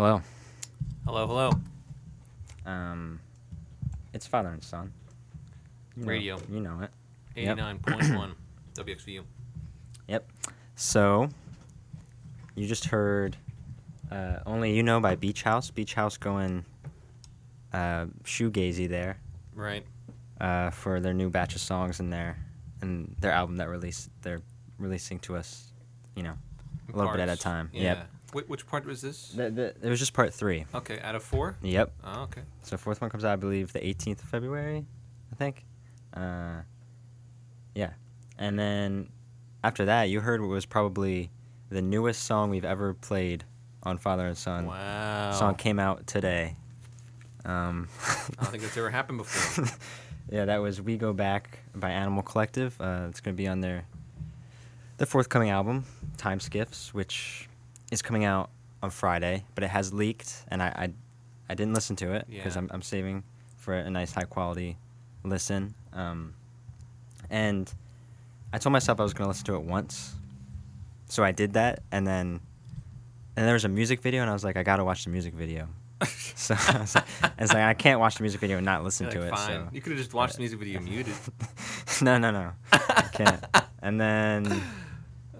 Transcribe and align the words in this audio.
Hello. 0.00 0.22
Hello, 1.04 1.26
hello. 1.26 1.50
Um, 2.64 3.20
it's 4.14 4.26
father 4.26 4.48
and 4.48 4.64
son. 4.64 4.94
You 5.94 6.04
know- 6.04 6.08
Radio. 6.08 6.38
you 6.50 6.60
know 6.60 6.80
it. 6.80 6.90
Yep. 7.36 7.58
89.1 7.58 8.32
WXVU. 8.76 9.24
Yep. 10.08 10.26
So, 10.74 11.28
you 12.54 12.66
just 12.66 12.86
heard 12.86 13.36
uh, 14.10 14.38
"Only 14.46 14.74
You 14.74 14.82
Know" 14.82 15.00
by 15.00 15.16
Beach 15.16 15.42
House. 15.42 15.70
Beach 15.70 15.92
House 15.92 16.16
going 16.16 16.64
uh, 17.74 18.06
shoegazy 18.24 18.88
there 18.88 19.18
Right. 19.54 19.84
uh, 20.40 20.70
for 20.70 21.00
their 21.00 21.12
new 21.12 21.28
batch 21.28 21.54
of 21.54 21.60
songs 21.60 22.00
in 22.00 22.08
there, 22.08 22.38
and 22.80 23.14
their 23.20 23.32
album 23.32 23.56
that 23.58 23.68
released 23.68 24.08
they're 24.22 24.40
releasing 24.78 25.18
to 25.18 25.36
us, 25.36 25.74
you 26.16 26.22
know, 26.22 26.38
a 26.90 26.96
little 26.96 27.12
bit 27.12 27.20
at 27.20 27.24
a 27.28 27.32
Parts. 27.32 27.42
time. 27.42 27.68
Yep. 27.74 28.09
Wh- 28.32 28.48
which 28.48 28.66
part 28.66 28.84
was 28.84 29.00
this? 29.02 29.28
The, 29.30 29.50
the, 29.50 29.74
it 29.82 29.88
was 29.88 29.98
just 29.98 30.12
part 30.12 30.32
three. 30.32 30.64
Okay, 30.74 31.00
out 31.00 31.14
of 31.14 31.22
four? 31.22 31.56
Yep. 31.62 31.92
Oh, 32.04 32.22
okay. 32.22 32.42
So 32.62 32.76
fourth 32.76 33.00
one 33.00 33.10
comes 33.10 33.24
out, 33.24 33.32
I 33.32 33.36
believe, 33.36 33.72
the 33.72 33.80
18th 33.80 34.22
of 34.22 34.28
February, 34.28 34.84
I 35.32 35.34
think. 35.36 35.64
Uh, 36.14 36.62
yeah, 37.74 37.90
and 38.38 38.58
then 38.58 39.08
after 39.62 39.84
that, 39.86 40.04
you 40.04 40.20
heard 40.20 40.40
what 40.40 40.50
was 40.50 40.66
probably 40.66 41.30
the 41.70 41.82
newest 41.82 42.24
song 42.24 42.50
we've 42.50 42.64
ever 42.64 42.94
played 42.94 43.44
on 43.82 43.98
Father 43.98 44.26
and 44.26 44.36
Son. 44.36 44.66
Wow. 44.66 45.32
Song 45.32 45.54
came 45.54 45.78
out 45.78 46.06
today. 46.06 46.56
Um, 47.44 47.88
I 48.38 48.42
don't 48.42 48.50
think 48.50 48.62
that's 48.62 48.76
ever 48.76 48.90
happened 48.90 49.18
before. 49.18 49.64
yeah, 50.30 50.44
that 50.46 50.58
was 50.58 50.80
"We 50.80 50.96
Go 50.96 51.12
Back" 51.12 51.60
by 51.74 51.90
Animal 51.90 52.22
Collective. 52.22 52.78
Uh, 52.80 53.06
it's 53.08 53.20
going 53.20 53.34
to 53.34 53.40
be 53.40 53.48
on 53.48 53.60
their 53.60 53.84
the 54.98 55.06
forthcoming 55.06 55.48
album, 55.50 55.84
Time 56.18 56.40
Skiffs, 56.40 56.92
which 56.92 57.48
is 57.90 58.02
coming 58.02 58.24
out 58.24 58.50
on 58.82 58.90
Friday, 58.90 59.44
but 59.54 59.64
it 59.64 59.70
has 59.70 59.92
leaked, 59.92 60.44
and 60.48 60.62
I 60.62 60.68
I, 60.68 60.92
I 61.48 61.54
didn't 61.54 61.74
listen 61.74 61.96
to 61.96 62.12
it 62.14 62.26
because 62.28 62.54
Yeah. 62.54 62.62
I'm 62.62 62.70
I'm 62.72 62.82
saving 62.82 63.24
for 63.56 63.74
a 63.74 63.90
nice 63.90 64.12
high 64.12 64.24
quality 64.24 64.76
listen. 65.24 65.74
Um, 65.92 66.34
and 67.28 67.72
I 68.52 68.58
told 68.58 68.72
myself 68.72 69.00
I 69.00 69.02
was 69.02 69.12
going 69.12 69.26
to 69.26 69.28
listen 69.28 69.44
to 69.46 69.54
it 69.54 69.62
once, 69.62 70.14
so 71.06 71.22
I 71.22 71.32
did 71.32 71.52
that, 71.54 71.82
and 71.92 72.06
then 72.06 72.40
and 73.36 73.46
there 73.46 73.54
was 73.54 73.64
a 73.64 73.68
music 73.68 74.00
video, 74.00 74.22
and 74.22 74.30
I 74.30 74.32
was 74.32 74.44
like, 74.44 74.56
I 74.56 74.62
got 74.62 74.76
to 74.76 74.84
watch 74.84 75.04
the 75.04 75.10
music 75.10 75.34
video. 75.34 75.68
so 76.34 76.54
I 76.58 76.78
was 76.80 76.94
like, 76.94 77.04
I 77.22 77.42
was 77.42 77.52
like, 77.52 77.62
I 77.62 77.74
can't 77.74 78.00
watch 78.00 78.16
the 78.16 78.22
music 78.22 78.40
video 78.40 78.56
and 78.56 78.64
not 78.64 78.82
listen 78.82 79.08
to 79.10 79.20
it. 79.22 79.30
Fine. 79.30 79.46
So 79.46 79.68
You 79.72 79.80
could 79.82 79.92
have 79.92 79.98
just 79.98 80.14
watched 80.14 80.34
the 80.34 80.40
music 80.40 80.58
video 80.58 80.80
muted. 80.80 81.14
no, 82.02 82.18
no, 82.18 82.30
no. 82.30 82.52
I 82.72 83.08
can't. 83.12 83.44
And 83.82 84.00
then, 84.00 84.62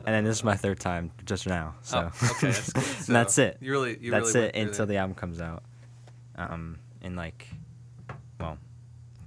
and 0.07 0.15
then 0.15 0.25
this 0.25 0.37
is 0.39 0.45
my 0.45 0.57
third 0.57 0.81
time 0.81 1.11
just 1.25 1.47
now. 1.47 1.75
So, 1.83 2.11
Oh, 2.13 2.29
okay, 2.33 2.47
that's 2.53 2.75
and 3.09 3.17
that's 3.17 3.39
it. 3.39 3.59
you 3.61 3.71
really- 3.73 3.99
you 4.01 4.11
that's 4.11 4.35
really 4.35 4.49
it 4.49 4.57
until 4.57 4.87
the 4.87 4.97
album 4.97 5.15
comes 5.15 5.41
out. 5.41 5.63
Um, 6.37 6.79
in 7.03 7.17
like, 7.17 7.47
well, 8.39 8.57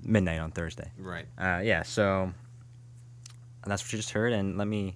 midnight 0.03 0.39
on 0.39 0.51
Thursday. 0.51 0.91
Right. 0.97 1.25
Uh, 1.37 1.61
yeah. 1.63 1.83
So, 1.83 2.31
that's 3.65 3.83
what 3.83 3.93
you 3.93 3.97
just 3.99 4.11
heard. 4.11 4.33
And 4.33 4.57
let 4.57 4.67
me, 4.67 4.95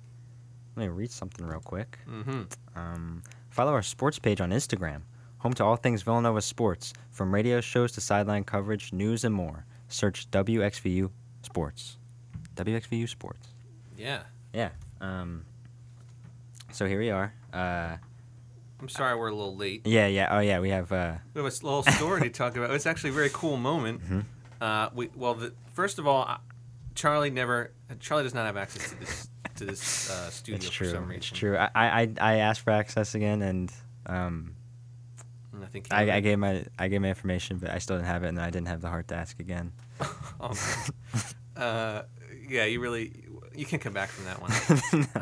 let 0.76 0.84
me 0.84 0.90
read 0.90 1.12
something 1.12 1.46
real 1.46 1.60
quick. 1.60 2.00
Mm-hmm. 2.10 2.44
Um, 2.76 3.24
follow 3.50 3.72
our 3.74 3.84
sports 3.84 4.20
page 4.20 4.42
on 4.42 4.52
Instagram, 4.52 5.02
home 5.40 5.54
to 5.54 5.64
all 5.64 5.76
things 5.76 6.02
Villanova 6.02 6.42
sports, 6.42 6.94
from 7.12 7.34
radio 7.34 7.62
shows 7.62 7.92
to 7.94 8.02
sideline 8.02 8.44
coverage, 8.44 8.94
news, 8.94 9.24
and 9.24 9.34
more. 9.34 9.66
Search 9.90 10.30
WXVU 10.32 11.10
Sports. 11.44 11.98
WXVU 12.56 13.08
Sports. 13.08 13.48
Yeah. 13.98 14.22
Yeah. 14.54 14.70
Um, 15.02 15.46
so 16.72 16.86
here 16.86 17.00
we 17.00 17.10
are. 17.10 17.34
Uh, 17.54 17.98
I'm 18.80 18.90
sorry 18.90 19.18
we're 19.18 19.30
a 19.30 19.36
little 19.36 19.56
late. 19.56 19.82
yeah, 19.86 20.08
yeah. 20.08 20.28
Oh, 20.30 20.40
yeah. 20.40 20.60
We 20.60 20.70
have. 20.70 20.92
Uh, 20.92 21.16
We 21.34 21.42
have 21.42 21.52
a 21.52 21.66
little 21.66 21.84
story 21.84 22.22
to 22.22 22.30
talk 22.30 22.56
about. 22.56 22.72
It's 22.72 22.86
actually 22.86 23.10
a 23.10 23.14
very 23.14 23.30
cool 23.34 23.58
moment. 23.58 24.04
Mm-hmm. 24.04 24.20
Uh, 24.62 24.90
we 24.94 25.10
well, 25.16 25.34
the, 25.34 25.54
first 25.74 26.00
of 26.00 26.08
all, 26.08 26.40
Charlie 26.96 27.30
never. 27.30 27.72
Charlie 28.00 28.24
does 28.24 28.34
not 28.34 28.46
have 28.46 28.58
access 28.58 28.90
to 28.90 29.00
this 29.00 29.30
to 29.56 29.66
this 29.66 30.10
uh, 30.12 30.30
studio 30.30 30.58
it's 30.58 30.70
for 30.70 30.86
some 30.86 31.04
reason. 31.08 31.16
It's 31.18 31.28
true. 31.28 31.58
I, 31.58 31.70
I, 31.76 32.10
I 32.20 32.34
asked 32.38 32.62
for 32.62 32.72
access 32.72 33.16
again, 33.16 33.42
and 33.42 33.72
um, 34.06 34.56
And 35.54 35.64
I 35.64 35.68
think 35.68 35.88
I, 35.92 36.18
I 36.18 36.20
gave 36.20 36.38
my 36.40 36.66
I 36.78 36.88
gave 36.88 37.02
my 37.02 37.10
information, 37.10 37.58
but 37.58 37.72
I 37.72 37.80
still 37.80 37.98
didn't 37.98 38.08
have 38.08 38.24
it, 38.24 38.30
and 38.30 38.40
I 38.40 38.50
didn't 38.52 38.68
have 38.68 38.82
the 38.82 38.90
heart 38.90 39.08
to 39.10 39.16
ask 39.16 39.40
again. 39.40 39.72
Oh, 40.40 40.54
uh, 41.56 42.04
yeah, 42.48 42.66
you 42.66 42.80
really 42.80 43.12
you 43.58 43.66
can 43.66 43.80
come 43.80 43.94
back 43.94 44.10
from 44.10 44.26
that 44.26 44.42
one. 44.42 44.52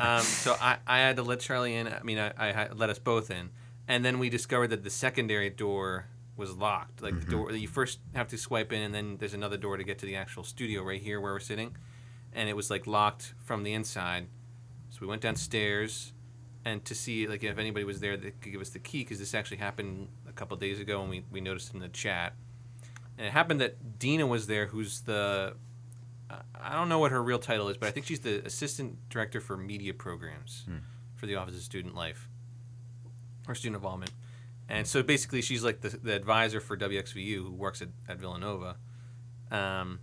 um, 0.00 0.22
so 0.22 0.54
I, 0.60 0.76
I 0.86 0.98
had 0.98 1.16
to 1.16 1.22
let 1.22 1.40
Charlie 1.40 1.74
in. 1.74 1.88
I 1.88 2.02
mean, 2.02 2.18
I, 2.18 2.32
I 2.36 2.68
let 2.72 2.90
us 2.90 2.98
both 2.98 3.30
in, 3.30 3.50
and 3.88 4.04
then 4.04 4.18
we 4.18 4.28
discovered 4.28 4.68
that 4.68 4.84
the 4.84 4.90
secondary 4.90 5.50
door 5.50 6.06
was 6.36 6.54
locked. 6.54 7.02
Like 7.02 7.18
the 7.18 7.30
door 7.30 7.50
that 7.50 7.58
you 7.58 7.68
first 7.68 7.98
have 8.14 8.28
to 8.28 8.38
swipe 8.38 8.72
in, 8.72 8.82
and 8.82 8.94
then 8.94 9.16
there's 9.16 9.34
another 9.34 9.56
door 9.56 9.76
to 9.76 9.84
get 9.84 9.98
to 10.00 10.06
the 10.06 10.16
actual 10.16 10.44
studio 10.44 10.82
right 10.82 11.00
here 11.00 11.20
where 11.20 11.32
we're 11.32 11.40
sitting, 11.40 11.76
and 12.34 12.48
it 12.48 12.54
was 12.54 12.70
like 12.70 12.86
locked 12.86 13.34
from 13.44 13.62
the 13.62 13.72
inside. 13.72 14.26
So 14.90 14.98
we 15.00 15.06
went 15.06 15.22
downstairs, 15.22 16.12
and 16.64 16.84
to 16.84 16.94
see 16.94 17.26
like 17.26 17.42
if 17.42 17.58
anybody 17.58 17.84
was 17.84 18.00
there 18.00 18.16
that 18.16 18.40
could 18.40 18.52
give 18.52 18.60
us 18.60 18.70
the 18.70 18.78
key, 18.78 18.98
because 18.98 19.18
this 19.18 19.34
actually 19.34 19.58
happened 19.58 20.08
a 20.28 20.32
couple 20.32 20.56
days 20.58 20.78
ago, 20.78 21.00
and 21.00 21.10
we 21.10 21.24
we 21.30 21.40
noticed 21.40 21.72
in 21.72 21.80
the 21.80 21.88
chat. 21.88 22.34
And 23.18 23.26
it 23.26 23.32
happened 23.32 23.62
that 23.62 23.98
Dina 23.98 24.26
was 24.26 24.46
there, 24.46 24.66
who's 24.66 25.00
the 25.00 25.54
I- 26.30 26.72
don't 26.74 26.88
know 26.88 26.98
what 26.98 27.12
her 27.12 27.22
real 27.22 27.38
title 27.38 27.68
is, 27.68 27.76
but 27.76 27.88
I 27.88 27.92
think 27.92 28.06
she's 28.06 28.20
the 28.20 28.44
assistant 28.44 29.08
director 29.08 29.40
for 29.40 29.56
media 29.56 29.94
programs 29.94 30.64
for 31.14 31.26
the 31.26 31.36
Office 31.36 31.54
of 31.56 31.62
Student 31.62 31.94
Life 31.94 32.28
or 33.48 33.54
Student 33.54 33.76
Involvement. 33.76 34.10
And 34.68 34.86
so 34.86 35.02
basically, 35.02 35.42
she's 35.42 35.62
like 35.62 35.80
the, 35.80 35.90
the 35.90 36.14
advisor 36.14 36.60
for 36.60 36.76
WXVU 36.76 37.36
who 37.36 37.52
works 37.52 37.80
at, 37.82 37.88
at 38.08 38.18
Villanova. 38.18 38.76
Um, 39.50 40.00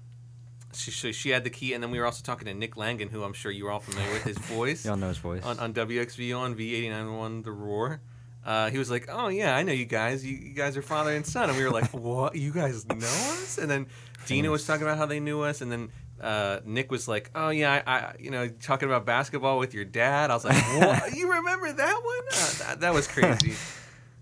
she, 0.73 0.91
so 0.91 1.11
she 1.11 1.29
had 1.31 1.43
the 1.43 1.49
key, 1.49 1.73
and 1.73 1.83
then 1.83 1.91
we 1.91 1.99
were 1.99 2.05
also 2.05 2.23
talking 2.23 2.45
to 2.47 2.53
Nick 2.53 2.77
Langan, 2.77 3.09
who 3.09 3.23
I'm 3.23 3.33
sure 3.33 3.51
you're 3.51 3.69
all 3.69 3.81
familiar 3.81 4.11
with 4.13 4.23
his 4.23 4.37
voice 4.37 4.85
Y'all 4.85 4.95
know 4.95 5.09
his 5.09 5.17
voice. 5.17 5.43
on, 5.43 5.59
on 5.59 5.73
WXVU 5.73 6.37
on 6.37 6.55
V891 6.55 7.43
The 7.43 7.51
Roar. 7.51 8.01
Uh, 8.45 8.69
he 8.69 8.77
was 8.77 8.89
like, 8.91 9.07
"Oh 9.09 9.29
yeah, 9.29 9.55
I 9.55 9.63
know 9.63 9.71
you 9.71 9.85
guys. 9.85 10.25
You, 10.25 10.35
you 10.35 10.53
guys 10.53 10.75
are 10.75 10.81
father 10.81 11.15
and 11.15 11.25
son." 11.25 11.47
And 11.49 11.57
we 11.57 11.63
were 11.63 11.69
like, 11.71 11.85
"What? 11.93 12.35
You 12.35 12.51
guys 12.51 12.85
know 12.85 12.95
us?" 12.97 13.57
And 13.57 13.69
then 13.71 13.87
Dina 14.25 14.49
was 14.51 14.65
talking 14.65 14.83
about 14.83 14.97
how 14.97 15.05
they 15.05 15.21
knew 15.21 15.41
us, 15.41 15.61
and 15.61 15.71
then 15.71 15.91
uh, 16.21 16.59
Nick 16.65 16.91
was 16.91 17.07
like, 17.07 17.31
"Oh 17.35 17.49
yeah, 17.49 17.81
I, 17.85 17.91
I 17.91 18.15
you 18.19 18.31
know 18.31 18.47
talking 18.47 18.87
about 18.87 19.05
basketball 19.05 19.59
with 19.59 19.73
your 19.73 19.85
dad." 19.85 20.31
I 20.31 20.35
was 20.35 20.45
like, 20.45 20.55
"What? 20.79 21.13
you 21.15 21.31
remember 21.31 21.71
that 21.73 22.01
one? 22.03 22.27
Uh, 22.31 22.53
that, 22.59 22.79
that 22.81 22.93
was 22.93 23.07
crazy." 23.07 23.53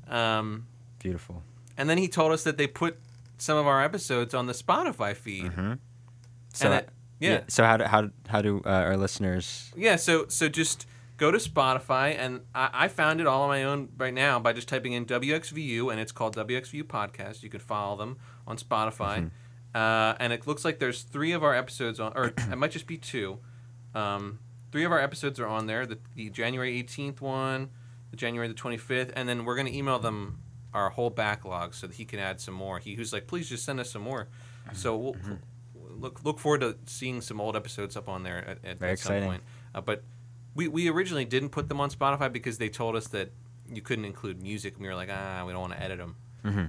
Um, 0.08 0.68
Beautiful. 1.00 1.42
and 1.78 1.90
then 1.90 1.98
he 1.98 2.10
told 2.10 2.34
us 2.34 2.44
that 2.44 2.58
they 2.58 2.68
put 2.68 2.98
some 3.38 3.58
of 3.58 3.66
our 3.66 3.82
episodes 3.82 4.34
on 4.34 4.46
the 4.46 4.52
Spotify 4.52 5.16
feed. 5.16 5.46
Mm-hmm. 5.46 5.74
So 6.54 6.74
it- 6.74 6.90
yeah. 7.22 7.42
So 7.48 7.64
how 7.64 7.78
do 7.78 7.84
how 7.86 8.10
how 8.28 8.42
do 8.42 8.62
uh, 8.66 8.70
our 8.70 8.98
listeners? 8.98 9.72
Yeah, 9.78 9.96
so 9.96 10.26
so 10.28 10.50
just 10.50 10.86
go 11.18 11.30
to 11.32 11.38
Spotify, 11.38 12.16
and 12.18 12.42
I, 12.56 12.70
I 12.74 12.88
found 12.88 13.22
it 13.22 13.28
all 13.28 13.44
on 13.44 13.50
my 13.50 13.64
own 13.64 13.90
right 13.98 14.14
now 14.14 14.40
by 14.40 14.54
just 14.54 14.68
typing 14.68 14.94
in 14.94 15.06
WXVU, 15.06 15.92
and 15.92 16.00
it's 16.02 16.12
called 16.12 16.36
WXVU 16.36 16.84
Podcast. 16.84 17.44
You 17.44 17.50
can 17.50 17.60
follow 17.60 17.96
them 17.96 18.18
on 18.48 18.58
Spotify, 18.58 19.30
uh, 19.74 20.16
and 20.20 20.34
it 20.34 20.48
looks 20.48 20.66
like 20.66 20.80
there's 20.80 21.04
three 21.04 21.32
of 21.32 21.44
our 21.44 21.56
episodes 21.56 22.00
on, 22.00 22.14
or 22.16 22.34
it 22.38 22.58
might 22.58 22.72
just 22.72 22.88
be 22.88 22.98
two. 22.98 23.40
Um, 23.96 24.40
three 24.72 24.84
of 24.84 24.92
our 24.92 25.00
episodes 25.00 25.40
are 25.40 25.48
on 25.48 25.68
there: 25.68 25.86
the, 25.86 25.98
the 26.16 26.30
January 26.30 26.82
18th 26.84 27.22
one, 27.22 27.70
the 28.10 28.18
January 28.18 28.48
the 28.48 28.54
25th, 28.54 29.12
and 29.16 29.28
then 29.28 29.46
we're 29.46 29.56
gonna 29.56 29.70
email 29.70 30.00
them 30.00 30.40
our 30.74 30.90
whole 30.90 31.10
backlog 31.10 31.74
so 31.74 31.88
that 31.88 31.96
he 31.96 32.06
can 32.06 32.20
add 32.20 32.40
some 32.40 32.54
more. 32.54 32.80
He 32.80 32.96
who's 32.96 33.12
like, 33.14 33.28
please 33.28 33.50
just 33.50 33.66
send 33.66 33.80
us 33.80 33.90
some 33.92 34.02
more. 34.02 34.28
So 34.74 34.96
we'll, 34.96 35.16
look 35.76 36.24
look 36.24 36.40
forward 36.40 36.62
to 36.62 36.78
seeing 36.86 37.22
some 37.22 37.42
old 37.42 37.56
episodes 37.56 37.98
up 37.98 38.08
on 38.08 38.24
there 38.24 38.38
at, 38.48 38.58
at, 38.64 38.80
Very 38.80 38.92
at 38.94 39.00
some 39.00 39.14
exciting. 39.14 39.30
point. 39.30 39.44
Uh, 39.74 39.82
but 39.82 40.04
we, 40.56 40.68
we 40.68 40.90
originally 40.90 41.26
didn't 41.26 41.50
put 41.50 41.70
them 41.70 41.80
on 41.80 41.90
Spotify 41.90 42.32
because 42.32 42.58
they 42.58 42.70
told 42.70 42.96
us 42.96 43.08
that 43.10 43.32
you 43.74 43.82
couldn't 43.82 44.06
include 44.06 44.42
music, 44.42 44.74
and 44.74 44.84
we 44.84 44.88
were 44.90 44.96
like, 44.96 45.10
ah, 45.12 45.44
we 45.46 45.54
don't 45.54 45.62
want 45.62 45.74
to 45.74 45.82
edit 45.82 45.98
them. 45.98 46.16
Mm-hmm. 46.46 46.66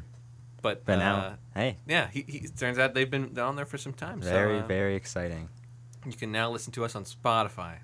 But, 0.62 0.84
But 0.84 0.94
uh, 0.94 0.98
now, 0.98 1.34
hey, 1.54 1.76
yeah, 1.86 2.08
he, 2.10 2.24
he 2.26 2.46
turns 2.48 2.78
out 2.78 2.94
they've 2.94 3.10
been 3.10 3.38
on 3.38 3.56
there 3.56 3.66
for 3.66 3.78
some 3.78 3.92
time. 3.92 4.20
very 4.20 4.58
so, 4.60 4.64
uh, 4.64 4.66
very 4.68 4.94
exciting. 4.96 5.48
You 6.06 6.12
can 6.12 6.32
now 6.32 6.50
listen 6.50 6.72
to 6.74 6.84
us 6.84 6.94
on 6.96 7.04
Spotify. 7.04 7.78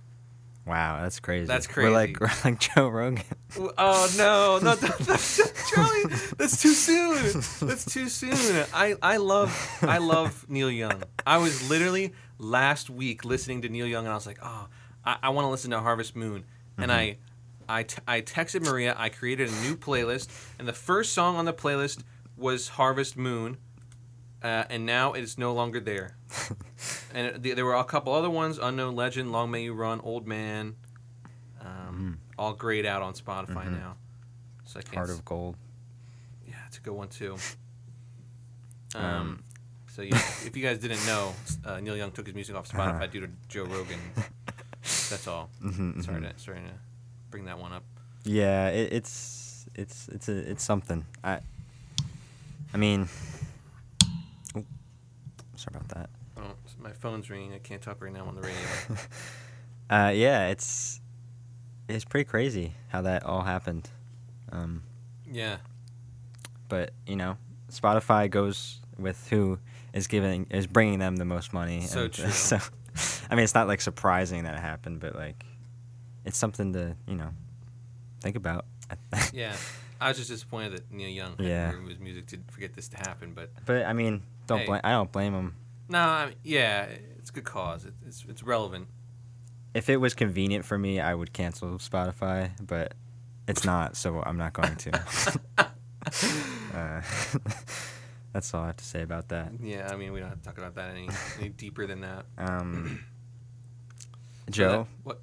Wow, 0.66 1.00
that's 1.02 1.18
crazy. 1.18 1.46
That's 1.46 1.66
crazy. 1.66 1.88
We're 1.88 1.94
like 1.94 2.20
we're 2.20 2.30
like 2.44 2.60
Joe 2.60 2.88
Rogan. 2.88 3.24
Oh 3.58 4.14
no, 4.18 4.58
no, 4.62 4.74
that- 4.74 4.98
that's, 4.98 5.70
Charlie, 5.70 6.14
that's 6.36 6.60
too 6.60 6.72
soon. 6.74 7.68
That's 7.68 7.84
too 7.86 8.08
soon. 8.08 8.66
I, 8.74 8.94
I 9.02 9.16
love 9.16 9.78
I 9.82 9.96
love 9.98 10.44
Neil 10.48 10.70
Young. 10.70 11.02
I 11.26 11.38
was 11.38 11.68
literally 11.70 12.12
last 12.38 12.90
week 12.90 13.24
listening 13.24 13.62
to 13.62 13.68
Neil 13.70 13.86
Young, 13.86 14.04
and 14.04 14.12
I 14.12 14.14
was 14.14 14.26
like, 14.26 14.38
oh, 14.42 14.68
I, 15.04 15.16
I 15.24 15.28
want 15.30 15.46
to 15.46 15.50
listen 15.50 15.70
to 15.70 15.80
Harvest 15.80 16.14
Moon, 16.14 16.44
and 16.76 16.92
I. 16.92 17.18
I, 17.70 17.82
t- 17.82 18.00
I 18.08 18.22
texted 18.22 18.64
Maria. 18.64 18.94
I 18.96 19.10
created 19.10 19.50
a 19.50 19.52
new 19.60 19.76
playlist, 19.76 20.28
and 20.58 20.66
the 20.66 20.72
first 20.72 21.12
song 21.12 21.36
on 21.36 21.44
the 21.44 21.52
playlist 21.52 22.02
was 22.38 22.68
Harvest 22.68 23.16
Moon, 23.16 23.58
uh, 24.42 24.64
and 24.70 24.86
now 24.86 25.12
it 25.12 25.22
is 25.22 25.36
no 25.38 25.52
longer 25.52 25.80
there. 25.80 26.16
and 27.14 27.26
it, 27.26 27.42
th- 27.42 27.56
there 27.56 27.64
were 27.64 27.74
a 27.74 27.84
couple 27.84 28.12
other 28.12 28.30
ones: 28.30 28.58
Unknown 28.58 28.94
Legend, 28.96 29.32
Long 29.32 29.50
May 29.50 29.64
You 29.64 29.74
Run, 29.74 30.00
Old 30.00 30.26
Man, 30.26 30.76
um, 31.60 32.18
all 32.38 32.52
grayed 32.52 32.86
out 32.86 33.02
on 33.02 33.14
Spotify 33.14 33.66
Mhm. 33.66 33.72
now. 33.80 33.96
So 34.64 34.78
I 34.80 34.82
can't. 34.82 34.96
Heart 34.96 35.10
s- 35.10 35.16
of 35.18 35.24
gold. 35.24 35.56
yeah, 36.46 36.54
it's 36.66 36.78
a 36.78 36.80
good 36.80 36.94
one 36.94 37.08
too. 37.08 37.36
Um, 38.94 39.04
Um, 39.04 39.44
so 39.94 40.00
yeah, 40.02 40.16
if 40.46 40.56
you 40.56 40.62
guys 40.62 40.78
didn't 40.78 41.04
know, 41.04 41.34
uh, 41.64 41.78
Neil 41.80 41.94
Young 41.96 42.10
took 42.10 42.24
his 42.26 42.34
music 42.34 42.56
off 42.56 42.66
Spotify 42.68 42.94
Uh-huh. 42.96 43.06
due 43.08 43.20
to 43.20 43.28
Joe 43.48 43.64
Rogan. 43.64 43.98
That's 45.10 45.26
all. 45.26 45.50
Mhm, 45.62 46.02
Sorry 46.04 46.20
mhm. 46.22 46.32
to 46.34 46.38
sorry 46.42 46.60
to 46.60 46.72
bring 47.30 47.44
that 47.44 47.58
one 47.58 47.72
up. 47.74 47.84
Yeah, 48.24 48.68
it, 48.68 48.92
it's 48.94 49.66
it's 49.74 50.08
it's 50.08 50.28
a 50.30 50.50
it's 50.50 50.64
something. 50.64 51.04
I 51.22 51.40
I 52.72 52.76
mean, 52.76 53.08
oh, 54.56 54.64
sorry 55.56 55.76
about 55.76 55.88
that. 55.88 56.10
Oh, 56.36 56.54
my 56.80 56.92
phone's 56.92 57.30
ringing. 57.30 57.52
I 57.54 57.58
can't 57.58 57.82
talk 57.82 58.02
right 58.02 58.12
now 58.12 58.26
on 58.26 58.34
the 58.34 58.42
radio. 58.42 58.98
uh, 59.90 60.12
yeah, 60.14 60.48
it's 60.48 61.00
it's 61.88 62.04
pretty 62.04 62.28
crazy 62.28 62.74
how 62.88 63.02
that 63.02 63.24
all 63.24 63.42
happened. 63.42 63.88
Um, 64.52 64.82
yeah. 65.30 65.58
but 66.68 66.92
you 67.06 67.16
know, 67.16 67.36
Spotify 67.70 68.30
goes 68.30 68.80
with 68.98 69.28
who 69.28 69.58
is 69.92 70.06
giving 70.06 70.46
is 70.50 70.66
bringing 70.66 70.98
them 70.98 71.16
the 71.16 71.24
most 71.24 71.52
money. 71.52 71.82
So 71.82 72.04
and, 72.04 72.12
true. 72.12 72.30
So, 72.30 72.58
I 73.30 73.34
mean, 73.34 73.44
it's 73.44 73.54
not 73.54 73.68
like 73.68 73.80
surprising 73.80 74.44
that 74.44 74.54
it 74.54 74.60
happened, 74.60 75.00
but 75.00 75.14
like, 75.14 75.44
it's 76.24 76.38
something 76.38 76.72
to 76.74 76.96
you 77.06 77.14
know 77.14 77.30
think 78.20 78.36
about. 78.36 78.64
Yeah. 79.32 79.54
I 80.00 80.08
was 80.08 80.16
just 80.16 80.30
disappointed 80.30 80.72
that 80.72 80.92
Neil 80.92 81.08
Young 81.08 81.36
had 81.36 81.46
Yeah. 81.46 81.72
to 81.72 81.86
his 81.86 81.98
music 81.98 82.26
to 82.28 82.38
forget 82.50 82.74
this 82.74 82.88
to 82.88 82.96
happen, 82.96 83.32
but 83.34 83.50
But 83.66 83.84
I 83.86 83.92
mean, 83.92 84.22
don't 84.46 84.60
Hey. 84.60 84.66
blame. 84.66 84.80
I 84.84 84.90
don't 84.92 85.10
blame 85.12 85.34
him. 85.34 85.54
no, 85.88 85.98
I 86.00 86.26
mean, 86.26 86.34
yeah, 86.44 86.82
it's 87.18 87.30
a 87.30 87.32
good 87.32 87.44
cause. 87.44 87.84
It, 87.84 87.94
it's 88.06 88.24
it's 88.28 88.42
relevant. 88.42 88.88
If 89.74 89.88
it 89.88 89.96
was 89.98 90.14
convenient 90.14 90.64
for 90.64 90.78
me, 90.78 91.00
I 91.00 91.14
would 91.14 91.32
cancel 91.32 91.78
Spotify, 91.78 92.50
but 92.66 92.94
it's 93.46 93.64
not, 93.64 93.96
so 93.96 94.22
I'm 94.24 94.36
not 94.38 94.52
going 94.52 94.76
to. 94.76 94.92
uh, 96.74 97.02
that's 98.32 98.54
all 98.54 98.62
I 98.62 98.66
have 98.68 98.76
to 98.76 98.84
say 98.84 99.02
about 99.02 99.28
that. 99.28 99.52
Yeah, 99.62 99.90
I 99.92 99.96
mean, 99.96 100.12
we 100.12 100.20
don't 100.20 100.28
have 100.30 100.38
to 100.38 100.44
talk 100.44 100.58
about 100.58 100.74
that 100.76 100.90
any 100.90 101.08
any 101.38 101.48
deeper 101.50 101.86
than 101.86 102.00
that. 102.00 102.24
Um, 102.38 103.00
Joe, 104.50 104.86
what 105.02 105.20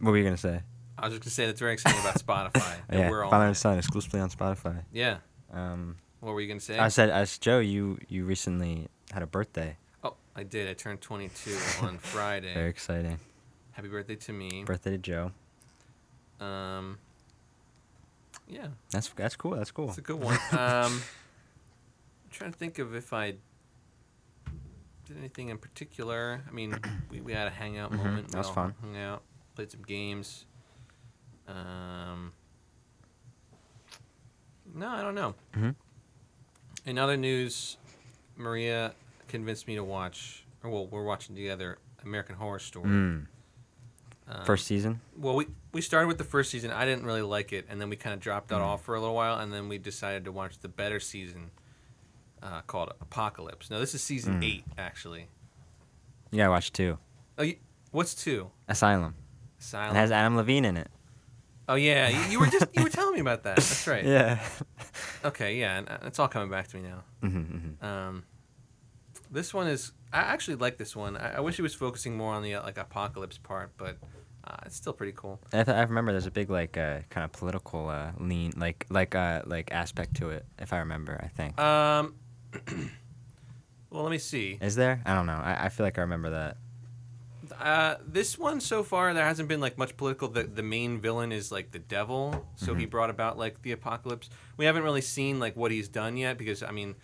what 0.00 0.10
were 0.12 0.16
you 0.16 0.24
gonna 0.24 0.36
say? 0.36 0.62
I 1.00 1.06
was 1.06 1.14
just 1.14 1.22
gonna 1.24 1.30
say 1.30 1.46
that's 1.46 1.58
very 1.60 1.72
exciting 1.72 2.00
about 2.00 2.16
Spotify. 2.16 2.76
that 2.88 2.98
yeah, 2.98 3.10
we're 3.10 3.24
all 3.24 3.30
Father 3.30 3.44
on 3.44 3.48
and. 3.48 3.56
Son 3.56 3.78
exclusively 3.78 4.20
on 4.20 4.30
Spotify. 4.30 4.82
Yeah. 4.92 5.18
Um, 5.52 5.96
What 6.20 6.34
were 6.34 6.40
you 6.40 6.48
gonna 6.48 6.60
say? 6.60 6.78
I 6.78 6.88
said, 6.88 7.10
as 7.10 7.38
Joe, 7.38 7.58
you 7.58 7.98
you 8.08 8.24
recently 8.24 8.88
had 9.12 9.22
a 9.22 9.26
birthday. 9.26 9.76
oh, 10.04 10.14
I 10.36 10.42
did. 10.44 10.68
I 10.68 10.74
turned 10.74 11.00
22 11.00 11.56
on 11.86 11.98
Friday. 11.98 12.52
Very 12.54 12.70
exciting. 12.70 13.18
Happy 13.72 13.88
birthday 13.88 14.16
to 14.16 14.32
me. 14.32 14.64
Birthday 14.64 14.90
to 14.92 14.98
Joe. 14.98 15.32
Um. 16.40 16.98
Yeah, 18.48 18.66
That's 18.90 19.08
that's 19.10 19.36
cool. 19.36 19.52
That's 19.52 19.70
cool. 19.70 19.88
it's 19.88 19.98
a 19.98 20.02
good 20.02 20.20
one. 20.20 20.34
Um, 20.52 21.00
I'm 22.22 22.30
trying 22.32 22.52
to 22.52 22.58
think 22.58 22.78
of 22.78 22.94
if 22.94 23.12
I 23.12 23.34
did 25.06 25.16
anything 25.18 25.48
in 25.48 25.58
particular. 25.58 26.42
I 26.48 26.50
mean, 26.52 26.76
we, 27.10 27.20
we 27.20 27.32
had 27.32 27.46
a 27.46 27.50
hangout 27.50 27.92
Mhm, 27.92 27.98
moment. 27.98 28.30
that 28.32 28.38
was 28.38 28.50
fun. 28.50 28.74
Hung 28.80 28.96
out, 28.96 29.22
played 29.54 29.70
some 29.70 29.82
games. 29.82 30.46
Um. 31.50 32.32
No, 34.74 34.88
I 34.88 35.02
don't 35.02 35.14
know. 35.14 35.34
Mhm. 35.54 35.74
In 36.86 36.98
other 36.98 37.16
news, 37.16 37.76
Maria 38.36 38.94
convinced 39.28 39.66
me 39.66 39.74
to 39.74 39.84
watch, 39.84 40.44
or 40.62 40.70
well, 40.70 40.86
we're 40.86 41.02
watching 41.04 41.34
together 41.34 41.78
American 42.04 42.36
Horror 42.36 42.58
Story. 42.60 42.88
Mm. 42.88 43.26
Um, 44.28 44.44
First 44.44 44.66
season. 44.66 45.00
well, 45.16 45.34
we 45.34 45.48
we 45.72 45.80
started 45.80 46.06
with 46.06 46.18
the 46.18 46.24
first 46.24 46.50
season. 46.50 46.70
I 46.70 46.84
didn't 46.84 47.04
really 47.04 47.22
like 47.22 47.52
it, 47.52 47.66
and 47.68 47.80
then 47.80 47.90
we 47.90 47.96
kind 47.96 48.14
of 48.14 48.20
dropped 48.20 48.48
that 48.48 48.60
Mm. 48.60 48.64
off 48.64 48.84
for 48.84 48.94
a 48.94 49.00
little 49.00 49.14
while, 49.14 49.38
and 49.40 49.52
then 49.52 49.68
we 49.68 49.76
decided 49.78 50.24
to 50.26 50.32
watch 50.32 50.58
the 50.60 50.68
better 50.68 51.00
season, 51.00 51.50
uh, 52.42 52.60
called 52.62 52.90
Apocalypse. 53.00 53.70
Now 53.70 53.80
this 53.80 53.92
is 53.94 54.02
season 54.02 54.40
Mm. 54.40 54.44
eight, 54.44 54.64
actually. 54.78 55.28
You 56.30 56.36
gotta 56.38 56.50
watch 56.50 56.72
two. 56.72 56.98
Oh, 57.38 57.42
you, 57.42 57.56
what's 57.90 58.14
two? 58.14 58.50
Asylum. 58.68 59.16
Silent. 59.58 59.96
It 59.96 60.00
has 60.00 60.12
Adam 60.12 60.36
Levine 60.36 60.64
in 60.64 60.76
it. 60.76 60.90
Oh 61.70 61.74
yeah, 61.76 62.08
you, 62.08 62.32
you 62.32 62.40
were 62.40 62.46
just 62.46 62.66
you 62.74 62.82
were 62.82 62.88
telling 62.90 63.14
me 63.14 63.20
about 63.20 63.42
that. 63.44 63.56
That's 63.56 63.86
right. 63.86 64.04
Yeah. 64.16 64.38
Okay, 65.24 65.56
yeah, 65.58 65.78
and 65.78 65.88
uh, 65.88 65.98
it's 66.08 66.18
all 66.18 66.28
coming 66.28 66.50
back 66.50 66.68
to 66.68 66.76
me 66.76 66.82
now. 66.88 67.02
mm-hmm, 67.22 67.84
Um, 67.84 68.24
this 69.30 69.54
one 69.54 69.66
is. 69.68 69.92
I 70.12 70.18
actually 70.34 70.56
like 70.56 70.76
this 70.76 70.96
one. 70.96 71.16
I, 71.16 71.36
I 71.36 71.40
wish 71.40 71.58
it 71.58 71.62
was 71.62 71.74
focusing 71.74 72.16
more 72.16 72.32
on 72.34 72.42
the 72.42 72.54
uh, 72.56 72.62
like 72.64 72.78
apocalypse 72.78 73.38
part, 73.38 73.70
but 73.76 73.96
uh, 74.44 74.56
it's 74.66 74.74
still 74.76 74.92
pretty 74.92 75.12
cool. 75.14 75.38
I, 75.52 75.62
th- 75.62 75.76
I 75.76 75.82
remember 75.82 76.10
there's 76.12 76.26
a 76.26 76.30
big 76.32 76.50
like 76.50 76.76
uh, 76.76 77.00
kind 77.10 77.24
of 77.24 77.32
political 77.32 77.88
uh, 77.88 78.10
lean 78.18 78.52
like 78.56 78.86
like 78.90 79.14
uh, 79.14 79.42
like 79.46 79.70
aspect 79.72 80.14
to 80.16 80.30
it. 80.30 80.44
If 80.58 80.72
I 80.72 80.78
remember, 80.78 81.20
I 81.22 81.28
think. 81.28 81.60
Um, 81.60 82.14
well, 83.90 84.02
let 84.02 84.10
me 84.10 84.18
see. 84.18 84.58
Is 84.60 84.74
there? 84.74 85.00
I 85.06 85.14
don't 85.14 85.26
know. 85.26 85.40
I, 85.42 85.66
I 85.66 85.68
feel 85.68 85.86
like 85.86 85.98
I 85.98 86.02
remember 86.02 86.30
that. 86.30 86.56
Uh, 87.60 87.96
this 88.06 88.38
one 88.38 88.60
so 88.60 88.82
far 88.82 89.12
there 89.12 89.24
hasn't 89.24 89.48
been 89.48 89.60
like 89.60 89.76
much 89.76 89.96
political. 89.96 90.28
The 90.28 90.44
the 90.44 90.62
main 90.62 91.00
villain 91.00 91.30
is 91.32 91.52
like 91.52 91.70
the 91.72 91.78
devil, 91.78 92.46
so 92.56 92.74
he 92.74 92.86
Mhm. 92.86 92.90
brought 92.90 93.10
about 93.10 93.36
like 93.38 93.62
the 93.62 93.72
apocalypse. 93.72 94.30
We 94.56 94.64
haven't 94.64 94.82
really 94.82 95.02
seen 95.02 95.38
like 95.38 95.56
what 95.56 95.70
he's 95.70 95.88
done 95.88 96.16
yet 96.16 96.38
because 96.38 96.62
I 96.62 96.70
mean, 96.70 96.96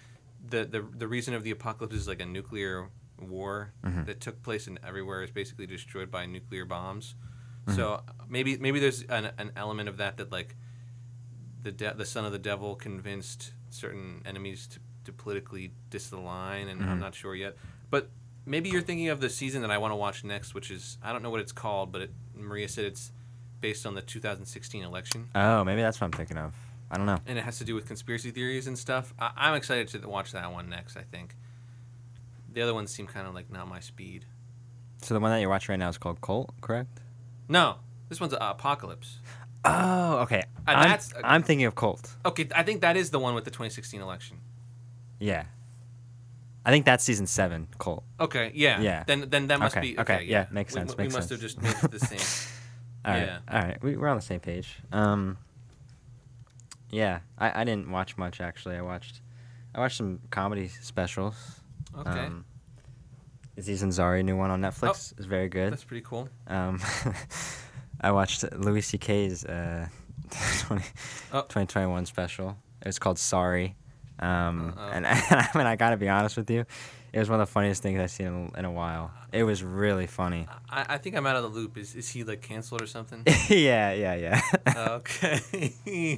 the 0.48 0.64
the 0.64 0.80
the 0.82 1.06
reason 1.06 1.34
of 1.34 1.42
the 1.44 1.50
apocalypse 1.50 1.94
is 1.94 2.08
like 2.08 2.20
a 2.22 2.26
nuclear 2.26 2.88
war 3.20 3.72
Mhm. 3.84 4.06
that 4.06 4.20
took 4.20 4.42
place 4.42 4.66
and 4.66 4.78
everywhere 4.82 5.22
is 5.22 5.30
basically 5.30 5.66
destroyed 5.66 6.10
by 6.10 6.26
nuclear 6.26 6.64
bombs. 6.64 7.14
So 7.75 8.04
maybe 8.28 8.56
maybe 8.58 8.78
there's 8.78 9.02
an, 9.02 9.32
an 9.38 9.50
element 9.56 9.88
of 9.88 9.96
that 9.96 10.16
that 10.18 10.30
like 10.30 10.54
the 11.62 11.72
de- 11.72 11.94
the 11.94 12.04
son 12.06 12.25
of 12.25 12.30
the 12.32 12.38
devil 12.38 12.76
convinced 12.76 13.52
certain 13.70 14.22
enemies 14.25 14.68
to, 14.68 14.78
to 15.04 15.12
politically 15.12 15.72
disalign, 15.90 16.68
and 16.68 16.80
I'm 16.82 16.98
Mhm. 16.98 17.00
not 17.00 17.14
sure 17.16 17.34
yet. 17.34 17.56
But 17.90 18.10
maybe 18.46 18.70
you're 18.70 18.80
thinking 18.82 19.08
of 19.08 19.20
the 19.20 19.28
season 19.28 19.60
that 19.62 19.70
I 19.70 19.78
want 19.78 19.92
to 19.92 19.96
watch 19.96 20.24
next, 20.24 20.54
which 20.54 20.70
is 20.70 20.96
I 21.02 21.12
don't 21.12 21.22
know 21.22 21.30
what 21.30 21.40
it's 21.40 21.52
called, 21.52 21.92
but 21.92 22.00
it, 22.02 22.10
Maria 22.34 22.68
said 22.68 22.84
it's 22.86 23.12
based 23.60 23.84
on 23.86 23.94
the 23.94 24.02
2016 24.02 24.82
election, 24.84 25.28
Oh, 25.34 25.64
maybe 25.64 25.80
that's 25.82 26.00
what 26.00 26.06
I'm 26.06 26.12
thinking 26.12 26.36
of. 26.38 26.54
I 26.90 26.96
don't 26.96 27.06
know. 27.06 27.18
and 27.26 27.36
it 27.38 27.42
has 27.42 27.58
to 27.58 27.64
do 27.64 27.74
with 27.74 27.86
conspiracy 27.86 28.30
theories 28.30 28.66
and 28.68 28.78
stuff. 28.78 29.12
I, 29.18 29.32
I'm 29.36 29.54
excited 29.54 29.88
to 29.88 30.08
watch 30.08 30.32
that 30.32 30.52
one 30.52 30.68
next. 30.68 30.96
I 30.96 31.02
think 31.02 31.34
the 32.52 32.62
other 32.62 32.74
ones 32.74 32.90
seem 32.92 33.06
kind 33.06 33.26
of 33.26 33.34
like 33.34 33.50
not 33.50 33.66
my 33.68 33.80
speed. 33.80 34.24
So 35.02 35.12
the 35.14 35.20
one 35.20 35.30
that 35.32 35.40
you're 35.40 35.48
watching 35.50 35.72
right 35.72 35.78
now 35.78 35.88
is 35.88 35.98
called 35.98 36.20
Cult, 36.20 36.54
correct? 36.60 37.00
No, 37.48 37.76
this 38.08 38.20
one's 38.20 38.34
Apocalypse. 38.40 39.18
Oh, 39.64 40.18
okay. 40.20 40.44
Uh, 40.66 40.70
I'm, 40.70 40.88
that's- 40.90 41.12
I'm 41.24 41.42
thinking 41.42 41.66
of 41.66 41.74
Cult. 41.74 42.14
Okay, 42.24 42.48
I 42.54 42.62
think 42.62 42.82
that 42.82 42.96
is 42.96 43.10
the 43.10 43.18
one 43.18 43.34
with 43.34 43.44
the 43.44 43.50
2016 43.50 44.00
election. 44.00 44.38
Yeah. 45.18 45.44
I 46.66 46.70
think 46.70 46.85
that's 46.85 47.04
season 47.04 47.26
seven, 47.28 47.68
Cult. 47.78 48.02
Okay, 48.20 48.50
yeah. 48.54 48.80
Yeah. 48.80 49.04
Then 49.06 49.30
then 49.30 49.46
that 49.46 49.58
must 49.61 49.76
Okay, 49.76 49.92
be 49.92 49.99
okay, 50.00 50.14
okay. 50.16 50.25
yeah, 50.25 50.46
makes 50.50 50.75
We- 50.75 50.80
sense, 50.80 50.96
We, 50.96 51.04
makes 51.04 51.14
must 51.14 51.28
sense. 51.28 51.40
have 51.40 51.50
just 51.50 51.62
made 51.82 51.90
the 51.92 51.99
same. 52.00 52.18
All 53.04 53.12
right. 53.14 53.23
Yeah. 53.26 53.38
All 53.49 53.62
right. 53.62 53.82
We, 53.82 53.96
we're 53.96 54.08
on 54.08 54.16
the 54.16 54.23
same 54.23 54.40
page. 54.40 54.76
Um, 54.92 55.38
yeah, 56.90 57.20
I, 57.38 57.61
I 57.61 57.64
didn't 57.64 57.90
watch 57.90 58.16
much 58.18 58.40
actually. 58.40 58.76
I 58.76 58.82
watched 58.82 59.20
I 59.75 59.78
watched 59.80 59.96
some 59.96 60.18
comedy 60.30 60.68
specials. 60.68 61.37
Okay, 61.96 62.11
Um, 62.26 62.44
Aziz 63.56 63.82
Ansari 63.82 64.25
new 64.25 64.37
one 64.37 64.50
on 64.50 64.61
Netflix 64.61 65.18
is 65.20 65.26
very 65.26 65.49
good. 65.49 65.73
that's 65.73 65.85
pretty 65.85 66.04
cool. 66.04 66.28
Um, 66.49 66.80
I 68.00 68.11
watched 68.12 68.44
Louis 68.52 68.82
C.K.'s 68.82 69.44
uh, 69.44 69.87
20, 70.66 70.85
Oh. 71.32 71.40
2021 71.42 72.06
special. 72.06 72.56
It 72.82 72.88
was 72.88 72.99
called 72.99 73.18
Sorry. 73.18 73.76
Um, 74.18 74.75
Uh-oh. 74.76 74.90
and 74.92 75.06
I 75.06 75.49
mean, 75.54 75.66
I 75.66 75.76
gotta 75.76 75.96
be 75.96 76.08
honest 76.08 76.37
with 76.37 76.50
you, 76.50 76.64
it 77.12 77.18
was 77.18 77.28
one 77.30 77.40
of 77.40 77.46
the 77.49 77.52
funniest 77.52 77.82
things 77.82 77.99
I've 78.00 78.11
seen 78.11 78.26
in, 78.26 78.52
in 78.58 78.64
a 78.64 78.70
while. 78.70 79.11
It 79.32 79.42
was 79.44 79.62
really 79.62 80.06
funny. 80.06 80.46
I, 80.70 80.87
I 80.90 80.99
think 80.99 81.16
I'm 81.16 81.26
out 81.26 81.37
of 81.37 81.42
the 81.42 81.49
loop. 81.49 81.76
Is 81.78 81.94
is 81.94 82.08
he 82.08 82.25
like 82.25 82.42
canceled 82.42 82.82
or 82.82 82.87
something? 82.87 83.23
yeah, 83.49 83.92
yeah, 83.92 84.14
yeah. 84.14 84.40
okay. 84.76 85.40
you, 85.85 86.16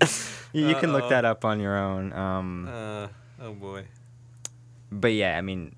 you 0.53 0.75
can 0.77 0.93
look 0.93 1.09
that 1.11 1.25
up 1.25 1.45
on 1.45 1.61
your 1.61 1.77
own. 1.77 2.13
Um, 2.13 2.69
Uh, 2.69 3.09
oh 3.41 3.53
boy. 3.53 3.85
but 4.91 5.13
yeah, 5.13 5.37
I 5.37 5.41
mean, 5.41 5.75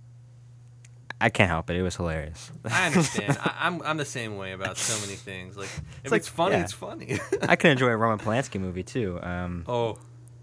I 1.20 1.28
can't 1.28 1.50
help 1.50 1.68
it. 1.70 1.76
It 1.76 1.82
was 1.82 1.96
hilarious. 1.96 2.50
I 2.64 2.86
understand. 2.86 3.38
I, 3.40 3.54
I'm 3.60 3.82
I'm 3.82 3.96
the 3.98 4.04
same 4.06 4.36
way 4.36 4.52
about 4.52 4.76
so 4.78 4.98
many 5.04 5.16
things. 5.16 5.56
Like 5.56 5.68
if 6.04 6.10
like- 6.10 6.20
it's 6.20 6.28
funny, 6.28 6.56
yeah. 6.56 6.62
it's 6.62 6.72
funny. 6.72 7.18
I 7.42 7.56
can 7.56 7.70
enjoy 7.72 7.88
a 7.88 7.96
Roman 7.96 8.18
Polanski 8.18 8.58
movie 8.60 8.82
too. 8.82 9.18
Um, 9.22 9.64
oh, 9.68 9.98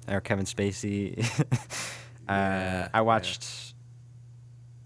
or 0.08 0.22
Kevin 0.22 0.46
Spacey. 0.46 1.20
uh, 2.30 2.34
Yeah, 2.34 2.88
I 2.94 2.98
yeah. 2.98 3.02
watched 3.02 3.74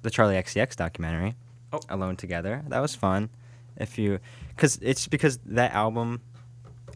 the 0.01 0.09
Charli 0.09 0.37
XCX 0.41 0.75
documentary, 0.75 1.35
Oh. 1.73 1.79
Alone 1.89 2.15
Together. 2.15 2.63
That 2.67 2.79
was 2.79 2.95
fun. 2.95 3.29
If 3.77 3.97
you, 3.97 4.19
because 4.49 4.77
it's 4.81 5.07
because 5.07 5.39
that 5.45 5.73
album, 5.73 6.21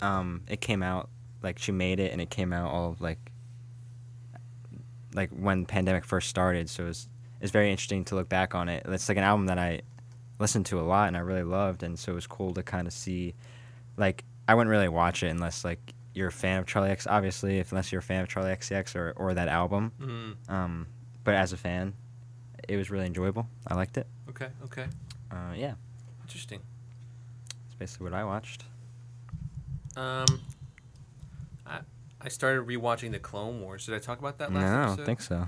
um, 0.01 0.41
it 0.49 0.61
came 0.61 0.83
out 0.83 1.09
like 1.41 1.59
she 1.59 1.71
made 1.71 1.99
it 1.99 2.11
and 2.11 2.19
it 2.21 2.29
came 2.29 2.51
out 2.51 2.71
all 2.71 2.95
like, 2.99 3.31
like 5.13 5.29
when 5.31 5.65
pandemic 5.65 6.03
first 6.05 6.27
started. 6.29 6.69
So 6.69 6.83
it 6.83 6.87
was 6.87 7.07
it's 7.41 7.51
very 7.51 7.69
interesting 7.71 8.03
to 8.05 8.15
look 8.15 8.29
back 8.29 8.55
on 8.55 8.69
it. 8.69 8.83
It's 8.87 9.07
like 9.07 9.17
an 9.17 9.23
album 9.23 9.45
that 9.47 9.57
I 9.59 9.81
listened 10.39 10.65
to 10.67 10.79
a 10.79 10.83
lot 10.83 11.07
and 11.07 11.15
I 11.15 11.21
really 11.21 11.43
loved, 11.43 11.83
and 11.83 11.97
so 11.97 12.11
it 12.11 12.15
was 12.15 12.27
cool 12.27 12.53
to 12.53 12.63
kind 12.63 12.87
of 12.87 12.93
see, 12.93 13.33
like 13.97 14.23
I 14.47 14.53
wouldn't 14.55 14.69
really 14.71 14.89
watch 14.89 15.23
it 15.23 15.27
unless 15.27 15.63
like 15.63 15.93
you're 16.15 16.29
a 16.29 16.31
fan 16.31 16.59
of 16.59 16.65
Charli 16.65 16.89
X, 16.89 17.05
obviously, 17.07 17.59
if 17.59 17.71
unless 17.71 17.91
you're 17.91 17.99
a 17.99 18.03
fan 18.03 18.23
of 18.23 18.27
Charli 18.29 18.51
XCX 18.57 18.95
or 18.95 19.13
or 19.15 19.33
that 19.35 19.47
album. 19.47 19.91
mm, 20.01 20.51
Um, 20.51 20.87
but 21.23 21.35
as 21.35 21.53
a 21.53 21.57
fan, 21.57 21.93
it 22.67 22.77
was 22.77 22.89
really 22.89 23.05
enjoyable. 23.05 23.47
I 23.67 23.75
liked 23.75 23.97
it. 23.97 24.07
okay, 24.29 24.47
okay, 24.63 24.85
Uh, 25.31 25.53
yeah, 25.55 25.75
interesting. 26.23 26.61
that's 27.65 27.75
basically 27.77 28.05
what 28.05 28.13
I 28.13 28.23
watched. 28.23 28.63
Um, 29.97 30.25
I 31.65 31.79
I 32.21 32.27
started 32.29 32.65
rewatching 32.67 33.11
the 33.11 33.19
Clone 33.19 33.61
Wars. 33.61 33.85
Did 33.85 33.95
I 33.95 33.99
talk 33.99 34.19
about 34.19 34.37
that 34.39 34.51
No, 34.51 34.59
last 34.59 34.93
I 34.93 34.95
don't 34.95 35.05
think 35.05 35.21
so. 35.21 35.47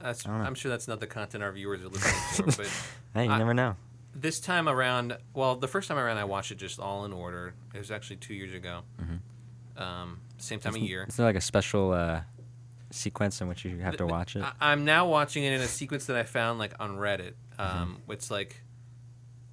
That's, 0.00 0.26
I 0.26 0.30
don't 0.30 0.38
know. 0.40 0.44
I'm 0.44 0.54
sure 0.54 0.70
that's 0.70 0.88
not 0.88 1.00
the 1.00 1.06
content 1.06 1.42
our 1.44 1.52
viewers 1.52 1.80
are 1.80 1.84
looking 1.84 2.00
for. 2.00 2.42
But 2.62 2.70
Hey, 3.14 3.24
you 3.26 3.30
I- 3.30 3.38
never 3.38 3.54
know. 3.54 3.76
this 4.14 4.38
time 4.40 4.68
around, 4.68 5.16
well, 5.34 5.56
the 5.56 5.68
first 5.68 5.88
time 5.88 5.96
around, 5.98 6.18
I 6.18 6.24
watched 6.24 6.50
it 6.50 6.56
just 6.56 6.78
all 6.80 7.04
in 7.04 7.12
order. 7.12 7.54
It 7.74 7.78
was 7.78 7.90
actually 7.90 8.16
two 8.16 8.34
years 8.34 8.52
ago. 8.52 8.82
Um, 9.76 10.20
same 10.38 10.60
time 10.60 10.74
of 10.74 10.80
year. 10.82 11.04
Is 11.08 11.16
there 11.16 11.26
like 11.26 11.36
a 11.36 11.40
special 11.40 11.92
uh, 11.92 12.20
sequence 12.90 13.40
in 13.40 13.48
which 13.48 13.64
you 13.64 13.78
have 13.78 13.96
to 13.96 14.06
watch 14.06 14.36
it? 14.36 14.42
I, 14.42 14.52
I'm 14.60 14.84
now 14.84 15.06
watching 15.08 15.44
it 15.44 15.52
in 15.52 15.60
a 15.60 15.66
sequence 15.68 16.06
that 16.06 16.16
I 16.16 16.22
found 16.22 16.58
like 16.58 16.74
on 16.80 16.96
Reddit. 16.96 17.32
Mm-hmm. 17.58 17.60
Um, 17.82 18.02
It's 18.08 18.30
like 18.30 18.62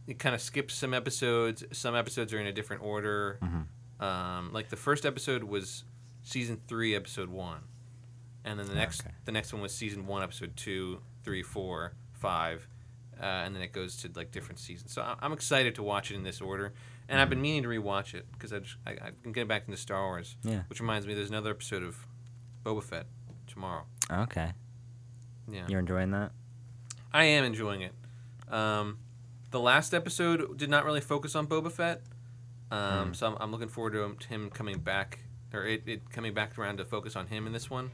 it 0.07 0.19
kind 0.19 0.35
of 0.35 0.41
skips 0.41 0.73
some 0.75 0.93
episodes. 0.93 1.63
Some 1.71 1.95
episodes 1.95 2.33
are 2.33 2.39
in 2.39 2.47
a 2.47 2.53
different 2.53 2.83
order. 2.83 3.39
Mhm. 3.41 3.65
Um, 4.03 4.51
like 4.51 4.69
the 4.69 4.75
first 4.75 5.05
episode 5.05 5.43
was 5.43 5.83
season 6.23 6.59
three, 6.67 6.95
episode 6.95 7.29
one, 7.29 7.61
and 8.43 8.59
then 8.59 8.67
the 8.67 8.73
next 8.75 9.01
Okay. 9.01 9.11
the 9.25 9.31
next 9.31 9.53
one 9.53 9.61
was 9.61 9.73
season 9.73 10.07
one, 10.07 10.23
episode 10.23 10.55
two, 10.55 11.01
three, 11.23 11.43
four, 11.43 11.93
five, 12.13 12.67
uh, 13.19 13.25
and 13.25 13.55
then 13.55 13.61
it 13.61 13.71
goes 13.71 13.97
to 13.97 14.11
like 14.15 14.31
different 14.31 14.57
seasons. 14.59 14.91
So 14.93 15.15
I'm 15.19 15.33
excited 15.33 15.75
to 15.75 15.83
watch 15.83 16.09
it 16.11 16.15
in 16.15 16.23
this 16.23 16.41
order, 16.41 16.73
and 17.11 17.19
I've 17.21 17.29
been 17.29 17.41
meaning 17.41 17.61
to 17.63 17.69
rewatch 17.69 18.13
it 18.15 18.25
because 18.31 18.51
I, 18.53 18.59
just- 18.59 18.77
I 18.87 18.95
I'm 19.25 19.31
getting 19.33 19.47
back 19.47 19.63
into 19.67 19.77
Star 19.77 20.01
Wars. 20.07 20.35
Yeah. 20.43 20.63
Which 20.67 20.79
reminds 20.79 21.05
me, 21.05 21.13
there's 21.13 21.29
another 21.29 21.51
episode 21.51 21.83
of 21.83 22.07
Boba 22.63 22.81
Fett 22.83 23.05
tomorrow. 23.47 23.83
Okay, 24.11 24.53
Yeah. 25.51 25.65
you're 25.67 25.79
enjoying 25.79 26.11
that? 26.11 26.31
I 27.13 27.25
am 27.25 27.43
enjoying 27.43 27.81
it. 27.81 27.93
Um, 28.51 28.97
the 29.51 29.59
last 29.59 29.93
episode 29.93 30.57
did 30.57 30.69
not 30.69 30.85
really 30.85 31.01
focus 31.01 31.35
on 31.35 31.45
Boba 31.47 31.71
Fett, 31.71 32.01
um, 32.71 33.07
Hmm. 33.07 33.13
so 33.13 33.27
I'm, 33.27 33.37
I'm 33.39 33.51
looking 33.51 33.67
forward 33.67 33.93
to 33.93 34.03
him, 34.03 34.17
to 34.17 34.27
him 34.29 34.49
coming 34.49 34.79
back, 34.79 35.19
or 35.53 35.65
it, 35.65 35.83
it 35.85 36.09
coming 36.09 36.33
back 36.33 36.57
around 36.57 36.77
to 36.77 36.85
focus 36.85 37.15
on 37.17 37.27
him 37.27 37.45
in 37.47 37.53
this 37.53 37.69
one. 37.69 37.91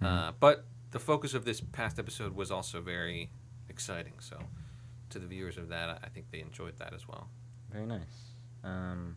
Hmm. 0.00 0.06
Uh, 0.06 0.32
but 0.38 0.64
the 0.92 0.98
focus 1.00 1.34
of 1.34 1.44
this 1.44 1.60
past 1.60 1.98
episode 1.98 2.34
was 2.36 2.50
also 2.52 2.80
very 2.80 3.30
exciting. 3.68 4.14
So, 4.20 4.38
to 5.10 5.18
the 5.18 5.26
viewers 5.26 5.56
of 5.58 5.68
that, 5.68 5.88
I- 5.88 5.98
I 6.04 6.08
think 6.08 6.30
they 6.30 6.40
enjoyed 6.40 6.76
that 6.78 6.92
as 6.94 7.06
well. 7.08 7.28
Very 7.72 7.86
nice. 7.86 8.25
Um, 8.64 9.16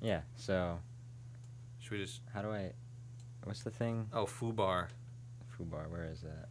yeah. 0.00 0.20
So 0.36 0.78
Should 1.80 1.92
we 1.92 1.98
just? 1.98 2.20
how 2.32 2.42
do 2.42 2.50
I? 2.50 2.72
What's 3.44 3.62
the 3.62 3.70
thing? 3.70 4.08
Oh, 4.12 4.24
Fubar. 4.26 4.88
Fubar. 5.58 5.88
Where 5.90 6.04
is 6.04 6.20
that? 6.22 6.48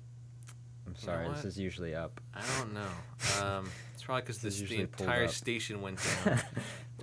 I'm 0.86 0.94
know 0.94 1.00
sorry. 1.00 1.30
This 1.30 1.46
is 1.46 1.60
usually 1.60 1.94
up. 1.96 2.20
I 2.34 2.42
don't 2.58 2.74
know. 2.74 3.44
Um, 3.44 3.70
it's 3.94 4.04
probably 4.04 4.22
because 4.22 4.40
the 4.40 4.80
entire 4.82 5.28
station 5.28 5.82
went 5.82 6.00
down. 6.26 6.40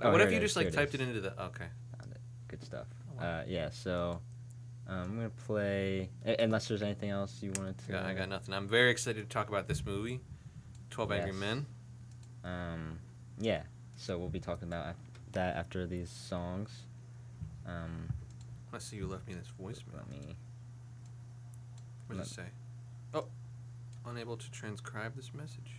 Oh, 0.03 0.11
what 0.11 0.21
if 0.21 0.31
you 0.31 0.39
is, 0.39 0.43
just 0.43 0.57
like 0.57 0.69
it 0.69 0.75
typed 0.75 0.95
is. 0.95 1.01
it 1.01 1.09
into 1.09 1.21
the? 1.21 1.31
Okay. 1.43 1.67
Found 1.99 2.13
it. 2.13 2.21
Good 2.49 2.65
stuff. 2.65 2.87
Oh, 3.11 3.23
wow. 3.23 3.41
Uh, 3.41 3.45
yeah. 3.47 3.71
So 3.71 4.21
um, 4.89 4.97
I'm 4.97 5.17
gonna 5.17 5.31
play. 5.31 6.11
Unless 6.25 6.69
there's 6.69 6.83
anything 6.83 7.11
else 7.11 7.43
you 7.43 7.53
wanted 7.57 7.79
to. 7.87 7.93
Yeah, 7.93 8.07
I 8.07 8.15
got 8.15 8.29
nothing. 8.29 8.55
I'm 8.55 8.69
very 8.69 8.91
excited 8.91 9.23
to 9.23 9.33
talk 9.33 9.49
about 9.49 9.69
this 9.69 9.85
movie, 9.85 10.21
Twelve 10.91 11.13
Angry 11.13 11.33
Men. 11.33 11.67
Um, 12.43 12.99
yeah. 13.39 13.63
So 14.05 14.19
we'll 14.19 14.29
be 14.29 14.39
talking 14.39 14.69
about 14.69 14.97
that 15.33 15.57
after 15.57 15.87
these 15.87 16.11
songs. 16.11 16.83
Um, 17.67 18.11
I 18.71 18.77
see 18.79 18.97
you 18.97 19.07
left 19.07 19.27
me 19.27 19.33
this 19.33 19.51
voicemail. 19.59 19.95
let 19.97 20.11
me. 20.11 20.37
What 22.07 22.19
does 22.19 22.31
it 22.31 22.35
say? 22.35 22.43
Oh, 23.15 23.25
unable 24.05 24.37
to 24.37 24.51
transcribe 24.51 25.17
this 25.17 25.33
message. 25.33 25.77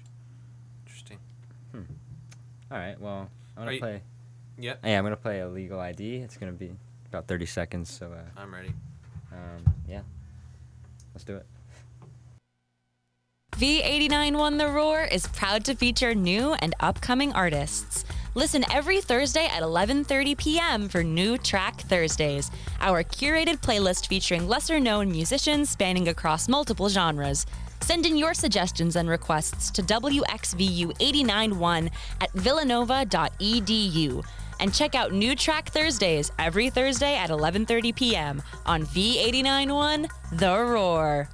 Interesting. 0.87 1.19
Hmm. 1.71 1.81
All 2.71 2.79
right. 2.79 2.99
Well, 2.99 3.29
I'm 3.55 3.61
gonna 3.65 3.73
you- 3.73 3.79
play. 3.79 4.01
Yeah, 4.57 4.73
Yeah, 4.83 4.97
I'm 4.97 5.03
gonna 5.03 5.17
play 5.17 5.41
a 5.41 5.47
legal 5.47 5.79
ID. 5.79 6.15
It's 6.15 6.37
gonna 6.37 6.51
be 6.51 6.71
about 7.09 7.27
30 7.27 7.45
seconds. 7.45 7.91
So, 7.91 8.11
uh, 8.11 8.23
I'm 8.41 8.51
ready. 8.51 8.73
um, 9.31 9.71
yeah. 9.87 10.01
Let's 11.13 11.25
do 11.25 11.35
it. 11.35 11.45
V89 13.51 14.57
The 14.57 14.67
Roar 14.67 15.03
is 15.03 15.27
proud 15.27 15.63
to 15.65 15.75
feature 15.75 16.15
new 16.15 16.53
and 16.55 16.73
upcoming 16.79 17.31
artists. 17.33 18.03
Listen 18.37 18.65
every 18.69 18.99
Thursday 18.99 19.45
at 19.45 19.63
11:30 19.63 20.37
p.m. 20.37 20.89
for 20.89 21.05
New 21.05 21.37
Track 21.37 21.79
Thursdays, 21.83 22.51
our 22.81 23.01
curated 23.01 23.61
playlist 23.61 24.07
featuring 24.07 24.45
lesser-known 24.45 25.09
musicians 25.09 25.69
spanning 25.69 26.09
across 26.09 26.49
multiple 26.49 26.89
genres. 26.89 27.45
Send 27.79 28.05
in 28.05 28.17
your 28.17 28.33
suggestions 28.33 28.97
and 28.97 29.07
requests 29.07 29.71
to 29.71 29.81
WXVU891 29.83 31.89
at 32.19 32.33
villanova.edu. 32.33 34.25
And 34.59 34.73
check 34.73 34.95
out 34.95 35.13
New 35.13 35.33
Track 35.37 35.69
Thursdays 35.69 36.33
every 36.37 36.69
Thursday 36.69 37.15
at 37.15 37.29
11:30 37.29 37.95
p.m. 37.95 38.43
on 38.65 38.85
V891 38.85 40.09
The 40.33 40.59
Roar. 40.59 41.29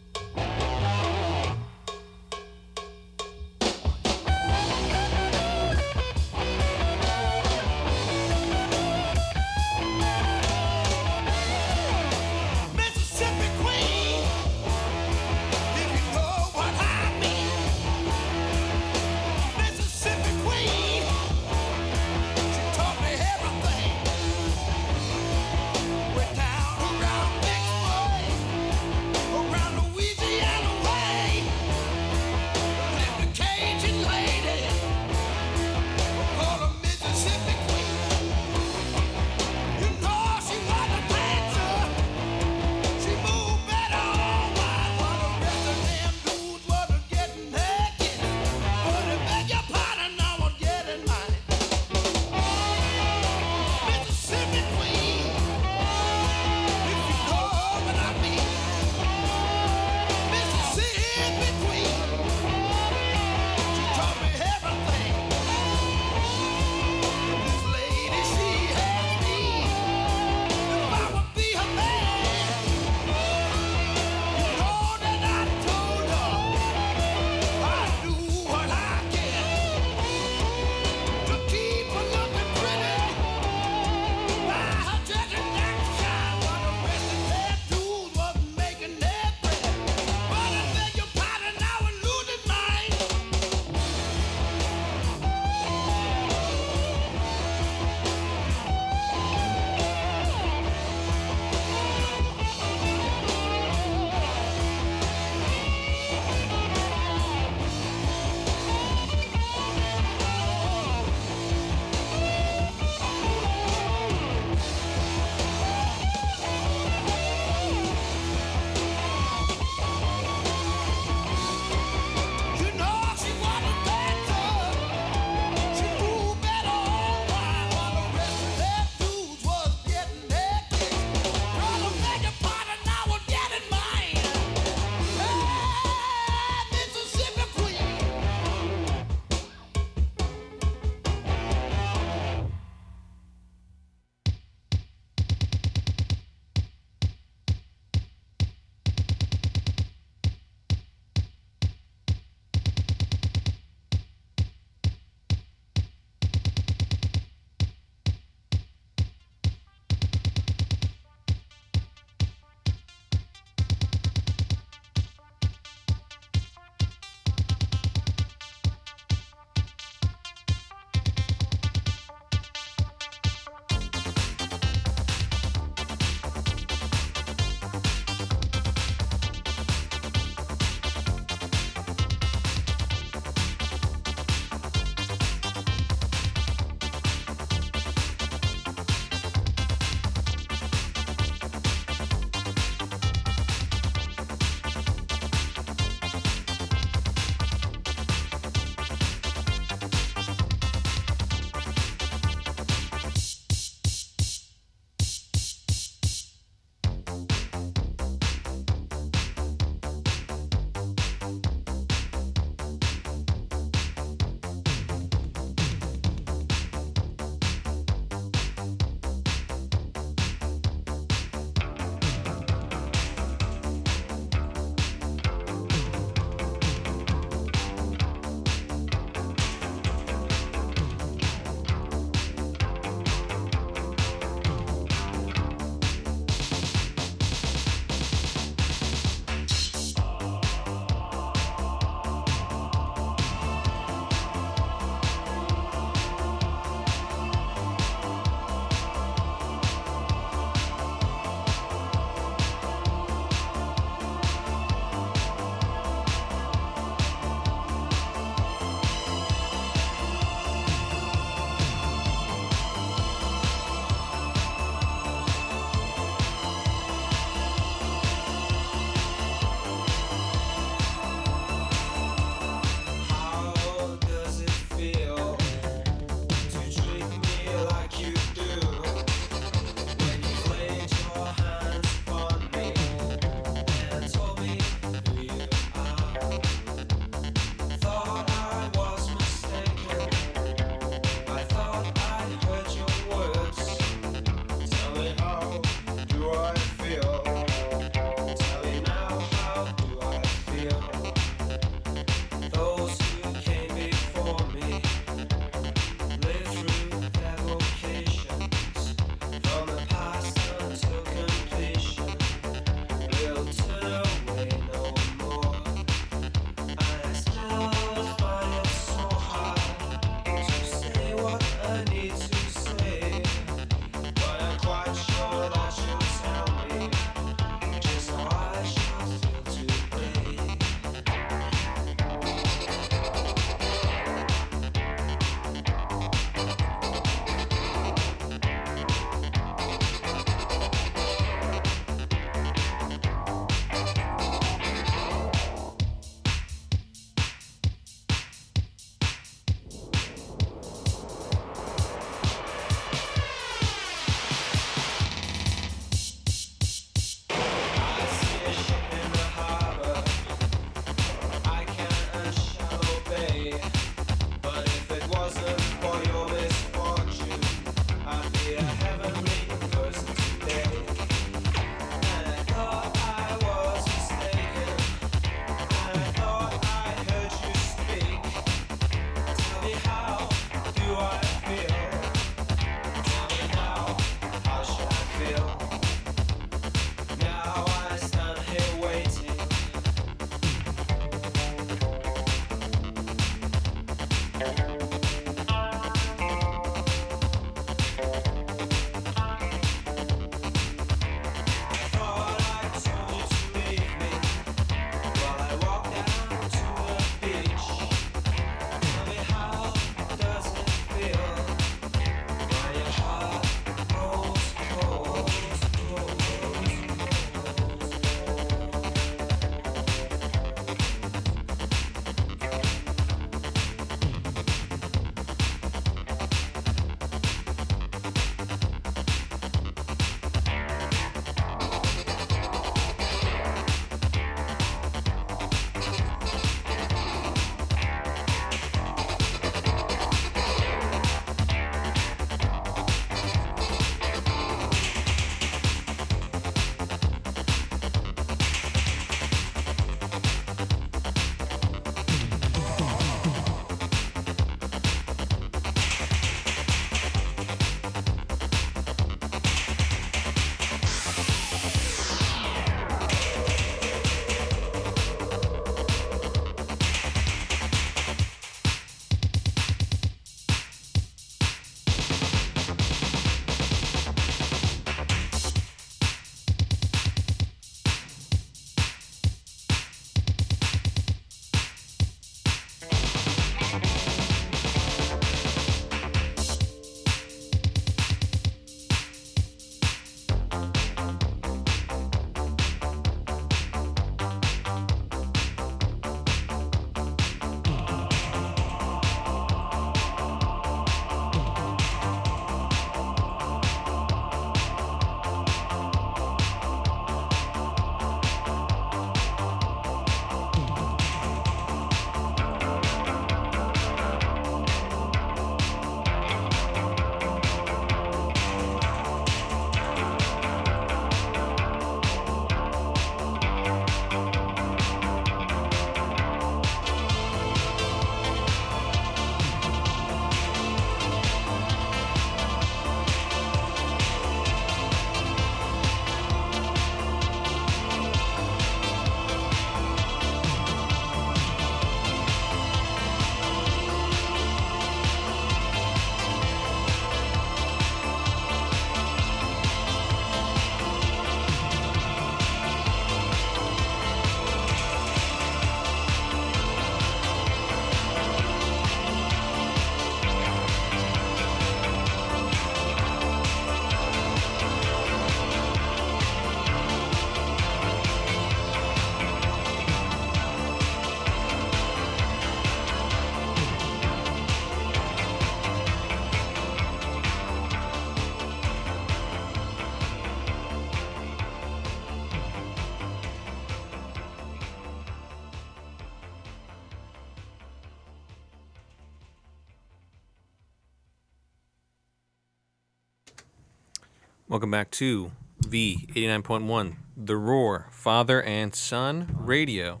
Welcome 594.56 594.70
back 594.70 594.90
to 594.92 595.32
V 595.68 596.06
eighty 596.08 596.26
nine 596.26 596.40
point 596.40 596.64
one, 596.64 596.96
The 597.14 597.36
Roar, 597.36 597.88
Father 597.90 598.42
and 598.42 598.74
Son 598.74 599.36
Radio. 599.38 600.00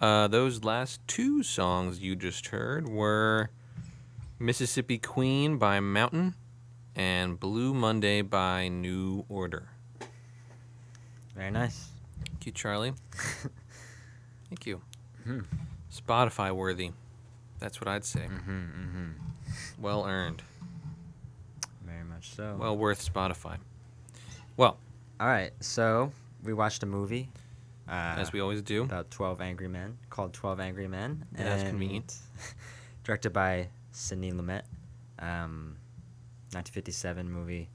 Uh, 0.00 0.28
those 0.28 0.62
last 0.62 1.00
two 1.08 1.42
songs 1.42 1.98
you 1.98 2.14
just 2.14 2.46
heard 2.46 2.88
were 2.88 3.50
Mississippi 4.38 4.98
Queen 4.98 5.58
by 5.58 5.80
Mountain 5.80 6.34
and 6.94 7.40
Blue 7.40 7.74
Monday 7.74 8.22
by 8.22 8.68
New 8.68 9.24
Order. 9.28 9.68
Very 11.34 11.50
nice. 11.50 11.88
Thank 12.24 12.46
you, 12.46 12.52
Charlie. 12.52 12.92
Thank 14.48 14.64
you. 14.64 14.80
Hmm. 15.24 15.40
Spotify 15.92 16.54
worthy. 16.54 16.92
That's 17.58 17.80
what 17.80 17.88
I'd 17.88 18.04
say. 18.04 18.28
Mm-hmm, 18.28 18.52
mm-hmm. 18.52 19.82
Well 19.82 20.06
earned. 20.06 20.44
So. 22.34 22.56
Well 22.58 22.76
worth 22.76 23.12
Spotify. 23.12 23.58
Well, 24.56 24.76
all 25.20 25.26
right. 25.26 25.52
So 25.60 26.12
we 26.42 26.52
watched 26.52 26.82
a 26.82 26.86
movie. 26.86 27.28
Uh, 27.88 28.16
as 28.18 28.32
we 28.32 28.40
always 28.40 28.62
do. 28.62 28.82
about 28.82 29.10
12 29.12 29.40
Angry 29.40 29.68
Men 29.68 29.96
called 30.10 30.32
12 30.32 30.58
Angry 30.58 30.88
Men. 30.88 31.24
Yeah, 31.38 31.44
that's 31.44 31.62
convenient. 31.68 32.16
directed 33.04 33.32
by 33.32 33.68
Sidney 33.92 34.32
Lumet. 34.32 34.62
Um, 35.20 35.76
1957 36.52 37.30
movie. 37.30 37.68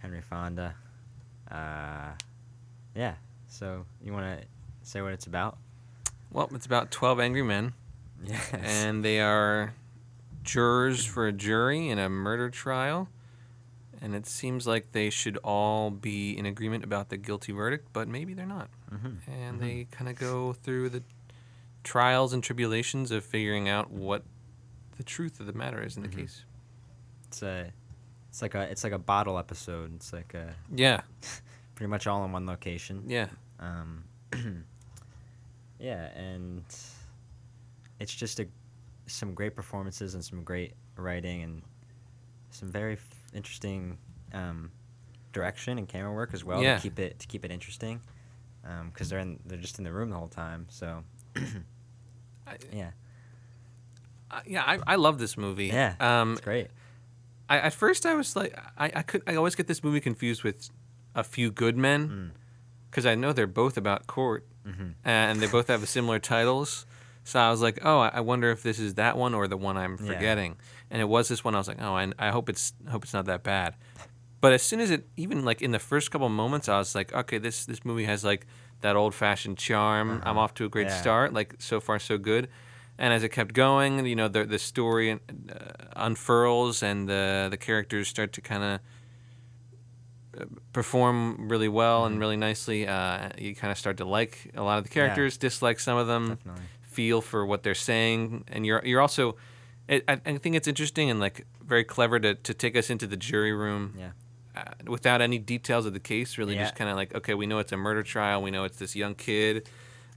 Henry 0.00 0.20
Fonda. 0.20 0.74
Uh, 1.50 2.10
yeah. 2.94 3.14
So 3.48 3.84
you 4.04 4.12
want 4.12 4.40
to 4.40 4.46
say 4.82 5.00
what 5.02 5.12
it's 5.12 5.26
about? 5.26 5.56
Well, 6.30 6.48
it's 6.54 6.66
about 6.66 6.90
12 6.90 7.18
angry 7.20 7.42
men, 7.42 7.72
Yes. 8.24 8.52
and 8.52 9.04
they 9.04 9.20
are 9.20 9.74
jurors 10.44 11.04
for 11.04 11.26
a 11.26 11.32
jury 11.32 11.88
in 11.88 11.98
a 11.98 12.08
murder 12.08 12.50
trial. 12.50 13.08
And 14.02 14.14
it 14.14 14.26
seems 14.26 14.66
like 14.66 14.92
they 14.92 15.10
should 15.10 15.36
all 15.38 15.90
be 15.90 16.36
in 16.36 16.46
agreement 16.46 16.84
about 16.84 17.10
the 17.10 17.16
guilty 17.18 17.52
verdict, 17.52 17.88
but 17.92 18.08
maybe 18.08 18.32
they're 18.32 18.46
not. 18.46 18.70
Mhm. 18.90 19.18
And 19.28 19.56
Mhm. 19.56 19.60
they 19.60 19.84
kind 19.90 20.08
of 20.08 20.16
go 20.16 20.54
through 20.54 20.88
the 20.88 21.02
trials 21.84 22.32
and 22.32 22.42
tribulations 22.42 23.10
of 23.10 23.24
figuring 23.24 23.68
out 23.68 23.90
what 23.90 24.24
the 24.96 25.02
truth 25.02 25.38
of 25.40 25.46
the 25.46 25.52
matter 25.52 25.82
is 25.82 25.96
in 25.96 26.02
the 26.02 26.08
Mhm. 26.08 26.16
case. 26.16 26.44
It's 27.28 27.42
a, 27.42 27.72
it's 28.30 28.40
like 28.42 28.54
a, 28.54 28.62
it's 28.70 28.84
like 28.84 28.92
a 28.94 28.98
bottle 28.98 29.38
episode. 29.38 29.94
It's 29.94 30.12
like 30.12 30.32
a, 30.34 30.54
Yeah, 30.74 31.02
pretty 31.74 31.90
much 31.90 32.06
all 32.06 32.24
in 32.24 32.32
one 32.32 32.46
location. 32.46 33.04
yeah. 33.06 33.28
Um, 33.58 34.04
yeah, 35.78 36.06
and 36.16 36.64
it's 37.98 38.14
just 38.14 38.40
a 38.40 38.48
some 39.06 39.34
great 39.34 39.54
performances 39.56 40.14
and 40.14 40.24
some 40.24 40.44
great 40.44 40.72
writing 40.96 41.42
and 41.42 41.62
some 42.50 42.70
very 42.70 42.96
interesting 43.34 43.98
um, 44.32 44.70
direction 45.32 45.78
and 45.78 45.88
camera 45.88 46.12
work 46.12 46.30
as 46.32 46.44
well 46.44 46.62
Yeah. 46.62 46.76
to 46.76 46.82
keep 46.82 46.98
it 46.98 47.18
to 47.18 47.26
keep 47.26 47.44
it 47.44 47.50
interesting. 47.50 48.00
Because 48.92 49.08
they're 49.08 49.18
in 49.20 49.40
they're 49.46 49.58
just 49.58 49.78
in 49.78 49.84
the 49.84 49.92
room 49.92 50.10
the 50.10 50.16
whole 50.16 50.28
time. 50.28 50.66
So 50.68 51.02
I, 52.46 52.56
yeah, 52.72 52.90
I, 54.30 54.40
yeah, 54.46 54.62
I, 54.66 54.78
I 54.86 54.96
love 54.96 55.18
this 55.18 55.36
movie. 55.36 55.66
yeah, 55.68 55.94
Um, 56.00 56.32
it's 56.32 56.40
great. 56.40 56.68
I, 57.48 57.58
at 57.58 57.72
first, 57.74 58.06
I 58.06 58.14
was 58.14 58.36
like, 58.36 58.56
I, 58.78 58.92
I 58.94 59.02
could, 59.02 59.22
I 59.26 59.34
always 59.34 59.54
get 59.54 59.66
this 59.66 59.82
movie 59.82 60.00
confused 60.00 60.44
with 60.44 60.70
A 61.14 61.24
Few 61.24 61.50
Good 61.50 61.76
Men, 61.76 62.08
Mm. 62.08 62.30
because 62.90 63.06
I 63.06 63.14
know 63.14 63.32
they're 63.32 63.46
both 63.46 63.76
about 63.76 64.06
court, 64.06 64.46
hmm 64.64 64.90
and 65.04 65.40
they 65.40 65.46
both 65.46 65.68
have 65.68 65.88
similar 65.88 66.18
titles. 66.18 66.86
So 67.24 67.38
I 67.40 67.50
was 67.50 67.60
like, 67.62 67.78
oh, 67.84 67.98
I 68.00 68.20
wonder 68.20 68.50
if 68.50 68.62
this 68.62 68.78
is 68.78 68.94
that 68.94 69.16
one 69.16 69.34
or 69.34 69.46
the 69.48 69.56
one 69.56 69.76
I'm 69.76 69.96
Yeah. 70.00 70.12
And 70.90 71.00
it 71.00 71.08
was 71.08 71.28
this 71.28 71.44
one. 71.44 71.54
I 71.54 71.58
was 71.58 71.68
like, 71.68 71.80
oh, 71.80 71.94
I, 71.94 72.12
I 72.18 72.30
hope 72.30 72.48
it's 72.48 72.72
hope 72.88 73.04
it's 73.04 73.12
not 73.14 73.26
that 73.26 73.42
bad. 73.42 73.74
But 74.40 74.52
as 74.52 74.62
soon 74.62 74.80
as 74.80 74.90
it, 74.90 75.06
even 75.16 75.44
like 75.44 75.62
in 75.62 75.70
the 75.70 75.78
first 75.78 76.10
couple 76.10 76.28
moments, 76.28 76.68
I 76.68 76.78
was 76.78 76.94
like, 76.94 77.12
okay, 77.12 77.38
this 77.38 77.64
this 77.66 77.84
movie 77.84 78.04
has 78.06 78.24
like 78.24 78.46
that 78.80 78.96
old 78.96 79.14
fashioned 79.14 79.58
charm. 79.58 80.10
I'm 80.10 80.20
Uh-huh. 80.22 80.40
off 80.40 80.54
to 80.54 80.64
a 80.64 80.68
great 80.68 80.88
Yeah. 80.88 81.00
start. 81.00 81.32
Like 81.32 81.54
so 81.58 81.80
far, 81.80 81.98
so 81.98 82.16
good. 82.18 82.48
And 82.98 83.12
as 83.14 83.22
it 83.22 83.30
kept 83.30 83.52
going, 83.54 84.04
you 84.06 84.16
know, 84.16 84.28
the 84.28 84.44
the 84.44 84.58
story 84.58 85.12
uh, 85.12 85.18
unfurls 85.94 86.82
and 86.82 87.08
the 87.08 87.48
the 87.50 87.56
characters 87.58 88.08
start 88.08 88.32
to 88.32 88.40
kind 88.40 88.62
of 88.64 88.80
perform 90.72 91.48
really 91.48 91.68
well 91.68 92.04
and 92.06 92.16
Mhm. 92.16 92.20
really 92.20 92.36
nicely. 92.36 92.86
Uh, 92.86 93.30
you 93.38 93.54
kind 93.54 93.70
of 93.70 93.78
start 93.78 93.96
to 93.98 94.04
like 94.04 94.50
a 94.54 94.62
lot 94.62 94.78
of 94.78 94.84
the 94.84 94.90
characters, 94.90 95.36
dislike 95.36 95.80
some 95.80 95.98
of 95.98 96.06
them, 96.06 96.28
Definitely. 96.36 96.64
feel 96.82 97.20
for 97.20 97.44
what 97.44 97.62
they're 97.62 97.74
saying, 97.74 98.44
and 98.48 98.64
you're 98.66 98.82
you're 98.84 99.00
also. 99.00 99.36
It, 99.90 100.04
I, 100.08 100.20
I 100.24 100.38
think 100.38 100.54
it's 100.56 100.68
interesting 100.68 101.10
and 101.10 101.18
like 101.20 101.44
very 101.62 101.84
clever 101.84 102.18
to, 102.20 102.34
to 102.36 102.54
take 102.54 102.76
us 102.76 102.88
into 102.90 103.06
the 103.06 103.16
jury 103.16 103.52
room 103.52 103.94
Yeah. 103.98 104.10
uh, 104.56 104.62
without 104.86 105.20
any 105.20 105.38
details 105.38 105.84
of 105.84 105.92
the 105.92 106.00
case. 106.00 106.38
Really, 106.38 106.54
Yeah. 106.54 106.62
just 106.64 106.76
kind 106.76 106.88
of 106.88 106.96
like 106.96 107.14
okay, 107.14 107.34
we 107.34 107.46
know 107.46 107.58
it's 107.58 107.72
a 107.72 107.76
murder 107.76 108.02
trial. 108.04 108.40
We 108.40 108.50
know 108.50 108.64
it's 108.64 108.78
this 108.78 108.94
young 108.96 109.14
kid. 109.16 109.68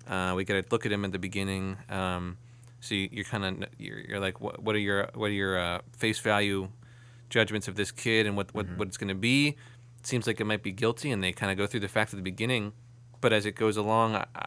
Uh, 0.08 0.34
we 0.36 0.44
got 0.46 0.62
to 0.62 0.66
look 0.70 0.86
at 0.86 0.92
him 0.92 1.04
at 1.06 1.12
the 1.12 1.20
beginning. 1.20 1.78
Um, 1.90 2.38
so 2.82 2.94
you, 2.96 3.10
you're 3.12 3.26
kind 3.26 3.44
of 3.64 3.70
you're, 3.80 4.00
you're 4.00 4.20
like, 4.20 4.40
what, 4.42 4.62
what 4.62 4.76
are 4.76 4.80
your 4.80 5.10
what 5.16 5.28
are 5.28 5.40
your 5.44 5.58
uh, 5.58 5.80
face 5.98 6.20
value 6.20 6.70
judgments 7.30 7.68
of 7.68 7.76
this 7.76 7.92
kid 7.92 8.28
and 8.28 8.38
what 8.38 8.54
what, 8.54 8.68
Mhm. 8.68 8.78
what 8.78 8.88
it's 8.90 8.98
going 8.98 9.10
to 9.10 9.16
be? 9.16 9.56
It 10.00 10.06
seems 10.08 10.28
like 10.28 10.40
it 10.40 10.46
might 10.46 10.62
be 10.62 10.72
guilty, 10.74 11.10
and 11.12 11.24
they 11.24 11.32
kind 11.32 11.52
of 11.52 11.58
go 11.58 11.66
through 11.66 11.80
the 11.80 11.88
facts 11.88 12.14
at 12.14 12.18
the 12.18 12.24
beginning. 12.24 12.74
But 13.22 13.32
as 13.34 13.46
it 13.46 13.56
goes 13.56 13.78
along, 13.78 14.16
I, 14.18 14.26
I, 14.36 14.46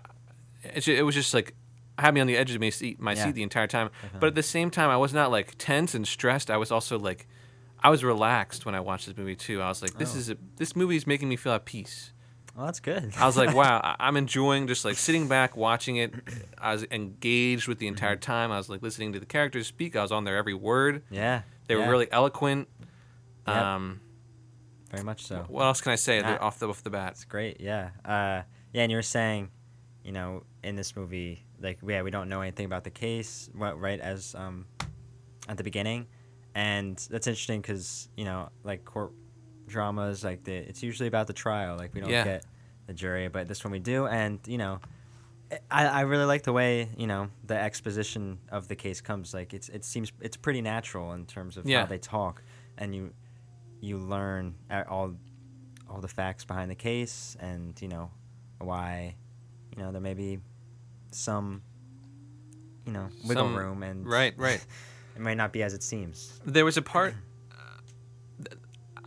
it, 0.63 0.87
it 0.87 1.03
was 1.03 1.15
just 1.15 1.33
like 1.35 1.55
had 1.99 2.15
me 2.15 2.21
on 2.21 2.27
the 2.27 2.37
edge 2.37 2.55
of 2.55 2.61
my 2.61 2.71
seat, 2.71 3.01
my 3.01 3.13
Yeah. 3.15 3.25
seat 3.27 3.33
the 3.35 3.43
entire 3.43 3.67
time. 3.67 3.91
But 4.21 4.27
at 4.29 4.35
the 4.35 4.43
same 4.43 4.71
time, 4.71 4.91
I 4.91 4.97
was 4.97 5.13
not 5.15 5.31
like 5.31 5.55
tense 5.59 5.95
and 5.95 6.07
stressed. 6.07 6.51
I 6.51 6.57
was 6.57 6.71
also 6.71 6.99
like, 6.99 7.27
I 7.83 7.91
was 7.91 8.03
relaxed 8.05 8.67
when 8.67 8.75
I 8.75 8.81
watched 8.81 9.07
this 9.07 9.17
movie 9.17 9.37
too. 9.37 9.63
I 9.63 9.69
was 9.69 9.83
like, 9.83 9.99
this 9.99 10.15
Oh. 10.15 10.19
is 10.19 10.31
a, 10.31 10.37
this 10.57 10.75
movie 10.77 10.97
is 10.97 11.07
making 11.07 11.29
me 11.29 11.37
feel 11.37 11.53
at 11.53 11.65
peace. 11.65 12.13
Well, 12.57 12.65
that's 12.67 12.81
good. 12.81 13.13
I 13.19 13.27
was 13.27 13.37
like, 13.37 13.55
wow, 13.55 13.97
I'm 14.01 14.17
enjoying 14.17 14.67
just 14.67 14.85
like 14.85 14.97
sitting 14.97 15.29
back 15.29 15.57
watching 15.57 15.97
it. 15.97 16.15
I 16.59 16.73
was 16.73 16.85
engaged 16.91 17.69
with 17.69 17.79
the 17.79 17.87
entire 17.87 18.17
time. 18.17 18.51
I 18.51 18.57
was 18.57 18.69
like 18.69 18.83
listening 18.83 19.13
to 19.13 19.21
the 19.21 19.27
characters 19.27 19.67
speak. 19.67 19.95
I 19.97 20.03
was 20.03 20.11
on 20.13 20.25
their 20.25 20.37
every 20.37 20.55
word. 20.55 21.03
yeah. 21.11 21.43
They 21.69 21.75
yeah, 21.77 21.85
were 21.85 21.91
really 21.91 22.11
eloquent. 22.13 22.69
Yep. 23.49 23.57
Um, 23.57 24.01
very 24.91 25.03
much 25.03 25.25
so. 25.27 25.45
What 25.49 25.65
else 25.65 25.81
can 25.81 25.93
I 25.93 25.97
say 25.97 26.21
off 26.23 26.59
the 26.59 26.69
off 26.69 26.83
the 26.83 26.91
bat? 26.91 27.13
It's 27.13 27.25
great, 27.25 27.61
yeah. 27.61 27.91
Uh, 28.05 28.43
yeah, 28.73 28.83
and 28.83 28.91
you 28.93 28.97
were 28.99 29.03
saying, 29.03 29.51
you 30.05 30.13
know, 30.13 30.45
in 30.63 30.77
this 30.77 30.95
movie, 30.97 31.45
like, 31.61 31.79
yeah, 31.87 32.03
we 32.03 32.11
don't 32.11 32.29
know 32.29 32.41
anything 32.41 32.67
about 32.67 32.85
the 32.85 32.91
case, 32.91 33.49
right, 33.55 34.01
as 34.01 34.35
um, 34.35 34.67
at 35.49 35.57
the 35.57 35.65
beginning, 35.65 36.07
and 36.55 36.97
that's 37.11 37.27
interesting 37.27 37.61
because 37.61 38.09
you 38.17 38.25
know, 38.25 38.49
like 38.65 38.85
court 38.85 39.13
dramas, 39.67 40.23
like 40.25 40.45
the 40.45 40.55
it's 40.55 40.83
usually 40.83 41.07
about 41.09 41.27
the 41.27 41.33
trial, 41.33 41.77
like 41.77 41.95
we 41.95 42.01
don't 42.01 42.11
Yeah. 42.11 42.25
get 42.25 42.45
the 42.87 42.95
jury, 42.95 43.29
but 43.29 43.49
this 43.49 43.65
one 43.65 43.73
we 43.73 43.79
do, 43.79 44.07
and 44.07 44.39
you 44.47 44.59
know. 44.59 44.81
I, 45.71 45.87
I 45.87 46.01
really 46.01 46.25
like 46.25 46.43
the 46.43 46.53
way 46.53 46.89
you 46.97 47.07
know 47.07 47.29
the 47.45 47.57
exposition 47.57 48.41
of 48.51 48.67
the 48.67 48.75
case 48.75 49.01
comes 49.01 49.33
like 49.33 49.55
it's 49.55 49.69
it 49.69 49.85
seems 49.85 50.11
it's 50.21 50.37
pretty 50.37 50.61
natural 50.61 51.13
in 51.13 51.25
terms 51.25 51.57
of 51.57 51.65
Yeah. 51.65 51.83
how 51.83 51.87
they 51.87 51.99
talk 51.99 52.43
and 52.77 52.93
you 52.93 53.13
you 53.81 53.97
learn 53.99 54.57
all 54.89 55.15
all 55.89 56.01
the 56.01 56.09
facts 56.09 56.45
behind 56.45 56.69
the 56.69 56.75
case 56.75 57.37
and 57.39 57.81
you 57.81 57.87
know 57.87 58.11
why 58.59 59.15
you 59.77 59.81
know 59.81 59.93
there 59.93 60.01
may 60.01 60.15
be 60.15 60.41
some 61.11 61.63
you 62.85 62.93
know 62.93 63.09
wiggle 63.25 63.45
Some- 63.45 63.57
room 63.57 63.83
and 63.83 64.07
Right, 64.17 64.35
right. 64.37 64.65
it 65.17 65.21
might 65.23 65.37
not 65.37 65.53
be 65.53 65.63
as 65.63 65.75
it 65.75 65.83
seems 65.83 66.41
There 66.45 66.65
was 66.65 66.77
a 66.77 66.83
part. 66.83 67.15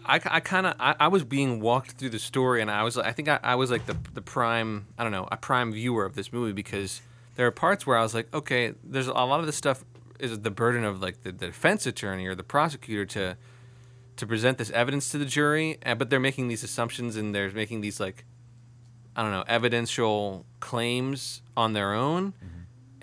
I, 0.06 0.20
I 0.26 0.39
kind 0.39 0.66
of 0.66 0.74
I, 0.80 0.95
I 1.02 1.08
was 1.08 1.24
being 1.24 1.60
walked 1.60 1.91
through 1.91 2.10
the 2.10 2.20
story 2.20 2.62
and 2.62 2.72
I 2.72 2.82
was 2.84 2.97
like 2.97 3.06
I 3.06 3.12
think 3.12 3.28
I, 3.28 3.39
I 3.43 3.56
was 3.56 3.70
like 3.70 3.86
the 3.86 3.95
the 4.14 4.22
prime 4.22 4.88
I 4.97 5.04
don't 5.04 5.12
know 5.12 5.28
a 5.32 5.38
prime 5.38 5.72
viewer 5.72 6.04
of 6.04 6.16
this 6.16 6.34
movie 6.34 6.54
because 6.54 7.02
there 7.36 7.45
are 7.45 7.52
parts 7.52 7.86
where 7.86 7.95
I 7.95 8.02
was 8.02 8.16
like 8.16 8.34
okay 8.34 8.74
there's 8.84 9.08
a 9.08 9.14
lot 9.14 9.39
of 9.39 9.45
this 9.45 9.56
stuff 9.56 9.86
is 10.20 10.39
the 10.39 10.50
burden 10.52 10.84
of 10.84 11.00
like 11.02 11.22
the, 11.22 11.32
the 11.32 11.47
defense 11.47 11.86
attorney 11.86 12.26
or 12.26 12.34
the 12.34 12.43
prosecutor 12.43 13.06
to 13.06 13.38
to 14.16 14.26
present 14.26 14.58
this 14.58 14.72
evidence 14.72 15.10
to 15.12 15.20
the 15.20 15.26
jury 15.26 15.78
uh, 15.86 15.93
but 15.93 16.10
they're 16.10 16.20
making 16.20 16.47
these 16.47 16.64
assumptions 16.64 17.16
and 17.16 17.36
they're 17.36 17.52
making 17.52 17.82
these 17.82 18.00
like 18.00 18.26
I 19.16 19.22
don't 19.24 19.32
know 19.32 19.43
evidential 19.47 20.45
claims 20.60 21.41
on 21.57 21.74
their 21.74 21.93
own 21.93 22.34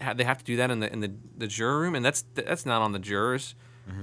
Ha- 0.01 0.13
they 0.15 0.25
have 0.25 0.39
to 0.39 0.45
do 0.45 0.57
that 0.57 0.71
in 0.71 0.81
the 0.81 0.93
in 0.93 1.01
the, 1.01 1.11
the 1.39 1.47
juror 1.47 1.81
room 1.81 1.95
and 1.95 2.05
that's 2.05 2.23
that's 2.35 2.67
not 2.67 2.83
on 2.83 2.93
the 2.93 2.99
jurors 2.99 3.55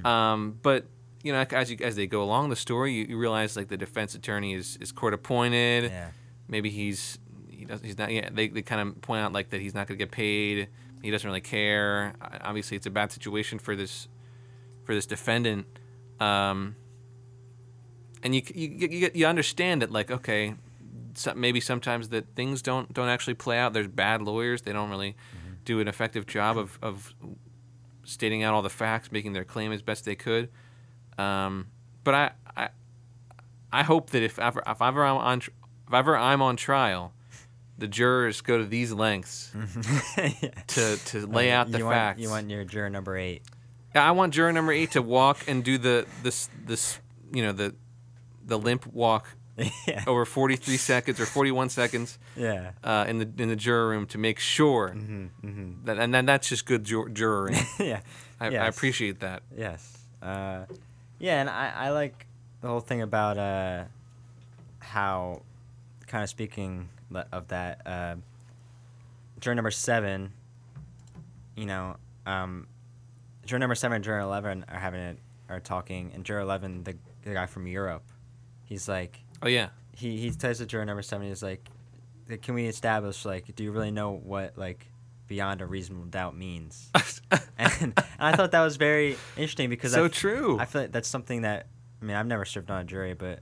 um, 0.06 0.58
but 0.62 0.86
you 1.24 1.32
know, 1.34 1.46
as 1.52 1.70
you 1.72 1.78
as 1.82 1.96
they 1.96 2.08
go 2.08 2.22
along 2.24 2.50
the 2.50 2.56
story, 2.56 2.94
you, 2.94 3.06
you 3.10 3.18
realize 3.18 3.56
like 3.56 3.68
the 3.70 3.78
defense 3.78 4.14
attorney 4.16 4.54
is, 4.54 4.78
is 4.82 4.92
court 4.92 5.14
appointed. 5.14 5.86
yeah 5.92 6.10
Maybe 6.48 6.70
he's 6.70 7.20
he 7.50 7.66
doesn't 7.66 7.86
he's 7.86 7.98
not. 7.98 8.12
Yeah, 8.12 8.30
they 8.32 8.48
they 8.50 8.62
kind 8.62 8.82
of 8.82 9.02
point 9.02 9.22
out 9.24 9.32
like 9.34 9.50
that 9.52 9.62
he's 9.62 9.74
not 9.74 9.88
going 9.88 9.98
to 9.98 10.06
get 10.06 10.12
paid. 10.12 10.68
He 11.02 11.12
doesn't 11.12 11.28
really 11.28 11.42
care. 11.42 12.14
Obviously, 12.42 12.76
it's 12.78 12.86
a 12.86 12.90
bad 12.92 13.12
situation 13.12 13.58
for 13.60 13.76
this 13.76 14.08
for 14.86 14.94
this 14.94 15.06
defendant. 15.06 15.66
Um, 16.20 16.76
and 18.22 18.36
you 18.36 18.42
you 18.54 18.68
you, 18.70 18.88
you, 18.88 19.10
you 19.14 19.26
understand 19.26 19.84
it 19.84 19.92
like 19.92 20.12
okay, 20.12 20.56
maybe 21.36 21.60
sometimes 21.60 22.10
that 22.10 22.36
things 22.36 22.62
don't 22.62 22.94
don't 22.94 23.10
actually 23.10 23.36
play 23.36 23.58
out. 23.58 23.74
There's 23.74 23.88
bad 23.88 24.22
lawyers. 24.22 24.62
They 24.62 24.74
don't 24.74 24.90
really 24.90 25.16
do 25.66 25.80
an 25.80 25.88
effective 25.88 26.26
job 26.26 26.58
of 26.58 26.78
of 26.82 27.14
stating 28.04 28.44
out 28.44 28.54
all 28.54 28.62
the 28.62 28.70
facts, 28.70 29.12
making 29.12 29.34
their 29.34 29.46
claim 29.46 29.72
as 29.72 29.82
best 29.82 30.06
they 30.06 30.16
could. 30.16 30.50
Um, 31.18 31.68
but 32.04 32.14
I, 32.14 32.32
I 32.56 32.70
I 33.72 33.84
hope 33.84 34.12
that 34.12 34.24
if 34.24 34.40
ever 34.40 34.62
if 34.66 34.82
ever 34.82 35.04
I'm 35.04 35.18
on 35.18 35.38
if 35.40 35.94
ever 35.94 36.18
I'm 36.18 36.42
on 36.42 36.56
trial, 36.56 37.14
the 37.78 37.88
jurors 37.88 38.42
go 38.42 38.58
to 38.58 38.66
these 38.66 38.92
lengths 38.92 39.52
yeah. 40.18 40.50
to 40.68 40.98
to 40.98 41.28
lay 41.28 41.52
out 41.52 41.72
the 41.72 41.80
you 41.80 41.90
facts. 41.90 42.18
Want, 42.18 42.20
you 42.20 42.30
want 42.30 42.50
your 42.50 42.64
juror 42.64 42.90
number 42.90 43.18
eight. 43.18 43.44
Yeah, 43.96 44.08
I 44.08 44.12
want 44.12 44.34
juror 44.34 44.52
number 44.52 44.72
eight 44.72 44.92
to 44.92 45.02
walk 45.02 45.48
and 45.48 45.64
do 45.64 45.78
the 45.78 46.06
this 46.24 46.50
this 46.66 47.00
you 47.32 47.44
know 47.44 47.52
the 47.52 47.76
the 48.46 48.58
limp 48.58 48.88
walk 48.88 49.28
yeah. 49.88 50.04
over 50.08 50.26
43 50.26 50.78
seconds 50.78 51.20
or 51.20 51.26
41 51.26 51.70
seconds 51.70 52.18
Yeah. 52.36 52.72
uh, 52.84 53.06
in 53.08 53.20
the 53.20 53.30
in 53.38 53.50
the 53.50 53.56
juror 53.56 53.88
room 53.90 54.08
to 54.08 54.18
make 54.18 54.40
sure 54.40 54.90
hmm 54.90 55.26
hmm 55.42 55.74
that 55.86 55.98
and 56.00 56.14
then 56.14 56.26
that's 56.26 56.50
just 56.50 56.66
good 56.66 56.84
jur- 56.84 57.10
juroring. 57.10 57.56
yeah. 57.80 58.02
I, 58.40 58.48
I 58.48 58.68
appreciate 58.68 59.20
that. 59.22 59.44
Yes. 59.56 59.98
Uh, 60.22 60.66
yeah, 61.20 61.40
and 61.40 61.50
I, 61.50 61.72
I 61.76 61.90
like 61.92 62.26
the 62.62 62.68
whole 62.68 62.80
thing 62.82 63.02
about 63.02 63.38
uh, 63.38 63.86
how, 64.80 65.42
kind 66.08 66.24
of 66.24 66.30
speaking 66.30 66.90
of 67.32 67.48
that, 67.50 67.82
uh, 67.86 68.16
juror 69.40 69.56
number 69.56 69.72
seven, 69.72 70.34
you 71.56 71.66
know, 71.66 71.96
um, 72.26 72.68
juror 73.46 73.60
number 73.60 73.76
seven 73.76 73.96
and 73.98 74.04
juror 74.04 74.20
11 74.20 74.66
are 74.68 74.80
having 74.80 75.00
it, 75.02 75.18
are 75.50 75.60
talking, 75.60 76.12
and 76.14 76.24
juror 76.26 76.42
11, 76.42 76.84
the, 76.84 76.96
the 77.24 77.34
guy 77.34 77.46
from 77.46 77.68
Europe, 77.68 78.04
he's 78.66 78.88
like, 78.90 79.23
Oh 79.44 79.50
yeah. 79.50 79.70
he, 79.96 80.18
he 80.18 80.32
says 80.32 80.58
to 80.58 80.66
juror 80.66 80.86
number 80.86 81.02
seven, 81.02 81.28
he's 81.28 81.44
like, 81.44 81.70
can 82.42 82.56
we 82.56 82.66
establish, 82.66 83.26
like, 83.26 83.54
do 83.56 83.64
you 83.64 83.72
really 83.72 83.92
know 83.92 84.12
what, 84.12 84.58
like, 84.58 84.88
beyond 85.28 85.62
a 85.62 85.66
reasonable 85.66 86.06
doubt 86.06 86.36
means? 86.36 86.90
and, 87.58 87.72
and 87.82 88.04
I 88.20 88.36
thought 88.36 88.52
that 88.52 88.62
was 88.62 88.78
very 88.78 89.18
interesting 89.36 89.70
because 89.70 89.92
so 89.92 90.06
I, 90.06 90.08
true. 90.08 90.60
I 90.60 90.66
feel 90.66 90.84
like 90.84 90.92
that's 90.92 91.08
something 91.08 91.42
that 91.42 91.68
I 92.02 92.06
mean 92.06 92.16
I've 92.16 92.28
never 92.28 92.46
served 92.46 92.70
on 92.72 92.82
a 92.82 92.84
jury, 92.84 93.14
but 93.14 93.40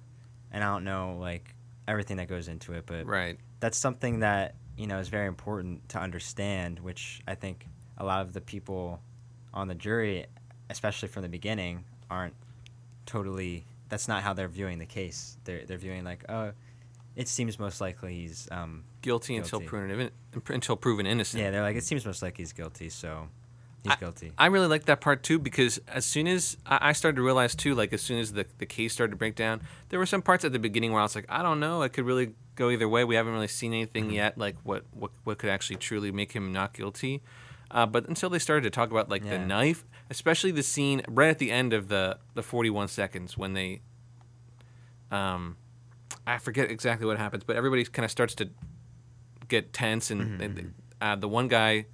and 0.51 0.63
I 0.63 0.71
don't 0.71 0.83
know 0.83 1.17
like 1.19 1.55
everything 1.87 2.17
that 2.17 2.27
goes 2.27 2.47
into 2.47 2.73
it, 2.73 2.85
but 2.85 3.05
right. 3.05 3.37
that's 3.59 3.77
something 3.77 4.19
that 4.19 4.55
you 4.77 4.87
know 4.87 4.99
is 4.99 5.09
very 5.09 5.27
important 5.27 5.87
to 5.89 5.99
understand, 5.99 6.79
which 6.79 7.21
I 7.27 7.35
think 7.35 7.65
a 7.97 8.05
lot 8.05 8.21
of 8.21 8.33
the 8.33 8.41
people 8.41 9.01
on 9.53 9.67
the 9.67 9.75
jury, 9.75 10.25
especially 10.69 11.09
from 11.09 11.23
the 11.23 11.29
beginning, 11.29 11.83
aren't 12.09 12.35
totally. 13.05 13.65
That's 13.91 14.07
not 14.07 14.23
how 14.23 14.33
they're 14.33 14.47
viewing 14.47 14.79
the 14.79 14.87
case. 14.87 15.37
They're 15.43 15.63
they're 15.67 15.77
viewing 15.77 16.03
like 16.03 16.25
oh, 16.29 16.53
it 17.15 17.27
seems 17.27 17.59
most 17.59 17.79
likely 17.81 18.15
he's 18.15 18.47
um 18.51 18.85
Guilty, 19.03 19.35
until 19.35 19.59
proven 19.59 20.09
until 20.49 20.75
proven 20.77 21.05
innocent. 21.05 21.43
yeah 21.43 21.51
they're 21.51 21.61
like 21.61 21.75
it 21.75 21.83
seems 21.83 22.05
most 22.05 22.21
like 22.23 22.37
he's 22.37 22.53
guilty, 22.53 22.89
so 22.89 23.27
he's 23.83 23.95
guilty. 23.97 24.31
I 24.37 24.45
really 24.47 24.67
like 24.67 24.85
that 24.85 25.01
part 25.01 25.23
too 25.23 25.37
because 25.39 25.79
as 25.87 26.05
soon 26.05 26.27
as 26.27 26.55
I 26.65 26.89
I 26.89 26.91
started 26.93 27.17
to 27.17 27.21
realize 27.21 27.53
too, 27.53 27.75
like 27.75 27.91
as 27.93 28.01
soon 28.01 28.19
as 28.19 28.31
the, 28.33 28.45
the 28.59 28.65
case 28.65 28.93
started 28.93 29.11
to 29.11 29.17
break 29.17 29.35
down, 29.35 29.61
there 29.89 29.99
were 29.99 30.05
some 30.05 30.21
parts 30.21 30.45
at 30.45 30.51
the 30.53 30.59
beginning 30.59 30.91
where 30.93 31.01
I 31.01 31.03
was 31.03 31.15
like, 31.15 31.25
I 31.29 31.41
don't 31.43 31.59
know, 31.59 31.81
it 31.81 31.91
could 31.93 32.05
really 32.05 32.33
go 32.55 32.69
either 32.69 32.87
way. 32.87 33.03
We 33.03 33.15
haven't 33.15 33.33
really 33.33 33.47
seen 33.47 33.73
anything 33.73 34.05
Mm-hmm. 34.05 34.13
yet, 34.13 34.37
like 34.37 34.55
what, 34.63 34.85
what 34.93 35.11
what 35.25 35.37
could 35.37 35.49
actually 35.49 35.77
truly 35.77 36.11
make 36.11 36.31
him 36.31 36.53
not 36.53 36.73
guilty. 36.73 37.21
Uh, 37.71 37.85
but 37.85 38.07
until 38.07 38.29
they 38.29 38.39
started 38.39 38.63
to 38.63 38.69
talk 38.69 38.91
about 38.91 39.09
like 39.09 39.23
the 39.23 39.39
knife, 39.39 39.83
especially 40.11 40.51
the 40.51 40.61
scene 40.61 41.01
right 41.07 41.29
at 41.29 41.39
the 41.39 41.49
end 41.49 41.73
of 41.73 41.87
the 41.87 42.19
the 42.35 42.43
41 42.43 42.87
seconds 42.89 43.35
when 43.37 43.53
they, 43.53 43.81
um, 45.09 45.57
I 46.27 46.37
forget 46.37 46.69
exactly 46.69 47.07
what 47.07 47.17
happens, 47.17 47.43
but 47.43 47.55
everybody 47.55 47.83
kind 47.85 48.05
of 48.05 48.11
starts 48.11 48.35
to 48.35 48.49
get 49.47 49.73
tense 49.73 50.11
and, 50.11 50.21
Mm-hmm, 50.21 50.41
and, 50.43 50.73
uh, 51.01 51.15
the 51.15 51.27
one 51.27 51.47
guy, 51.47 51.85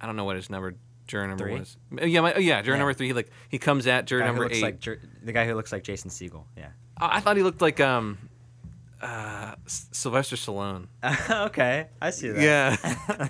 I 0.00 0.06
don't 0.06 0.16
know 0.16 0.24
what 0.24 0.36
his 0.36 0.48
number 0.48 0.74
juror 1.06 1.26
number 1.28 1.44
Three? 1.44 1.58
was. 1.58 1.76
Uh, 2.00 2.04
Yeah, 2.06 2.20
my, 2.22 2.36
yeah, 2.36 2.62
juror 2.62 2.74
Yeah. 2.76 2.78
number 2.78 2.94
three. 2.94 3.08
He 3.08 3.12
like 3.12 3.30
he 3.48 3.58
comes 3.58 3.86
at 3.86 4.06
juror 4.06 4.24
number 4.24 4.46
eight. 4.50 4.62
like 4.62 4.80
the 4.80 5.32
guy 5.32 5.46
who 5.46 5.54
looks 5.54 5.72
like 5.72 5.82
Jason 5.82 6.10
Segel. 6.10 6.44
Yeah. 6.56 6.68
I 6.96 7.16
I 7.18 7.20
thought 7.20 7.36
he 7.36 7.42
looked 7.42 7.60
like 7.62 7.80
um, 7.80 8.18
uh, 9.02 9.54
S- 9.66 9.88
Sylvester 9.92 10.36
Stallone. 10.36 10.86
okay, 11.48 11.86
I 12.00 12.10
see 12.10 12.28
that. 12.30 12.42
Yeah. 12.42 13.28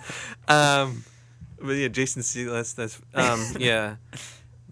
um, 0.82 1.04
but 1.60 1.72
yeah, 1.72 1.88
Jason 1.88 2.22
Segel. 2.22 2.50
That's 2.52 2.72
that's 2.72 3.00
um, 3.14 3.44
yeah. 3.58 3.96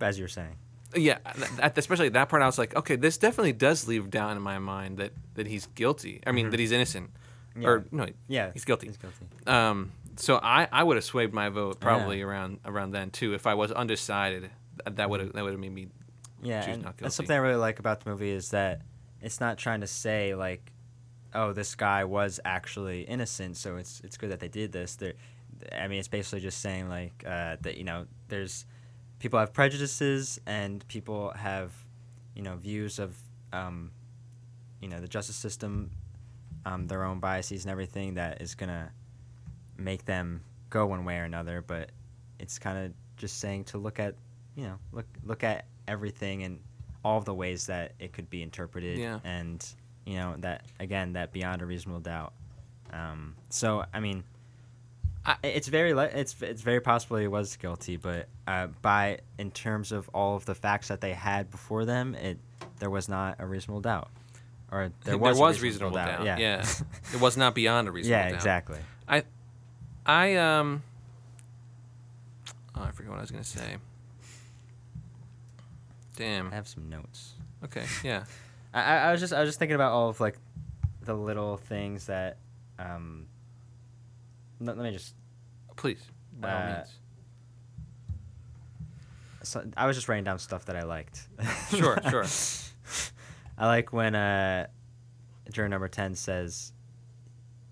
As 0.00 0.18
you 0.18 0.24
were 0.24 0.28
saying. 0.28 0.56
Yeah, 0.94 1.18
at, 1.60 1.76
especially 1.76 2.06
at 2.06 2.12
that 2.14 2.28
part, 2.28 2.42
I 2.42 2.46
was 2.46 2.56
like, 2.58 2.74
okay, 2.74 2.96
this 2.96 3.18
definitely 3.18 3.52
does 3.52 3.86
leave 3.86 4.08
down 4.10 4.36
in 4.36 4.42
my 4.42 4.58
mind 4.58 4.96
that, 4.98 5.12
that 5.34 5.46
he's 5.46 5.66
guilty. 5.74 6.22
I 6.26 6.32
mean, 6.32 6.48
that 6.50 6.60
he's 6.60 6.72
innocent, 6.72 7.10
Mm-hmm. 7.50 7.62
Yeah. 7.62 7.68
or 7.68 7.84
no, 7.90 8.06
Yeah, 8.28 8.50
he's 8.52 8.64
guilty. 8.64 8.86
He's 8.86 8.96
guilty. 8.96 9.26
Um, 9.46 9.92
so 10.16 10.38
I, 10.42 10.68
I 10.72 10.82
would 10.84 10.96
have 10.96 11.04
swayed 11.04 11.32
my 11.34 11.48
vote 11.50 11.80
probably 11.80 12.18
Yeah. 12.20 12.26
around 12.26 12.60
around 12.64 12.92
then 12.92 13.10
too 13.10 13.34
if 13.34 13.46
I 13.46 13.54
was 13.54 13.72
undecided. 13.72 14.50
That 14.90 15.10
would 15.10 15.20
have 15.20 15.32
that 15.32 15.42
would 15.42 15.52
have 15.52 15.60
made 15.60 15.72
me. 15.74 15.88
Yeah, 16.42 16.76
that's 16.98 17.14
something 17.16 17.34
I 17.34 17.38
really 17.40 17.56
like 17.56 17.78
about 17.78 18.04
the 18.04 18.10
movie 18.10 18.30
is 18.30 18.50
that 18.50 18.82
it's 19.20 19.40
not 19.40 19.58
trying 19.58 19.80
to 19.80 19.86
say 19.86 20.34
like, 20.34 20.70
oh, 21.34 21.52
this 21.52 21.74
guy 21.74 22.04
was 22.04 22.40
actually 22.44 23.02
innocent, 23.02 23.56
so 23.56 23.76
it's 23.76 24.00
it's 24.04 24.16
good 24.16 24.30
that 24.30 24.40
they 24.40 24.48
did 24.48 24.72
this. 24.72 24.94
There, 24.96 25.14
I 25.72 25.88
mean, 25.88 25.98
it's 25.98 26.08
basically 26.08 26.40
just 26.40 26.60
saying 26.60 26.88
like 26.88 27.24
uh, 27.26 27.56
that 27.62 27.76
you 27.76 27.84
know 27.84 28.06
there's 28.28 28.66
people 29.18 29.38
have 29.38 29.52
prejudices 29.52 30.38
and 30.46 30.86
people 30.88 31.30
have 31.36 31.72
you 32.34 32.42
know 32.42 32.56
views 32.56 32.98
of 32.98 33.16
um, 33.52 33.90
you 34.80 34.88
know 34.88 35.00
the 35.00 35.08
justice 35.08 35.36
system, 35.36 35.90
um, 36.64 36.86
their 36.86 37.04
own 37.04 37.20
biases 37.20 37.64
and 37.64 37.70
everything 37.72 38.14
that 38.14 38.40
is 38.42 38.54
gonna 38.54 38.90
make 39.76 40.04
them 40.04 40.42
go 40.70 40.86
one 40.86 41.04
way 41.04 41.18
or 41.18 41.24
another. 41.24 41.62
But 41.62 41.90
it's 42.38 42.58
kind 42.58 42.78
of 42.78 42.92
just 43.16 43.38
saying 43.40 43.64
to 43.64 43.78
look 43.78 43.98
at 43.98 44.14
you 44.56 44.64
know 44.64 44.78
look 44.92 45.06
look 45.24 45.44
at 45.44 45.66
everything 45.88 46.42
and 46.42 46.60
all 47.04 47.18
of 47.18 47.24
the 47.24 47.34
ways 47.34 47.66
that 47.66 47.92
it 48.00 48.12
could 48.12 48.28
be 48.28 48.42
interpreted 48.42 48.98
Yeah. 48.98 49.20
and 49.24 49.64
you 50.04 50.16
know 50.16 50.34
that 50.38 50.64
again 50.80 51.12
that 51.12 51.32
beyond 51.32 51.62
a 51.62 51.66
reasonable 51.66 52.00
doubt 52.00 52.32
um, 52.92 53.36
so 53.48 53.84
i 53.94 54.00
mean 54.00 54.24
I, 55.26 55.36
it's 55.42 55.66
very 55.66 55.90
it's 55.90 56.40
it's 56.40 56.62
very 56.62 56.80
possible 56.80 57.16
he 57.16 57.26
was 57.26 57.56
guilty 57.56 57.96
but 57.96 58.28
uh, 58.46 58.68
by 58.80 59.18
in 59.38 59.50
terms 59.50 59.90
of 59.90 60.08
all 60.14 60.36
of 60.36 60.44
the 60.46 60.54
facts 60.54 60.88
that 60.88 61.00
they 61.00 61.12
had 61.14 61.50
before 61.50 61.84
them 61.84 62.14
it 62.14 62.38
there 62.78 62.90
was 62.90 63.08
not 63.08 63.36
a 63.40 63.46
reasonable 63.46 63.80
doubt 63.80 64.08
or 64.70 64.92
there 65.04 65.18
was, 65.18 65.38
a 65.38 65.62
reasonable, 65.62 65.96
doubt. 65.96 66.24
yeah 66.24 66.38
Yeah, 66.38 66.66
it 67.12 67.20
was 67.20 67.36
not 67.36 67.54
beyond 67.54 67.88
a 67.88 67.90
reasonable 67.96 68.18
yeah 68.20 68.28
doubt. 68.28 68.34
exactly 68.36 68.78
I, 69.08 69.24
I 70.04 70.34
um. 70.36 70.82
Oh, 72.74 72.82
I 72.82 72.90
forget 72.90 73.10
what 73.10 73.18
I 73.18 73.22
was 73.22 73.30
gonna 73.30 73.44
say. 73.44 73.76
Damn. 76.16 76.50
i 76.50 76.54
have 76.54 76.66
some 76.68 76.88
notes 76.88 77.34
Okay. 77.64 77.84
Yeah. 78.04 78.24
I, 78.74 78.82
I 78.82 78.96
I 79.08 79.12
was 79.12 79.20
just 79.20 79.32
I 79.32 79.40
was 79.40 79.48
just 79.48 79.58
thinking 79.58 79.74
about 79.74 79.92
all 79.92 80.08
of 80.08 80.20
like 80.20 80.36
the 81.02 81.14
little 81.14 81.56
things 81.56 82.06
that 82.06 82.38
um 82.78 83.26
let, 84.60 84.76
let 84.76 84.84
me 84.84 84.92
just 84.92 85.14
Please. 85.76 86.02
By 86.38 86.52
all 86.52 86.58
Uh, 86.62 86.74
means. 86.76 86.88
so, 89.42 89.64
I 89.76 89.86
was 89.86 89.96
just 89.96 90.08
writing 90.08 90.24
down 90.24 90.38
stuff 90.38 90.64
that 90.66 90.76
I 90.76 90.82
liked. 90.82 91.28
Sure, 91.70 91.98
sure. 92.10 92.24
I 93.58 93.66
like 93.66 93.92
when 93.92 94.14
uh 94.14 94.66
juror 95.52 95.68
number 95.68 95.88
10 95.88 96.14
says 96.16 96.72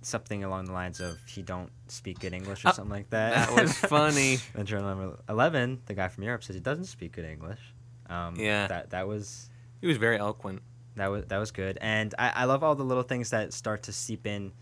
something 0.03 0.45
along 0.45 0.67
the 0.67 0.73
lines 0.73 1.01
of 1.01 1.19
he 1.27 1.43
don't 1.43 1.71
speak 1.89 2.21
good 2.21 2.33
English 2.35 2.65
or 2.65 2.69
Uh, 2.69 2.73
something 2.73 2.93
like 2.93 3.11
that. 3.11 3.35
that 3.49 3.53
was 3.63 3.73
funny. 3.97 4.39
and 4.55 4.67
juror 4.67 4.83
number 4.83 5.19
11, 5.29 5.81
the 5.87 5.95
guy 5.95 6.09
from 6.09 6.25
Europe 6.25 6.45
says 6.45 6.55
he 6.55 6.61
doesn't 6.61 6.85
speak 6.87 7.13
good 7.13 7.25
English. 7.25 7.61
Um 8.09 8.37
Yeah. 8.37 8.67
that 8.69 8.91
that 8.91 9.09
was 9.09 9.49
He 9.81 9.87
was 9.87 9.97
very 9.97 10.19
eloquent. 10.19 10.63
That 10.97 11.09
was 11.09 11.25
that 11.27 11.39
was 11.39 11.51
good, 11.51 11.77
and 11.81 12.15
I, 12.19 12.29
I 12.31 12.45
love 12.45 12.63
all 12.63 12.77
the 12.77 12.85
little 12.85 13.03
things 13.03 13.31
that 13.31 13.53
start 13.53 13.83
to 13.85 13.93
seep 13.93 14.27
in 14.29 14.53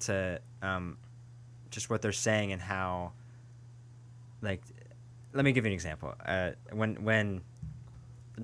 to 0.00 0.40
um, 0.62 0.98
just 1.70 1.90
what 1.90 2.02
they're 2.02 2.12
saying 2.12 2.52
and 2.52 2.60
how. 2.60 3.12
Like, 4.42 4.62
let 5.32 5.44
me 5.44 5.52
give 5.52 5.64
you 5.64 5.70
an 5.70 5.74
example. 5.74 6.14
Uh, 6.24 6.52
when 6.72 7.04
when 7.04 7.42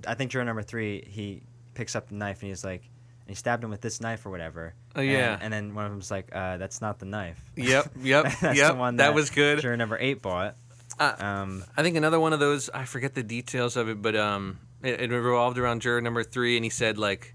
I 0.07 0.15
think 0.15 0.31
juror 0.31 0.45
number 0.45 0.63
three, 0.63 1.05
he 1.09 1.43
picks 1.75 1.95
up 1.95 2.09
the 2.09 2.15
knife 2.15 2.43
and 2.43 2.49
he's 2.49 2.65
like, 2.65 2.83
and 2.83 3.29
he 3.29 3.35
stabbed 3.35 3.65
him 3.65 3.71
with 3.71 3.81
this 3.81 4.01
knife 4.01 4.27
or 4.27 4.31
whatever. 4.31 4.75
Oh, 4.95 5.01
yeah. 5.01 5.39
And, 5.41 5.53
then 5.53 5.75
one 5.75 5.85
of 5.85 5.91
them's 5.91 6.11
like, 6.11 6.29
uh, 6.35 6.57
that's 6.57 6.81
not 6.81 6.99
the 6.99 7.07
knife. 7.07 7.41
Yep, 7.57 7.93
yep, 8.01 8.25
That's 8.41 8.59
yep. 8.59 8.73
The 8.73 8.79
one 8.79 8.97
that 8.97 9.15
was 9.15 9.31
good. 9.31 9.61
Juror 9.61 9.77
number 9.77 9.99
eight 10.01 10.23
bought. 10.23 10.57
Uh, 10.99 11.15
Um, 11.19 11.65
I 11.77 11.83
think 11.83 11.97
another 11.97 12.19
one 12.21 12.33
of 12.33 12.41
those. 12.41 12.71
I 12.71 12.85
forget 12.85 13.15
the 13.15 13.23
details 13.23 13.77
of 13.77 13.89
it, 13.89 14.01
but 14.01 14.17
um, 14.17 14.59
it, 14.83 15.01
it 15.01 15.11
revolved 15.11 15.59
around 15.59 15.83
juror 15.83 16.01
number 16.01 16.25
three, 16.25 16.57
and 16.57 16.65
he 16.65 16.71
said 16.71 16.99
like, 16.99 17.35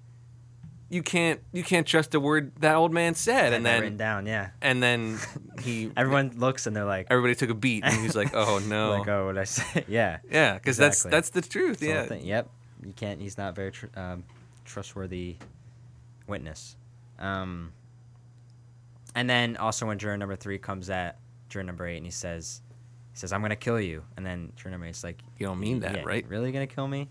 "You 0.91 1.01
can't, 1.01 1.39
you 1.53 1.63
can't 1.63 1.87
trust 1.87 2.13
a 2.13 2.19
word 2.19 2.51
that 2.59 2.75
old 2.75 2.91
man 2.93 3.15
said," 3.15 3.53
and 3.53 3.65
then 3.65 3.81
written 3.81 3.97
down, 3.97 4.25
yeah. 4.27 4.49
and 4.61 4.83
then 4.83 5.17
he 5.63 5.89
Everyone 5.97 6.31
looks 6.37 6.67
and 6.67 6.75
they're 6.75 6.85
like, 6.85 7.07
everybody 7.09 7.33
took 7.33 7.49
a 7.49 7.53
beat, 7.55 7.83
and 7.85 7.95
he's 8.01 8.15
like, 8.15 8.31
"Oh 8.35 8.59
no." 8.59 8.91
like, 8.99 9.07
oh, 9.07 9.25
what 9.27 9.37
I 9.37 9.45
say? 9.45 9.85
yeah. 9.87 10.17
Yeah, 10.29 10.55
because 10.55 10.77
Exactly. 10.79 11.09
that's 11.11 11.29
that's 11.31 11.47
the 11.47 11.49
truth. 11.49 11.79
That's 11.79 11.81
the 11.81 11.87
Yeah. 11.87 12.05
thing. 12.05 12.25
Yep. 12.25 12.49
You 12.85 12.93
can't. 12.93 13.21
He's 13.21 13.37
not 13.37 13.55
very 13.55 13.71
tr- 13.71 13.87
um, 13.95 14.23
trustworthy 14.65 15.37
witness. 16.27 16.75
Um, 17.19 17.71
and 19.15 19.29
then 19.29 19.57
also 19.57 19.85
when 19.85 19.97
juror 19.97 20.17
number 20.17 20.35
three 20.35 20.57
comes 20.57 20.89
at 20.89 21.17
juror 21.49 21.63
number 21.63 21.85
eight 21.87 21.97
and 21.97 22.05
he 22.05 22.11
says, 22.11 22.61
he 23.13 23.17
says, 23.17 23.31
"I'm 23.33 23.41
gonna 23.41 23.55
kill 23.55 23.79
you," 23.79 24.03
and 24.17 24.25
then 24.25 24.51
juror 24.55 24.71
number 24.71 24.87
eight's 24.87 25.03
like, 25.03 25.19
You 25.37 25.45
don't 25.47 25.59
mean 25.59 25.81
that, 25.81 25.95
"Yeah, 25.97 26.03
right? 26.05 26.25
Really 26.27 26.51
gonna 26.51 26.67
kill 26.67 26.87
me?" 26.87 27.09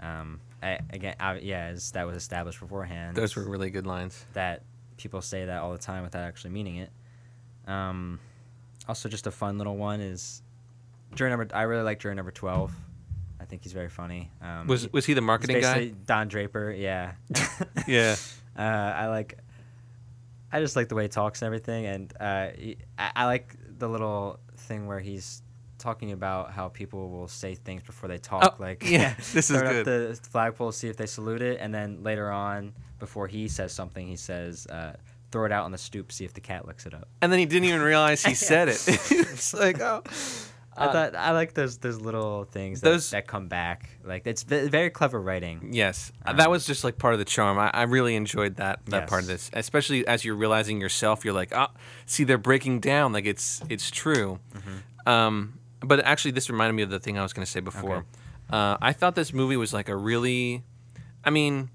Um, 0.00 0.40
I, 0.62 0.78
again, 0.90 1.14
I, 1.20 1.38
yeah, 1.38 1.66
as 1.66 1.92
that 1.92 2.06
was 2.06 2.16
established 2.16 2.60
beforehand. 2.60 3.16
Those 3.16 3.36
were 3.36 3.48
really 3.48 3.70
good 3.70 3.86
lines. 3.86 4.24
that 4.32 4.62
people 4.96 5.22
say 5.22 5.44
that 5.44 5.62
all 5.62 5.70
the 5.72 5.78
time 5.78 6.02
without 6.02 6.24
actually 6.24 6.50
meaning 6.50 6.76
it. 6.76 6.90
Um, 7.66 8.18
also, 8.88 9.08
just 9.08 9.26
a 9.26 9.30
fun 9.30 9.58
little 9.58 9.76
one 9.76 10.00
is 10.00 10.42
jury 11.14 11.30
number. 11.30 11.46
I 11.54 11.62
really 11.62 11.82
like 11.84 12.00
jury 12.00 12.14
number 12.14 12.30
twelve. 12.32 12.72
I 13.40 13.44
think 13.44 13.62
he's 13.62 13.72
very 13.72 13.88
funny. 13.88 14.30
Um, 14.42 14.66
Was 14.66 14.92
was 14.92 15.04
he 15.06 15.14
the 15.14 15.20
marketing 15.20 15.60
guy? 15.60 15.92
Don 16.06 16.28
Draper. 16.28 16.70
Yeah. 16.72 17.12
Yeah. 17.86 18.16
Uh, 18.56 18.62
I 18.96 19.06
like. 19.06 19.38
I 20.50 20.58
just 20.58 20.74
like 20.74 20.88
the 20.88 20.96
way 20.96 21.04
he 21.04 21.08
talks 21.08 21.42
and 21.42 21.46
everything, 21.46 21.86
and 21.86 22.12
uh, 22.18 22.48
he, 22.58 22.76
I, 22.98 23.12
I 23.14 23.24
like 23.26 23.54
the 23.78 23.88
little 23.88 24.40
thing 24.56 24.88
where 24.88 24.98
he's 24.98 25.42
talking 25.78 26.12
about 26.12 26.52
how 26.52 26.68
people 26.68 27.08
will 27.10 27.28
say 27.28 27.54
things 27.54 27.82
before 27.82 28.08
they 28.08 28.18
talk. 28.18 28.56
Oh, 28.58 28.62
like, 28.62 28.82
yeah, 28.88 29.14
this 29.32 29.50
is 29.50 29.60
good. 29.62 29.78
up 29.80 29.84
the 29.84 30.18
flagpole, 30.30 30.72
see 30.72 30.88
if 30.88 30.96
they 30.96 31.06
salute 31.06 31.42
it, 31.42 31.58
and 31.60 31.72
then 31.74 32.02
later 32.02 32.30
on, 32.30 32.72
before 32.98 33.26
he 33.28 33.48
says 33.48 33.72
something, 33.72 34.06
he 34.06 34.16
says, 34.16 34.66
uh, 34.66 34.94
"Throw 35.30 35.44
it 35.44 35.52
out 35.52 35.64
on 35.64 35.72
the 35.72 35.78
stoop, 35.78 36.10
see 36.12 36.24
if 36.24 36.34
the 36.34 36.40
cat 36.40 36.66
licks 36.66 36.84
it 36.86 36.94
up." 36.94 37.08
And 37.22 37.30
then 37.32 37.38
he 37.38 37.46
didn't 37.46 37.68
even 37.68 37.80
realize 37.82 38.24
he 38.24 38.34
said 38.50 38.68
it. 38.68 38.82
it's 38.88 39.54
like, 39.54 39.80
oh. 39.80 40.02
I 40.76 40.84
Uh, 40.86 40.92
thought 40.92 41.16
I 41.16 41.32
like 41.32 41.54
those 41.54 41.78
those 41.78 42.00
little 42.00 42.44
things 42.44 42.80
that, 42.82 42.90
those- 42.90 43.10
that 43.10 43.26
come 43.26 43.48
back. 43.48 43.90
Like 44.04 44.28
it's 44.28 44.44
very 44.44 44.90
clever 44.90 45.20
writing. 45.20 45.70
Yes, 45.72 46.12
Um, 46.24 46.36
that 46.36 46.50
was 46.50 46.66
just 46.68 46.84
like 46.84 46.98
part 46.98 47.14
of 47.14 47.18
the 47.18 47.24
charm. 47.24 47.58
I, 47.58 47.68
I 47.74 47.82
really 47.82 48.14
enjoyed 48.14 48.56
that 48.56 48.78
that 48.86 49.08
part 49.08 49.22
of 49.22 49.26
this, 49.26 49.50
especially 49.54 50.06
as 50.06 50.24
you're 50.24 50.36
realizing 50.36 50.80
yourself. 50.80 51.24
You're 51.24 51.34
like, 51.34 51.52
ah, 51.52 51.72
see, 52.06 52.22
they're 52.22 52.38
breaking 52.38 52.78
down. 52.78 53.12
Like 53.12 53.26
it's 53.26 53.60
it's 53.68 53.90
true. 53.90 54.38
Mm-hmm. 54.54 55.08
Um, 55.08 55.58
but 55.80 56.00
actually, 56.00 56.32
this 56.32 56.50
reminded 56.50 56.74
me 56.74 56.82
of 56.82 56.90
the 56.90 57.00
thing 57.00 57.18
I 57.18 57.22
was 57.22 57.32
going 57.32 57.44
to 57.44 57.50
say 57.50 57.60
before. 57.60 57.96
Okay. 57.96 58.06
Uh, 58.50 58.78
I 58.80 58.92
thought 58.92 59.14
this 59.14 59.32
movie 59.32 59.56
was 59.56 59.72
like 59.72 59.88
a 59.88 59.96
really, 59.96 60.64
I 61.24 61.30
mean, 61.30 61.70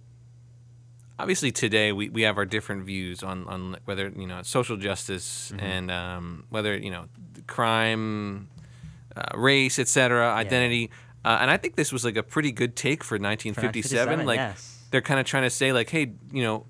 obviously 1.20 1.52
today 1.52 1.92
we, 1.92 2.10
we 2.10 2.24
have 2.24 2.38
our 2.38 2.46
different 2.46 2.86
views 2.86 3.24
on 3.24 3.48
on 3.48 3.78
whether 3.86 4.10
you 4.10 4.28
know 4.28 4.42
social 4.42 4.78
justice 4.78 5.52
Mm-hmm. 5.54 5.66
and 5.66 5.92
um, 5.92 6.46
whether 6.50 6.76
you 6.76 6.92
know 6.92 7.06
crime, 7.48 8.50
uh, 9.16 9.38
race, 9.38 9.80
etc., 9.80 10.34
identity. 10.34 10.90
Uh, 11.26 11.38
and 11.42 11.50
I 11.50 11.58
think 11.58 11.76
this 11.76 11.94
was 11.94 12.04
like 12.04 12.18
a 12.18 12.24
pretty 12.24 12.52
good 12.52 12.76
take 12.76 13.04
for 13.04 13.16
1957. 13.16 14.20
1957, 14.20 14.26
like 14.26 14.38
yes. 14.38 14.88
they're 14.92 15.02
kind 15.02 15.20
of 15.20 15.26
trying 15.26 15.44
to 15.44 15.50
say 15.50 15.72
like, 15.72 15.90
hey, 15.90 16.14
you 16.32 16.44
know, 16.44 16.66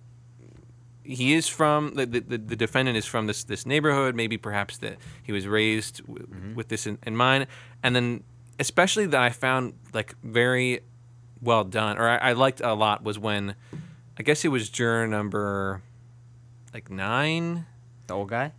he 1.04 1.34
is 1.34 1.48
from 1.48 1.96
the, 1.96 2.06
the, 2.06 2.20
the 2.38 2.56
defendant 2.56 2.98
is 2.98 3.06
from 3.06 3.28
this 3.28 3.44
this 3.44 3.66
neighborhood. 3.66 4.16
Maybe 4.16 4.38
perhaps 4.38 4.78
that 4.78 4.98
he 5.22 5.32
was 5.32 5.48
raised 5.48 6.06
w- 6.08 6.26
Mm-hmm. 6.28 6.56
with 6.56 6.68
this 6.70 6.88
in, 6.88 6.98
in 7.06 7.16
mind, 7.16 7.48
and 7.84 7.96
then 7.96 8.24
especially 8.60 9.06
that 9.08 9.22
I 9.22 9.30
found 9.32 9.74
like 9.94 10.16
very 10.24 10.82
well 11.42 11.64
done, 11.64 11.98
or 11.98 12.08
I, 12.08 12.18
I 12.30 12.34
liked 12.34 12.62
a 12.62 12.74
lot 12.74 13.04
was 13.04 13.20
when 13.20 13.56
I 14.18 14.24
guess 14.24 14.46
it 14.46 14.50
was 14.50 14.70
juror 14.70 15.08
number 15.08 15.82
like 16.74 16.90
nine 16.90 17.66
The 18.08 18.14
old 18.16 18.30
guy. 18.30 18.54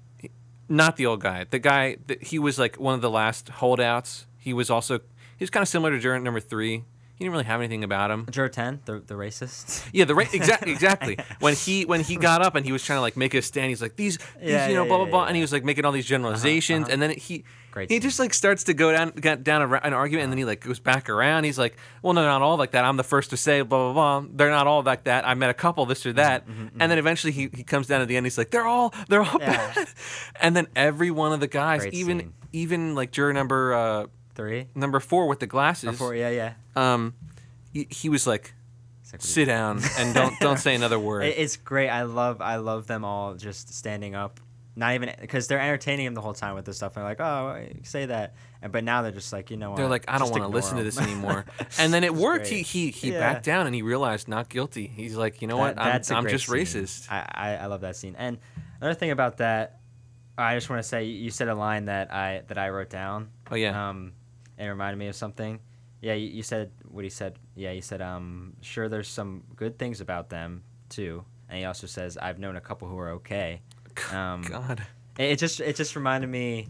not 0.69 0.97
the 0.97 1.07
old 1.07 1.21
guy. 1.21 1.45
The 1.49 1.59
guy 1.59 1.97
that 2.09 2.25
he 2.25 2.39
was 2.39 2.59
like 2.59 2.77
one 2.79 2.95
of 2.95 3.01
the 3.01 3.11
last 3.11 3.49
holdouts. 3.49 4.27
He 4.39 4.53
was 4.53 4.69
also 4.71 4.99
he 5.39 5.43
was 5.43 5.51
kind 5.51 5.63
of 5.63 5.69
similar 5.69 5.91
to 5.93 5.99
juror 5.99 6.19
number 6.21 6.41
three. 6.41 6.85
He 7.17 7.25
didn't 7.25 7.33
really 7.33 7.45
have 7.45 7.61
anything 7.61 7.85
about 7.85 8.11
him. 8.11 8.27
Juror 8.31 8.49
ten, 8.49 8.81
the 8.87 8.99
the 8.99 9.15
racist. 9.15 9.89
Yeah, 9.93 10.05
the 10.05 10.15
right 10.17 10.33
exactly 10.35 10.73
exactly. 10.73 11.17
When 11.41 11.55
he 11.55 11.85
when 11.85 12.01
he 12.01 12.17
got 12.17 12.43
up 12.43 12.55
and 12.57 12.67
he 12.67 12.73
was 12.73 12.83
trying 12.85 12.97
to 12.99 13.03
like 13.03 13.17
make 13.17 13.35
a 13.35 13.43
stand, 13.43 13.69
he's 13.69 13.81
like 13.81 13.97
these, 13.97 14.19
these 14.19 14.51
Yeah, 14.51 14.69
you 14.69 14.75
know 14.75 14.83
yeah, 14.83 14.89
blah 14.89 14.99
yeah, 14.99 15.03
blah 15.05 15.11
blah, 15.11 15.23
yeah. 15.23 15.27
and 15.29 15.37
he 15.37 15.41
was 15.43 15.53
like 15.53 15.65
making 15.65 15.85
all 15.85 15.93
these 15.93 16.07
generalizations, 16.07 16.85
uh-huh. 16.87 16.93
and 16.93 17.01
then 17.03 17.11
he 17.11 17.45
Great 17.71 17.89
he 17.89 17.97
scene. 17.97 18.03
just 18.03 18.19
like 18.19 18.35
starts 18.35 18.65
to 18.65 18.75
go 18.75 18.93
down 18.93 19.11
get 19.11 19.43
down 19.45 19.63
a, 19.63 19.75
an 19.77 19.93
argument, 19.93 20.25
and 20.25 20.33
then 20.33 20.39
he 20.39 20.45
like 20.45 20.61
goes 20.61 20.81
back 20.81 21.09
around. 21.09 21.45
He's 21.45 21.59
like, 21.59 21.77
well, 22.03 22.13
no, 22.15 22.23
not 22.25 22.43
all 22.43 22.57
like 22.57 22.73
that. 22.73 22.85
I'm 22.85 22.97
the 22.97 23.05
first 23.05 23.31
to 23.31 23.37
say 23.37 23.63
blah 23.63 23.93
blah 23.93 24.21
blah. 24.21 24.29
They're 24.33 24.51
not 24.51 24.67
all 24.67 24.83
like 24.83 25.05
that. 25.05 25.27
I 25.27 25.35
met 25.35 25.51
a 25.51 25.55
couple 25.55 25.87
this 25.87 26.05
or 26.07 26.11
Mm-hmm, 26.11 26.17
that, 26.17 26.47
and 26.81 26.91
then 26.91 26.99
eventually 26.99 27.33
he, 27.33 27.49
he 27.55 27.63
comes 27.65 27.87
down 27.87 28.01
at 28.01 28.09
the 28.09 28.17
end. 28.17 28.27
He's 28.27 28.39
like, 28.39 28.51
they're 28.51 28.67
all 28.67 28.93
they're 29.09 29.23
all 29.23 29.39
bad, 29.39 29.89
and 30.41 30.57
then 30.57 30.67
every 30.77 31.11
one 31.13 31.33
of 31.33 31.41
the 31.41 31.49
guys, 31.49 31.83
Great 31.83 31.95
even 31.95 32.19
scene. 32.21 32.33
even 32.53 32.95
like 32.95 33.11
juror 33.13 33.33
number 33.33 33.73
uh, 33.75 34.07
Three. 34.35 34.69
number 34.75 35.01
four 35.01 35.27
with 35.29 35.41
the 35.41 35.47
glasses, 35.47 35.89
Or 35.91 35.93
four. 35.93 36.15
Yeah, 36.15 36.31
yeah. 36.31 36.53
um, 36.77 37.15
he, 37.73 37.87
he 37.91 38.09
was 38.09 38.27
like, 38.27 38.53
sit 39.19 39.45
down 39.45 39.81
and 39.99 40.13
don't 40.15 40.35
don't 40.41 40.59
say 40.59 40.75
another 40.75 40.99
word. 40.99 41.25
It- 41.25 41.39
It's 41.39 41.57
great. 41.57 41.89
I 41.89 42.03
love 42.03 42.41
I 42.41 42.57
love 42.57 42.87
them 42.87 43.05
all 43.05 43.35
just 43.35 43.73
standing 43.75 44.15
up. 44.15 44.41
Not 44.77 44.95
even 44.97 45.13
because 45.21 45.47
they're 45.47 45.61
entertaining 45.61 46.05
him 46.05 46.15
the 46.15 46.21
whole 46.21 46.35
time 46.35 46.57
with 46.57 46.65
this 46.65 46.79
stuff. 46.79 46.97
And 46.97 47.03
they're 47.05 47.11
like, 47.11 47.21
oh, 47.21 47.65
say 47.85 48.07
that. 48.07 48.35
And 48.61 48.73
but 48.73 48.83
now 48.83 49.03
they're 49.03 49.13
just 49.13 49.33
like, 49.33 49.53
you 49.53 49.57
know 49.57 49.71
what? 49.71 49.77
They're 49.77 49.87
like, 49.89 50.05
I 50.09 50.19
don't 50.19 50.31
want 50.33 50.43
to 50.43 50.49
listen 50.49 50.79
to 50.79 50.83
this 50.83 50.99
anymore. 50.99 51.45
And 51.79 51.95
then 51.95 52.03
it 52.03 52.13
worked. 52.13 52.49
He 52.49 52.63
he 52.63 52.91
he 52.91 53.13
Yeah. 53.13 53.21
backed 53.21 53.45
down 53.45 53.67
and 53.67 53.75
he 53.75 53.83
realized 53.83 54.27
not 54.27 54.49
guilty. 54.49 54.89
He's 54.89 55.15
like, 55.15 55.43
you 55.43 55.47
know 55.47 55.59
what? 55.59 55.77
That- 55.77 55.83
I'm, 55.85 55.93
that's 55.93 56.11
a 56.11 56.17
I'm 56.17 56.25
great 56.25 56.33
just 56.33 56.47
scene. 56.47 56.57
racist. 56.83 57.07
I, 57.13 57.25
I, 57.33 57.57
I 57.57 57.67
love 57.67 57.83
that 57.83 57.95
scene. 57.95 58.17
And 58.19 58.39
another 58.81 58.99
thing 58.99 59.13
about 59.13 59.37
that, 59.37 59.79
I 60.37 60.57
just 60.57 60.69
want 60.69 60.83
to 60.83 60.89
say 60.89 61.05
you 61.05 61.31
said 61.31 61.47
a 61.47 61.55
line 61.55 61.85
that 61.85 62.13
I 62.13 62.43
that 62.49 62.59
I 62.59 62.71
wrote 62.71 62.91
down. 62.91 63.29
Oh 63.53 63.55
yeah. 63.55 63.91
Um, 63.91 64.15
it 64.59 64.67
reminded 64.67 64.99
me 64.99 65.09
of 65.09 65.17
something. 65.17 65.61
Yeah, 66.01 66.15
you, 66.15 66.29
you 66.29 66.43
said 66.43 66.71
what 66.89 67.05
he 67.05 67.11
said. 67.11 67.39
Yeah, 67.55 67.73
he 67.73 67.81
said 67.81 68.03
um, 68.03 68.55
sure, 68.61 68.89
there's 68.89 69.09
some 69.09 69.43
good 69.57 69.79
things 69.79 70.01
about 70.01 70.29
them 70.29 70.63
too. 70.89 71.25
And 71.49 71.59
he 71.59 71.65
also 71.65 71.87
says, 71.87 72.17
I've 72.17 72.39
known 72.39 72.57
a 72.57 72.61
couple 72.61 72.89
who 72.89 72.99
are 72.99 73.11
okay. 73.11 73.61
Um, 74.13 74.43
God. 74.43 74.85
It, 75.19 75.31
it 75.31 75.39
just 75.39 75.61
it 75.61 75.77
just 75.77 75.95
reminded 75.95 76.29
me 76.29 76.67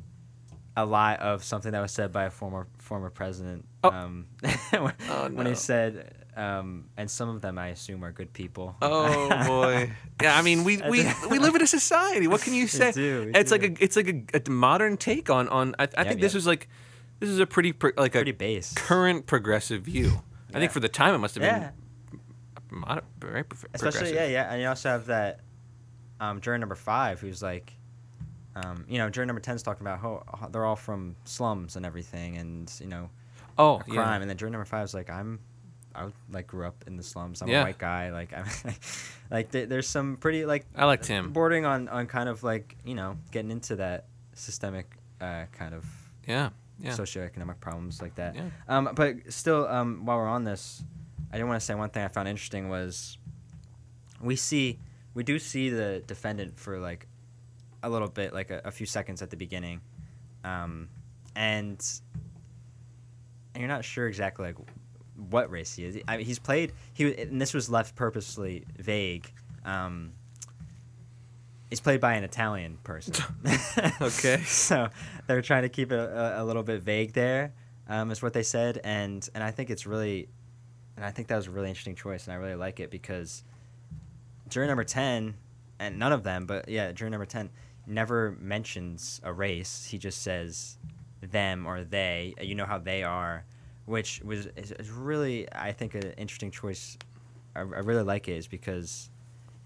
a 0.76 0.84
lot 0.84 1.20
of 1.20 1.42
something 1.42 1.72
that 1.72 1.80
was 1.80 1.90
said 1.90 2.12
by 2.12 2.24
a 2.24 2.30
former 2.30 2.66
former 2.78 3.08
president. 3.08 3.64
Oh. 3.82 3.90
Um, 3.90 4.26
when, 4.70 4.92
Oh, 5.08 5.30
when 5.30 5.46
he 5.46 5.54
said, 5.54 6.14
um, 6.36 6.86
and 6.96 7.10
some 7.10 7.28
of 7.28 7.40
them 7.40 7.58
I 7.58 7.68
assume 7.68 8.04
are 8.04 8.12
good 8.12 8.32
people. 8.32 8.76
Oh 8.82 9.28
boy. 9.46 9.90
Yeah, 10.20 10.36
I 10.36 10.42
mean, 10.42 10.64
we, 10.64 10.76
we, 10.88 11.06
we 11.30 11.38
live 11.38 11.54
in 11.54 11.62
a 11.62 11.66
society. 11.66 12.26
What 12.26 12.42
can 12.42 12.54
you 12.54 12.66
say? 12.66 12.92
do, 12.92 13.26
we 13.26 13.40
it's 13.40 13.50
like 13.50 13.62
a 13.62 13.82
it's 13.82 13.96
like 13.96 14.08
a, 14.08 14.40
a 14.44 14.50
modern 14.50 14.96
take 14.96 15.30
on 15.30 15.48
on. 15.48 15.74
I, 15.78 15.88
I 15.96 16.04
think 16.04 16.20
this 16.20 16.32
yep. 16.32 16.38
was 16.38 16.46
like 16.46 16.68
this 17.24 17.32
is 17.34 17.40
a 17.40 17.46
pretty 17.46 17.72
pro, 17.72 17.90
like 17.96 18.12
Pretty 18.12 18.30
a 18.30 18.34
base. 18.34 18.72
current 18.74 19.26
progressive 19.26 19.82
view. 19.82 20.22
I 20.50 20.58
think 20.58 20.70
Yeah. 20.70 20.74
for 20.74 20.80
the 20.80 20.88
time 20.88 21.14
it 21.14 21.18
must 21.18 21.34
have 21.34 21.44
Yeah, 21.44 21.70
been 22.10 22.20
mod- 22.80 23.04
very 23.18 23.44
pro- 23.44 23.58
especially 23.74 23.98
progressive. 24.10 24.16
yeah, 24.16 24.26
yeah, 24.46 24.52
and 24.52 24.62
you 24.62 24.68
also 24.68 24.88
have 24.90 25.06
that 25.06 25.40
um, 26.20 26.40
juror 26.40 26.58
number 26.58 26.76
five 26.76 27.20
who's 27.20 27.42
like, 27.42 27.72
um, 28.54 28.84
you 28.88 28.98
know, 28.98 29.10
juror 29.10 29.26
number 29.26 29.40
ten's 29.40 29.62
talking 29.62 29.82
about 29.84 29.98
how 29.98 30.22
how 30.40 30.46
they're 30.48 30.64
all 30.64 30.76
from 30.76 31.16
slums 31.24 31.74
and 31.76 31.84
everything, 31.84 32.36
and 32.36 32.72
you 32.80 32.86
know, 32.86 33.10
Oh, 33.58 33.78
crime, 33.78 33.94
yeah. 33.96 34.20
and 34.20 34.30
then 34.30 34.36
juror 34.36 34.50
number 34.50 34.64
five 34.64 34.84
is 34.84 34.94
like, 34.94 35.10
I'm. 35.10 35.40
I 35.96 36.08
like 36.32 36.48
grew 36.48 36.66
up 36.66 36.82
in 36.88 36.96
the 36.96 37.04
slums. 37.04 37.40
I'm 37.40 37.46
Yeah. 37.48 37.60
a 37.60 37.64
white 37.66 37.78
guy. 37.78 38.10
Like, 38.10 38.32
I'm, 38.32 38.46
like 39.30 39.52
th- 39.52 39.68
there's 39.68 39.86
some 39.88 40.16
pretty 40.16 40.44
like 40.44 40.66
I 40.74 40.86
liked 40.86 41.06
him. 41.06 41.30
bordering 41.32 41.64
on, 41.66 41.88
on 41.88 42.06
kind 42.08 42.28
of 42.28 42.42
like 42.42 42.76
you 42.84 42.96
know 42.96 43.16
getting 43.30 43.52
into 43.52 43.76
that 43.76 44.06
systemic 44.34 44.90
uh, 45.20 45.44
kind 45.52 45.72
of 45.72 45.84
Yeah. 46.26 46.50
Yeah. 46.84 46.92
socioeconomic 46.92 47.60
problems 47.60 48.02
like 48.02 48.14
that. 48.16 48.36
Yeah. 48.36 48.42
Um, 48.68 48.90
but 48.94 49.16
still, 49.32 49.66
um, 49.68 50.04
while 50.04 50.18
we're 50.18 50.28
on 50.28 50.44
this, 50.44 50.84
I 51.32 51.36
didn't 51.36 51.48
want 51.48 51.60
to 51.60 51.64
say 51.64 51.74
one 51.74 51.90
thing 51.90 52.04
I 52.04 52.08
found 52.08 52.28
interesting 52.28 52.68
was 52.68 53.18
we 54.20 54.36
see 54.36 54.78
we 55.14 55.22
do 55.22 55.38
see 55.38 55.70
the 55.70 56.02
defendant 56.06 56.58
for 56.58 56.78
like 56.78 57.06
a 57.82 57.88
little 57.88 58.08
bit, 58.08 58.32
like 58.32 58.50
a, 58.50 58.60
a 58.64 58.70
few 58.70 58.86
seconds 58.86 59.22
at 59.22 59.30
the 59.30 59.36
beginning, 59.36 59.80
um, 60.44 60.88
and 61.34 61.84
and 63.54 63.60
you're 63.60 63.68
not 63.68 63.84
sure 63.84 64.06
exactly 64.06 64.46
like 64.46 64.56
what 65.30 65.50
race 65.50 65.74
he 65.74 65.84
is. 65.84 65.98
I 66.08 66.18
mean, 66.18 66.26
he's 66.26 66.38
played 66.38 66.72
he 66.92 67.16
and 67.16 67.40
this 67.40 67.54
was 67.54 67.70
left 67.70 67.94
purposely 67.94 68.64
vague. 68.78 69.30
Um, 69.64 70.12
he's 71.74 71.80
played 71.80 72.00
by 72.00 72.14
an 72.14 72.22
Italian 72.22 72.78
person. 72.84 73.14
Okay. 74.00 74.40
so 74.44 74.88
they're 75.26 75.42
trying 75.42 75.62
to 75.62 75.68
keep 75.68 75.90
it 75.90 75.98
a, 75.98 76.40
a 76.40 76.44
little 76.44 76.62
bit 76.62 76.82
vague 76.82 77.12
there, 77.14 77.52
um, 77.88 78.12
is 78.12 78.22
what 78.22 78.32
they 78.32 78.44
said, 78.44 78.80
and 78.84 79.28
and 79.34 79.42
I 79.42 79.50
think 79.50 79.70
it's 79.70 79.84
really, 79.84 80.28
and 80.96 81.04
I 81.04 81.10
think 81.10 81.26
that 81.28 81.36
was 81.36 81.48
a 81.48 81.50
really 81.50 81.68
interesting 81.68 81.96
choice, 81.96 82.26
and 82.26 82.32
I 82.32 82.36
really 82.36 82.54
like 82.54 82.78
it 82.78 82.90
because 82.92 83.42
jury 84.48 84.68
number 84.68 84.84
ten, 84.84 85.34
and 85.80 85.98
none 85.98 86.12
of 86.12 86.22
them, 86.22 86.46
but 86.46 86.68
yeah, 86.68 86.92
jury 86.92 87.10
number 87.10 87.26
ten 87.26 87.50
never 87.88 88.36
mentions 88.40 89.20
a 89.24 89.32
race. 89.32 89.88
He 89.90 89.98
just 89.98 90.22
says 90.22 90.78
them 91.22 91.66
or 91.66 91.82
they. 91.82 92.34
You 92.40 92.54
know 92.54 92.66
how 92.66 92.78
they 92.78 93.02
are, 93.02 93.44
which 93.86 94.22
was 94.24 94.46
is, 94.56 94.70
is 94.70 94.90
really 94.90 95.52
I 95.52 95.72
think 95.72 95.96
an 95.96 96.12
interesting 96.16 96.52
choice. 96.52 96.96
I, 97.56 97.60
I 97.60 97.62
really 97.62 98.04
like 98.04 98.28
it 98.28 98.36
is 98.36 98.46
because 98.46 99.10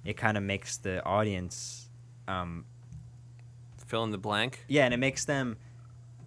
it 0.05 0.17
kind 0.17 0.39
of 0.39 0.43
makes 0.43 0.79
the 0.79 1.05
audience. 1.05 1.78
Um, 2.29 2.65
Fill 3.87 4.05
in 4.05 4.11
the 4.11 4.19
blank. 4.19 4.65
yeah, 4.69 4.85
and 4.85 4.93
it 4.93 4.99
makes 4.99 5.25
them 5.25 5.57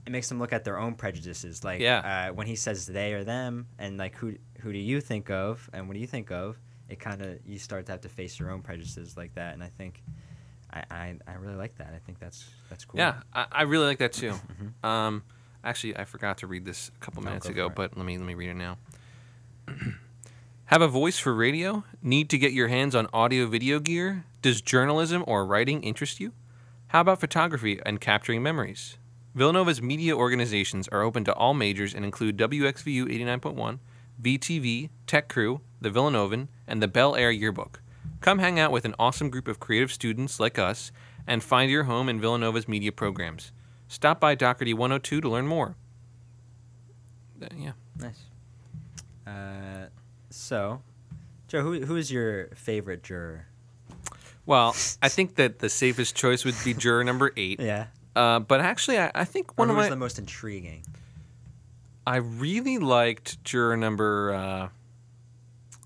it 0.06 0.12
makes 0.12 0.28
them 0.30 0.40
look 0.40 0.52
at 0.52 0.64
their 0.64 0.80
own 0.80 0.96
prejudices. 0.96 1.64
Like 1.64 1.80
Yeah. 1.80 2.30
uh, 2.30 2.34
when 2.34 2.48
he 2.48 2.56
says 2.56 2.88
they 2.88 3.14
or 3.14 3.24
them, 3.24 3.68
and 3.78 3.98
like 3.98 4.16
who 4.16 4.34
who 4.62 4.74
do 4.74 4.80
you 4.80 5.00
think 5.00 5.30
of, 5.30 5.70
and 5.74 5.88
what 5.88 5.94
do 5.94 6.00
you 6.00 6.08
think 6.08 6.32
of? 6.32 6.58
It 6.90 7.00
kind 7.00 7.22
of 7.22 7.38
you 7.46 7.60
start 7.60 7.86
to 7.86 7.92
have 7.92 8.02
to 8.02 8.10
face 8.10 8.40
your 8.40 8.50
own 8.52 8.62
prejudices 8.64 9.16
like 9.16 9.36
that, 9.36 9.54
and 9.54 9.64
I 9.64 9.68
think 9.78 10.02
I, 10.74 10.84
I, 10.90 11.16
I 11.28 11.34
really 11.36 11.56
like 11.56 11.78
that. 11.78 11.94
I 11.96 12.00
think 12.00 12.20
that's 12.20 12.50
that's 12.70 12.84
cool. 12.84 13.00
Yeah, 13.00 13.22
I, 13.34 13.46
I 13.52 13.62
really 13.64 13.86
like 13.86 14.00
that 14.00 14.14
too. 14.14 14.34
Mhm. 14.84 14.88
Um, 14.90 15.24
actually, 15.64 15.96
I 15.98 16.06
forgot 16.06 16.40
to 16.40 16.48
read 16.48 16.66
this 16.66 16.90
a 16.96 17.00
couple 17.00 17.22
minutes 17.22 17.46
go 17.46 17.52
ago, 17.52 17.70
but 17.70 17.96
let 17.96 18.06
me 18.06 18.18
let 18.18 18.26
me 18.26 18.34
read 18.34 18.50
it 18.50 18.56
now. 18.56 18.78
Have 20.66 20.82
a 20.82 20.88
voice 20.88 21.20
for 21.20 21.34
radio? 21.34 21.84
Need 22.02 22.30
to 22.32 22.38
get 22.38 22.54
your 22.54 22.70
hands 22.70 22.96
on 22.96 23.08
audio 23.14 23.46
video 23.46 23.80
gear? 23.80 24.24
Does 24.42 24.62
journalism 24.62 25.24
or 25.28 25.46
writing 25.46 25.84
interest 25.84 26.20
you? 26.20 26.34
How 26.88 27.02
about 27.02 27.20
photography 27.20 27.80
and 27.86 28.02
capturing 28.02 28.42
memories? 28.42 28.98
Villanova's 29.36 29.84
media 29.84 30.18
organizations 30.18 30.88
are 30.88 31.04
open 31.04 31.24
to 31.26 31.34
all 31.36 31.54
majors 31.54 31.94
and 31.94 32.04
include 32.04 32.38
WXVU 32.38 33.06
89.1, 33.06 33.78
VTV, 34.20 34.90
Tech 35.06 35.30
Crew, 35.30 35.62
the 35.80 35.92
Villanovan, 35.92 36.48
and 36.66 36.82
the 36.82 36.88
Belle 36.88 37.16
Air 37.16 37.30
Yearbook. 37.30 37.84
Come 38.20 38.40
hang 38.40 38.60
out 38.60 38.72
with 38.72 38.84
an 38.84 38.96
awesome 38.98 39.30
group 39.30 39.48
of 39.48 39.60
creative 39.60 39.92
students 39.92 40.40
like 40.40 40.58
us 40.58 40.92
and 41.28 41.44
find 41.44 41.70
your 41.70 41.84
home 41.84 42.10
in 42.10 42.20
Villanova's 42.20 42.68
media 42.68 42.92
programs. 42.92 43.52
Stop 43.88 44.20
by 44.20 44.34
Dougherty 44.34 44.74
102 44.74 45.22
to 45.22 45.30
learn 45.30 45.46
more. 45.46 45.76
Uh, 47.40 47.46
yeah. 47.56 47.74
Nice. 48.00 48.26
Uh, 49.28 49.90
so, 50.32 50.82
Joe, 51.48 51.62
who 51.62 51.86
who 51.86 51.96
is 51.96 52.12
your 52.12 52.48
favorite 52.56 53.04
juror? 53.04 53.46
Well, 54.52 54.76
I 55.02 55.08
think 55.18 55.36
that 55.36 55.60
the 55.60 55.70
safest 55.70 56.14
choice 56.16 56.44
would 56.46 56.56
be 56.66 56.74
juror 56.74 57.04
number 57.06 57.32
eight. 57.38 57.60
Yeah. 57.62 57.86
Uh, 58.16 58.40
but 58.40 58.60
actually, 58.60 59.00
I, 59.00 59.10
I 59.16 59.24
think 59.26 59.52
Or 59.52 59.54
one 59.64 59.68
who 59.70 59.74
of 59.74 59.78
was 59.78 59.86
my 59.86 59.90
the 59.92 59.96
most 59.96 60.20
intriguing? 60.20 60.84
I 62.06 62.18
really 62.18 62.78
liked 62.78 63.42
juror 63.46 63.78
number 63.78 64.34
uh, 64.34 64.68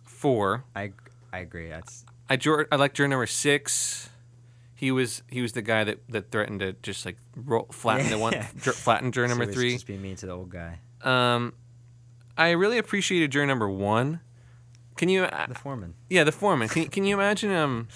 four. 0.03 0.63
I 0.76 0.91
I 1.32 1.39
agree. 1.39 1.70
That's 1.70 2.05
I 2.30 2.38
jur- 2.38 2.68
I 2.72 2.76
liked 2.78 2.95
juror 2.97 3.07
number 3.09 3.28
six. 3.28 4.09
He 4.74 4.91
was 4.91 5.22
he 5.30 5.41
was 5.41 5.51
the 5.53 5.61
guy 5.61 5.84
that, 5.84 5.99
that 6.09 6.32
threatened 6.32 6.61
to 6.61 6.74
just 6.82 7.05
like 7.05 7.18
roll, 7.36 7.68
flatten 7.72 8.09
the 8.09 8.18
one 8.26 8.34
Yeah. 8.34 8.47
jur- 8.61 8.72
flatten 8.74 9.11
juror 9.11 9.28
so 9.28 9.30
number 9.36 9.45
he's 9.45 9.53
three. 9.55 9.74
Just 9.74 9.88
being 9.88 10.01
mean 10.01 10.16
to 10.18 10.26
the 10.26 10.32
old 10.34 10.49
guy, 10.49 10.80
Um, 11.03 11.53
I 12.38 12.51
really 12.51 12.78
appreciated 12.78 13.32
juror 13.32 13.45
number 13.45 13.70
one. 13.70 14.22
Can 14.97 15.09
you? 15.09 15.24
Uh, 15.26 15.45
the 15.47 15.55
foreman. 15.55 15.93
yeah, 16.09 16.24
the 16.24 16.32
foreman. 16.32 16.68
Can 16.70 16.84
you- 16.84 16.89
can 16.89 17.03
you 17.05 17.16
imagine? 17.16 17.51
Um, 17.51 17.88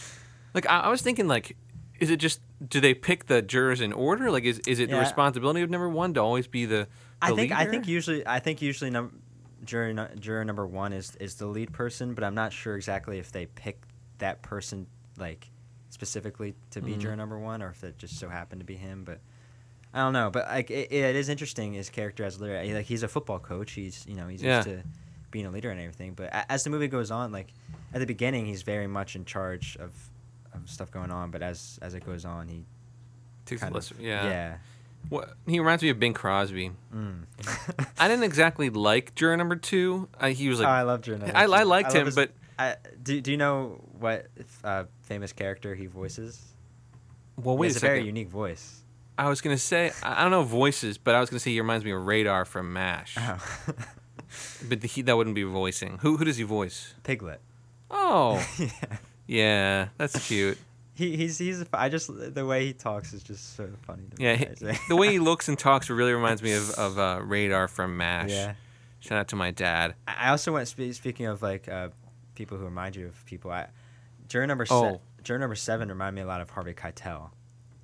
like 0.54 0.68
I, 0.70 0.82
I 0.82 0.90
was 0.90 1.02
thinking, 1.02 1.28
like, 1.28 1.56
is 2.00 2.10
it 2.10 2.18
just 2.18 2.42
do 2.68 2.80
they 2.80 2.94
pick 2.94 3.28
the 3.28 3.42
jurors 3.42 3.82
in 3.82 3.94
order? 3.94 4.32
Like, 4.32 4.44
is 4.44 4.60
is 4.60 4.80
it 4.80 4.90
the 4.90 4.96
Yeah. 4.96 5.02
responsibility 5.02 5.62
of 5.62 5.70
number 5.70 5.90
one 5.90 6.14
to 6.16 6.20
always 6.22 6.48
be 6.48 6.66
the? 6.66 6.76
the 6.76 6.88
I 7.22 7.32
think 7.36 7.52
I 7.52 7.60
leader? 7.60 7.72
think 7.72 7.88
usually 7.88 8.26
I 8.28 8.40
think 8.40 8.62
usually 8.62 8.90
num- 8.92 9.22
juror 9.66 9.94
nu- 9.94 10.16
juror 10.20 10.46
number 10.46 10.66
one 10.66 10.94
is 10.94 11.16
is 11.18 11.36
the 11.36 11.46
lead 11.48 11.72
person, 11.74 12.14
but 12.14 12.24
I'm 12.24 12.36
not 12.36 12.54
sure 12.54 12.76
exactly 12.76 13.20
if 13.20 13.32
they 13.32 13.46
pick 13.46 13.82
that 14.20 14.42
person 14.42 14.88
like 15.18 15.50
specifically 15.90 16.56
to 16.72 16.82
be 16.82 16.94
Mhm. 16.94 17.00
juror 17.00 17.16
number 17.16 17.38
one, 17.40 17.62
or 17.62 17.70
if 17.70 17.84
it 17.84 17.98
just 17.98 18.18
so 18.18 18.30
happened 18.30 18.62
to 18.62 18.66
be 18.66 18.76
him. 18.76 19.04
But 19.04 19.20
I 19.94 20.00
don't 20.00 20.14
know. 20.14 20.30
But 20.30 20.48
like 20.48 20.70
it, 20.72 20.92
it 20.92 21.16
is 21.16 21.30
interesting 21.30 21.74
his 21.74 21.90
character 21.90 22.24
as 22.24 22.38
a 22.38 22.44
leader. 22.44 22.74
Like 22.76 22.86
he's 22.86 23.04
a 23.04 23.08
football 23.08 23.40
coach. 23.40 23.72
He's 23.74 24.06
you 24.08 24.16
know 24.16 24.28
he's 24.28 24.44
used 24.44 24.64
to 24.68 24.84
being 25.32 25.46
a 25.46 25.52
leader 25.52 25.70
and 25.72 25.80
everything. 25.80 26.14
But 26.14 26.28
a- 26.34 26.52
as 26.52 26.64
the 26.64 26.70
movie 26.70 26.88
goes 26.88 27.12
on, 27.12 27.32
like 27.32 27.54
at 27.94 28.00
the 28.00 28.06
beginning, 28.06 28.46
he's 28.46 28.62
very 28.62 28.88
much 28.88 29.16
in 29.16 29.26
charge 29.26 29.78
of 29.78 29.92
stuff 30.66 30.92
going 30.92 31.12
on. 31.12 31.32
But 31.32 31.42
as 31.42 31.80
as 31.82 31.94
it 31.94 32.06
goes 32.06 32.26
on, 32.26 32.48
he 32.48 32.66
Takes 33.46 33.62
kind 33.62 33.76
of 33.76 33.94
yeah. 34.00 34.26
yeah. 34.26 34.58
What, 35.08 35.34
he 35.48 35.60
reminds 35.60 35.82
me 35.82 35.90
of 35.90 36.00
Bing 36.00 36.14
Crosby. 36.14 36.72
Mm. 36.94 37.24
I 37.98 38.08
didn't 38.08 38.26
exactly 38.26 38.70
like 38.70 39.16
juror 39.16 39.38
number 39.38 39.56
two. 39.56 40.10
I, 40.20 40.32
he 40.32 40.50
was 40.50 40.60
like, 40.60 40.68
oh, 40.68 40.72
I 40.72 40.82
love 40.84 41.02
Jordan. 41.02 41.32
I, 41.34 41.44
I 41.44 41.64
liked 41.64 41.90
love 41.90 41.96
him, 41.98 42.06
his- 42.08 42.16
but 42.16 42.32
I, 42.60 42.76
do, 43.02 43.20
do 43.22 43.32
you 43.32 43.38
know 43.38 43.82
what 43.98 44.28
uh, 44.64 44.84
famous 45.04 45.32
character 45.32 45.74
he 45.74 45.86
voices? 45.86 46.44
well, 47.38 47.58
wait 47.58 47.72
a 47.72 47.74
second. 47.76 47.88
very 47.88 48.06
unique 48.06 48.30
voice. 48.30 48.84
I 49.18 49.30
was 49.30 49.42
gonna 49.42 49.58
say 49.58 49.92
I 50.04 50.20
I 50.20 50.22
don't 50.24 50.32
know 50.32 50.44
voices, 50.44 50.98
but 50.98 51.16
I 51.16 51.20
was 51.22 51.30
gonna 51.30 51.40
say 51.40 51.52
he 51.52 51.60
reminds 51.60 51.86
me 51.86 51.92
of 51.92 52.06
Radar 52.06 52.46
from 52.46 52.72
Mash. 52.74 53.16
Oh. 53.18 53.40
But 54.68 54.84
he, 54.84 55.02
that 55.04 55.18
wouldn't 55.18 55.36
be 55.36 55.44
voicing. 55.44 55.98
Who 56.02 56.18
who 56.18 56.26
does 56.26 56.38
he 56.38 56.44
voice? 56.44 56.94
Piglet. 57.04 57.42
Oh, 57.90 58.46
yeah. 58.60 58.70
Yeah, 59.30 59.90
that's 59.98 60.28
cute. 60.28 60.58
He, 61.00 61.16
he's 61.16 61.38
he's. 61.38 61.64
I 61.72 61.88
just 61.88 62.10
the 62.36 62.46
way 62.46 62.66
he 62.66 62.74
talks 62.74 63.14
is 63.14 63.24
just 63.24 63.56
so 63.56 63.70
funny. 63.88 64.04
To 64.18 64.22
Yeah, 64.22 64.36
me. 64.36 64.48
he, 64.74 64.78
the 64.90 64.98
way 64.98 65.10
he 65.14 65.20
looks 65.30 65.48
and 65.48 65.58
talks 65.58 65.90
really 65.90 66.12
reminds 66.12 66.44
me 66.44 66.52
of 66.52 66.72
of 66.72 67.00
uh, 67.00 67.22
Radar 67.24 67.70
from 67.70 67.96
Mash. 67.96 68.32
Yeah. 68.32 68.56
Shout 69.00 69.18
out 69.18 69.28
to 69.30 69.38
my 69.38 69.52
dad. 69.52 69.96
I 70.06 70.26
I 70.26 70.30
also 70.32 70.52
went 70.52 70.68
spe- 70.68 70.92
speaking 70.92 71.28
of 71.28 71.42
like 71.42 71.70
uh, 71.70 71.88
people 72.36 72.58
who 72.58 72.66
remind 72.66 72.98
you 72.98 73.08
of 73.08 73.26
people. 73.26 73.50
I 73.50 73.68
juror 74.28 74.46
number 74.46 74.66
se- 74.66 74.76
Oh. 74.76 75.00
juror 75.24 75.40
number 75.40 75.56
seven 75.56 75.88
remind 75.88 76.18
me 76.18 76.22
a 76.22 76.28
lot 76.28 76.42
of 76.42 76.50
Harvey 76.50 76.74
Keitel. 76.74 77.30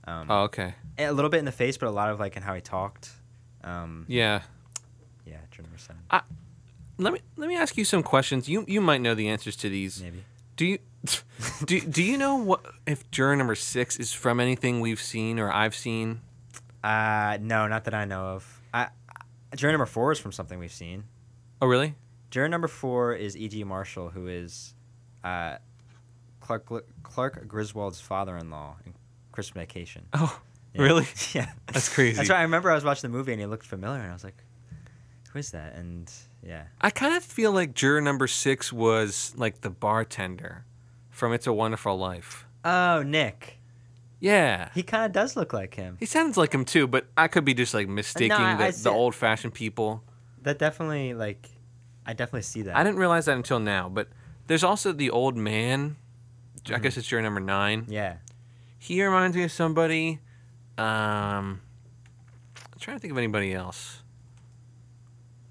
Um, 0.05 0.27
Oh, 0.29 0.41
okay. 0.49 0.73
A 0.97 1.13
little 1.13 1.29
bit 1.31 1.37
in 1.39 1.45
the 1.45 1.53
face, 1.53 1.77
but 1.77 1.87
a 1.87 1.91
lot 1.91 2.09
of 2.09 2.19
like 2.19 2.35
in 2.35 2.43
how 2.43 2.53
he 2.53 2.59
talked. 2.59 3.11
Um, 3.63 4.03
Yeah. 4.09 4.41
yeah, 5.25 5.37
juror 5.51 5.67
number 5.67 5.77
seven. 5.77 6.01
Let 6.97 7.13
me 7.13 7.21
let 7.37 7.47
me 7.47 7.55
ask 7.55 7.77
you 7.77 7.85
some 7.85 8.03
questions. 8.03 8.49
You 8.49 8.65
you 8.67 8.81
might 8.81 8.99
know 8.99 9.15
the 9.15 9.29
answers 9.29 9.55
to 9.57 9.69
these. 9.69 10.03
Maybe. 10.03 10.25
Do 10.57 10.65
you 10.65 10.79
do 11.65 11.79
do 11.81 12.03
you 12.03 12.17
know 12.17 12.35
what 12.35 12.65
if 12.85 13.09
juror 13.11 13.35
number 13.35 13.55
six 13.55 13.97
is 13.97 14.13
from 14.13 14.39
anything 14.39 14.79
we've 14.79 15.01
seen 15.01 15.39
or 15.39 15.51
I've 15.51 15.75
seen? 15.75 16.21
Uh, 16.83 17.37
no, 17.41 17.67
not 17.67 17.85
that 17.85 17.93
I 17.93 18.05
know 18.05 18.21
of. 18.27 18.61
I, 18.73 18.89
juror 19.55 19.71
number 19.71 19.85
four 19.85 20.11
is 20.11 20.19
from 20.19 20.31
something 20.31 20.59
we've 20.59 20.71
seen. 20.71 21.05
Oh, 21.61 21.67
really? 21.67 21.95
Juror 22.29 22.49
number 22.49 22.67
four 22.67 23.13
is 23.13 23.35
E.G. 23.37 23.63
Marshall, 23.63 24.09
who 24.09 24.27
is 24.27 24.73
uh, 25.23 25.57
Clark 26.41 26.69
Clark 27.01 27.47
Griswold's 27.47 27.99
father-in-law 28.01 28.75
in 28.85 28.93
Christmas 29.31 29.63
Vacation. 29.63 30.05
Oh, 30.13 30.39
Yeah. 30.73 30.81
really? 30.83 31.07
yeah, 31.33 31.51
That's 31.67 31.89
crazy. 31.93 32.17
That's 32.17 32.29
right. 32.29 32.39
I 32.39 32.43
remember 32.43 32.69
I 32.69 32.75
was 32.75 32.83
watching 32.83 33.09
the 33.09 33.17
movie 33.17 33.31
and 33.31 33.41
he 33.41 33.47
looked 33.47 33.65
familiar, 33.65 34.01
and 34.01 34.09
I 34.09 34.13
was 34.13 34.23
like, 34.23 34.43
"Who 35.31 35.39
is 35.39 35.51
that?" 35.51 35.75
And 35.75 36.11
yeah, 36.43 36.63
I 36.81 36.89
kind 36.91 37.15
of 37.15 37.23
feel 37.23 37.51
like 37.51 37.73
juror 37.73 38.01
number 38.01 38.27
six 38.27 38.71
was 38.71 39.33
like 39.37 39.61
the 39.61 39.69
bartender 39.71 40.65
from 41.15 41.31
It's 41.33 41.47
a 41.47 41.53
Wonderful 41.53 41.97
Life. 41.97 42.45
oh 42.65 43.01
Nick, 43.03 43.57
Yeah. 44.19 44.69
he 44.73 44.83
kind 44.83 45.05
of 45.05 45.11
does 45.13 45.35
look 45.35 45.53
like 45.53 45.75
him. 45.75 45.95
He 45.99 46.05
sounds 46.05 46.35
like 46.37 46.53
him 46.53 46.65
too, 46.65 46.87
but 46.87 47.05
I 47.15 47.27
could 47.27 47.45
be 47.45 47.53
just 47.53 47.73
like 47.73 47.87
mistaking 47.87 48.31
I- 48.33 48.55
the, 48.57 48.63
I 48.65 48.71
the 48.71 48.89
old 48.89 49.15
fashioned 49.15 49.53
people. 49.53 50.03
That 50.41 50.59
definitely 50.59 51.13
like, 51.13 51.49
I 52.05 52.13
definitely 52.13 52.41
see 52.43 52.63
that. 52.63 52.75
I 52.75 52.83
didn't 52.83 52.99
realize 52.99 53.25
that 53.25 53.35
until 53.37 53.59
now, 53.59 53.87
but 53.89 54.09
there's 54.47 54.63
also 54.63 54.91
the 54.91 55.09
old 55.09 55.35
man. 55.37 55.95
I 56.67 56.71
Mhm. 56.73 56.81
guess 56.83 56.97
it's 56.97 57.07
juror 57.07 57.21
number 57.21 57.39
nine. 57.39 57.85
Yeah, 57.87 58.17
He 58.77 59.03
reminds 59.03 59.35
me 59.37 59.43
of 59.43 59.51
somebody. 59.51 60.19
Um, 60.77 61.61
I'm 62.73 62.79
trying 62.79 62.97
to 62.97 63.01
think 63.01 63.11
of 63.11 63.17
anybody 63.17 63.53
else. 63.53 64.01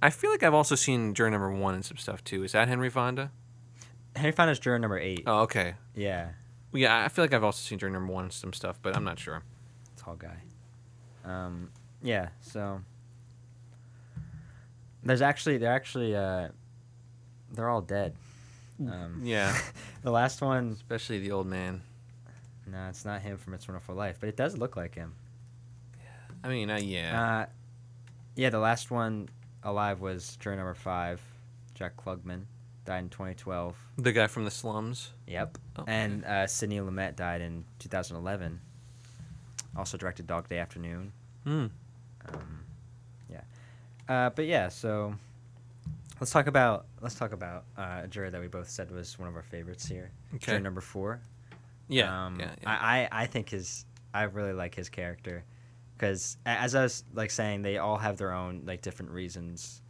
I 0.03 0.11
feel 0.11 0.31
like 0.31 0.43
I've 0.43 0.55
also 0.55 0.75
seen 0.75 1.15
juror 1.15 1.31
number 1.31 1.51
one 1.51 1.75
and 1.75 1.85
some 1.85 1.97
stuff 1.97 2.23
too. 2.23 2.45
Is 2.45 2.53
that 2.53 2.69
Henry 2.69 2.91
Fonda? 2.91 3.31
Henry 4.17 4.33
Fonda's 4.33 4.59
juror 4.59 4.79
number 4.79 4.99
eight. 4.99 5.25
Oh, 5.27 5.41
okay. 5.43 5.75
Yeah, 5.95 6.31
yeah, 6.73 7.05
I 7.05 7.09
feel 7.09 7.25
like 7.25 7.33
I've 7.35 7.45
also 7.45 7.59
seen 7.61 7.79
juror 7.79 7.91
number 7.91 8.13
one 8.13 8.25
and 8.25 8.33
some 8.33 8.53
stuff, 8.53 8.79
but 8.83 8.97
I'm 8.97 9.05
not 9.05 9.19
sure. 9.19 9.43
tall 9.97 10.17
guy. 10.17 10.37
Um, 11.25 11.71
yeah. 12.03 12.29
So 12.41 12.81
there's 15.03 15.23
actually 15.23 15.59
they're 15.59 15.73
actually 15.73 16.15
uh, 16.17 16.49
they're 17.53 17.69
all 17.69 17.81
dead. 17.81 18.15
Um, 18.81 19.21
Yeah, 19.23 19.57
the 20.03 20.11
last 20.11 20.41
one, 20.43 20.71
especially 20.73 21.21
the 21.21 21.31
old 21.31 21.47
man. 21.47 21.83
no, 22.67 22.89
it's 22.89 23.05
not 23.05 23.23
him 23.23 23.37
from 23.37 23.55
It's 23.55 23.67
a 23.69 23.71
Wonderful 23.71 23.95
Life, 23.95 24.17
but 24.21 24.29
it 24.29 24.37
does 24.37 24.57
look 24.59 24.77
like 24.77 24.95
him. 24.95 25.15
I 26.43 26.49
mean, 26.49 26.69
uh, 26.71 26.79
yeah. 26.79 27.23
Uh, 27.23 27.47
yeah, 28.37 28.51
the 28.51 28.59
last 28.59 28.91
one 28.91 29.29
alive 29.63 30.01
was 30.01 30.37
juror 30.41 30.57
number 30.57 30.75
five, 30.75 31.23
Jack 31.75 31.97
Klugman, 31.97 32.43
died 32.85 33.05
in 33.05 33.09
2012. 33.11 33.77
the 33.99 34.13
guy 34.13 34.27
from 34.27 34.45
the 34.45 34.51
slums. 34.51 35.13
Yep. 35.27 35.59
Oh, 35.79 35.85
And 35.87 36.25
uh, 36.25 36.47
Sidney 36.47 36.79
Lumet 36.79 37.17
died 37.17 37.41
in 37.41 37.65
2011. 37.79 38.61
Also 39.77 39.97
directed 39.97 40.27
Dog 40.27 40.49
Day 40.49 40.59
Afternoon. 40.59 41.13
Hmm. 41.45 41.67
Um, 42.29 42.65
yeah. 43.29 43.41
Uh, 44.09 44.31
but 44.31 44.47
yeah, 44.47 44.69
so 44.69 45.15
let's 46.21 46.31
talk 46.31 46.47
about 46.47 46.87
let's 47.01 47.15
talk 47.17 47.33
about 47.33 47.65
uh, 47.77 48.03
a 48.05 48.09
jury 48.09 48.31
that 48.31 48.41
we 48.41 48.47
both 48.47 48.69
said 48.69 48.91
was 48.91 49.19
one 49.19 49.29
of 49.29 49.35
our 49.35 49.43
favorites 49.43 49.87
here. 49.87 50.11
Okay. 50.37 50.53
Juror 50.53 50.61
number 50.61 50.81
four. 50.81 51.21
Yeah. 51.89 52.27
Um, 52.27 52.39
yeah, 52.39 52.51
yeah. 52.63 52.71
I, 52.71 53.09
I 53.13 53.23
I 53.23 53.27
think 53.27 53.51
his 53.51 53.85
I 54.15 54.23
really 54.25 54.53
like 54.53 54.75
his 54.75 54.89
character 54.89 55.45
because 55.97 56.37
as 56.47 56.75
I 56.75 56.83
was 56.83 57.05
like 57.15 57.31
saying, 57.31 57.63
they 57.63 57.79
all 57.79 57.97
have 57.99 58.17
their 58.17 58.33
own 58.33 58.63
like 58.65 58.81
different 58.81 59.11
reasons 59.11 59.83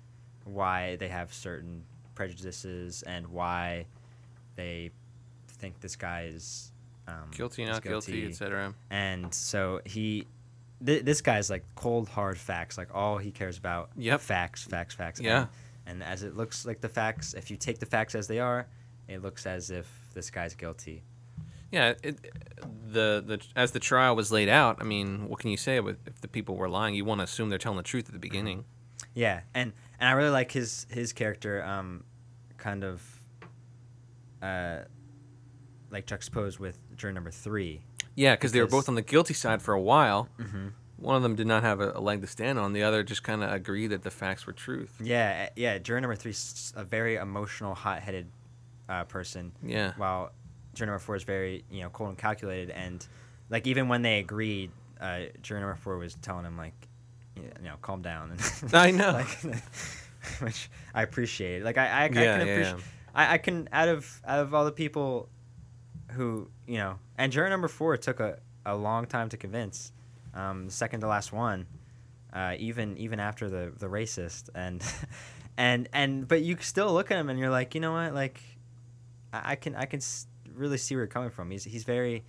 why 0.44 0.96
they 0.96 1.08
have 1.08 1.32
certain 1.32 1.84
prejudices 2.14 3.02
and 3.02 3.26
why 3.28 3.86
they 4.56 4.90
think 5.48 5.80
this 5.80 5.96
guy 5.96 6.24
is 6.32 6.72
um, 7.08 7.30
guilty, 7.32 7.64
not 7.64 7.82
guilty, 7.82 8.26
etc. 8.26 8.74
and 8.90 9.32
so 9.34 9.80
he 9.84 10.26
th- 10.84 11.04
this 11.04 11.20
guy's 11.20 11.50
like 11.50 11.64
cold 11.74 12.08
hard 12.08 12.38
facts 12.38 12.78
like 12.78 12.94
all 12.94 13.18
he 13.18 13.30
cares 13.30 13.58
about 13.58 13.90
Yep. 13.96 14.20
facts 14.20 14.64
facts 14.64 14.94
facts 14.94 15.20
Yeah. 15.20 15.46
and, 15.86 16.02
and 16.02 16.02
as 16.02 16.22
it 16.22 16.36
looks 16.36 16.64
like 16.64 16.80
the 16.80 16.88
facts 16.88 17.34
if 17.34 17.50
you 17.50 17.56
take 17.56 17.78
the 17.78 17.86
facts 17.86 18.14
as 18.14 18.26
they 18.26 18.38
are 18.38 18.66
it 19.08 19.22
looks 19.22 19.44
as 19.46 19.70
if 19.70 19.86
this 20.14 20.30
guy's 20.30 20.54
guilty 20.54 21.02
Yeah, 21.70 21.94
it, 22.02 22.16
the 22.92 23.22
the 23.26 23.40
as 23.56 23.72
the 23.72 23.80
trial 23.80 24.14
was 24.16 24.30
laid 24.30 24.48
out, 24.48 24.76
I 24.80 24.84
mean, 24.84 25.28
what 25.28 25.40
can 25.40 25.50
you 25.50 25.56
say? 25.56 25.80
With 25.80 25.98
if 26.06 26.20
the 26.20 26.28
people 26.28 26.54
were 26.56 26.68
lying, 26.68 26.94
you 26.94 27.04
want 27.04 27.18
to 27.18 27.24
assume 27.24 27.48
they're 27.50 27.58
telling 27.58 27.76
the 27.78 27.82
truth 27.82 28.06
at 28.06 28.12
the 28.12 28.20
beginning. 28.20 28.64
Yeah, 29.14 29.40
and 29.54 29.72
and 29.98 30.08
I 30.08 30.12
really 30.12 30.30
like 30.30 30.52
his 30.52 30.86
his 30.90 31.12
character. 31.12 31.62
Um, 31.64 32.04
kind 32.56 32.82
of 32.82 33.02
uh, 34.40 34.78
like 35.90 36.06
juxtaposed 36.06 36.58
with 36.58 36.78
juror 36.96 37.12
number 37.12 37.30
three. 37.30 37.82
Yeah, 38.14 38.34
because 38.34 38.52
they 38.52 38.60
were 38.60 38.66
both 38.66 38.88
on 38.88 38.94
the 38.94 39.02
guilty 39.02 39.34
side 39.34 39.60
for 39.60 39.74
a 39.74 39.80
while. 39.80 40.28
Mm-hmm. 40.38 40.68
One 40.96 41.16
of 41.16 41.22
them 41.22 41.34
did 41.34 41.46
not 41.46 41.62
have 41.62 41.80
a, 41.80 41.92
a 41.94 42.00
leg 42.00 42.22
to 42.22 42.26
stand 42.26 42.58
on. 42.58 42.72
The 42.72 42.82
other 42.84 43.02
just 43.02 43.22
kind 43.22 43.42
of 43.42 43.52
agreed 43.52 43.88
that 43.88 44.02
the 44.02 44.10
facts 44.10 44.46
were 44.46 44.52
truth. 44.52 44.94
Yeah, 45.02 45.50
yeah. 45.56 45.78
Juror 45.78 46.00
number 46.00 46.14
three 46.14 46.30
is 46.30 46.72
a 46.76 46.84
very 46.84 47.16
emotional, 47.16 47.74
hot-headed 47.74 48.28
uh, 48.88 49.04
person. 49.04 49.52
Yeah. 49.62 49.92
While 49.96 50.30
juror 50.72 50.86
number 50.86 51.00
four 51.00 51.16
is 51.16 51.24
very, 51.24 51.64
you 51.70 51.82
know, 51.82 51.90
cold 51.90 52.10
and 52.10 52.18
calculated, 52.18 52.70
and 52.70 53.06
like 53.50 53.66
even 53.66 53.88
when 53.88 54.02
they 54.02 54.20
agreed, 54.20 54.70
uh, 55.00 55.24
juror 55.42 55.60
number 55.60 55.74
four 55.74 55.98
was 55.98 56.14
telling 56.22 56.46
him 56.46 56.56
like, 56.56 56.88
you 57.36 57.64
know, 57.64 57.74
calm 57.82 58.02
down. 58.02 58.36
I 58.72 58.90
know. 58.90 59.12
like, 59.12 59.38
which 60.40 60.70
I 60.94 61.02
appreciate. 61.02 61.62
Like 61.64 61.78
I, 61.78 61.86
I, 61.86 62.02
I 62.02 62.02
Yeah, 62.04 62.08
can 62.08 62.22
yeah, 62.22 62.52
appreciate. 62.52 62.62
yeah. 62.64 62.76
I, 63.14 63.34
I 63.34 63.38
can 63.38 63.68
out 63.72 63.88
of 63.88 64.22
out 64.26 64.40
of 64.40 64.54
all 64.54 64.64
the 64.64 64.72
people 64.72 65.28
who 66.12 66.48
you 66.66 66.78
know, 66.78 66.98
and 67.18 67.32
juror 67.32 67.48
number 67.48 67.68
four 67.68 67.96
took 67.96 68.20
a, 68.20 68.38
a 68.66 68.76
long 68.76 69.06
time 69.06 69.28
to 69.30 69.36
convince. 69.36 69.92
Um, 70.34 70.68
second 70.68 71.00
to 71.00 71.06
last 71.06 71.32
one, 71.32 71.66
uh, 72.32 72.54
even 72.58 72.96
even 72.98 73.20
after 73.20 73.48
the 73.48 73.72
the 73.78 73.86
racist 73.86 74.48
and 74.54 74.82
and 75.56 75.88
and 75.92 76.26
but 76.26 76.42
you 76.42 76.56
still 76.60 76.92
look 76.92 77.10
at 77.10 77.18
him 77.18 77.28
and 77.30 77.38
you're 77.38 77.50
like, 77.50 77.74
you 77.74 77.80
know 77.80 77.92
what, 77.92 78.14
like 78.14 78.40
I, 79.32 79.52
I 79.52 79.54
can 79.56 79.76
I 79.76 79.84
can 79.84 79.98
s- 79.98 80.26
really 80.54 80.78
see 80.78 80.94
where 80.96 81.02
you're 81.02 81.08
coming 81.08 81.30
from. 81.30 81.50
He's 81.52 81.62
he's 81.64 81.84
very 81.84 82.24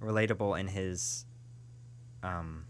relatable 0.00 0.58
in 0.60 0.68
his 0.68 1.24
um, 2.22 2.66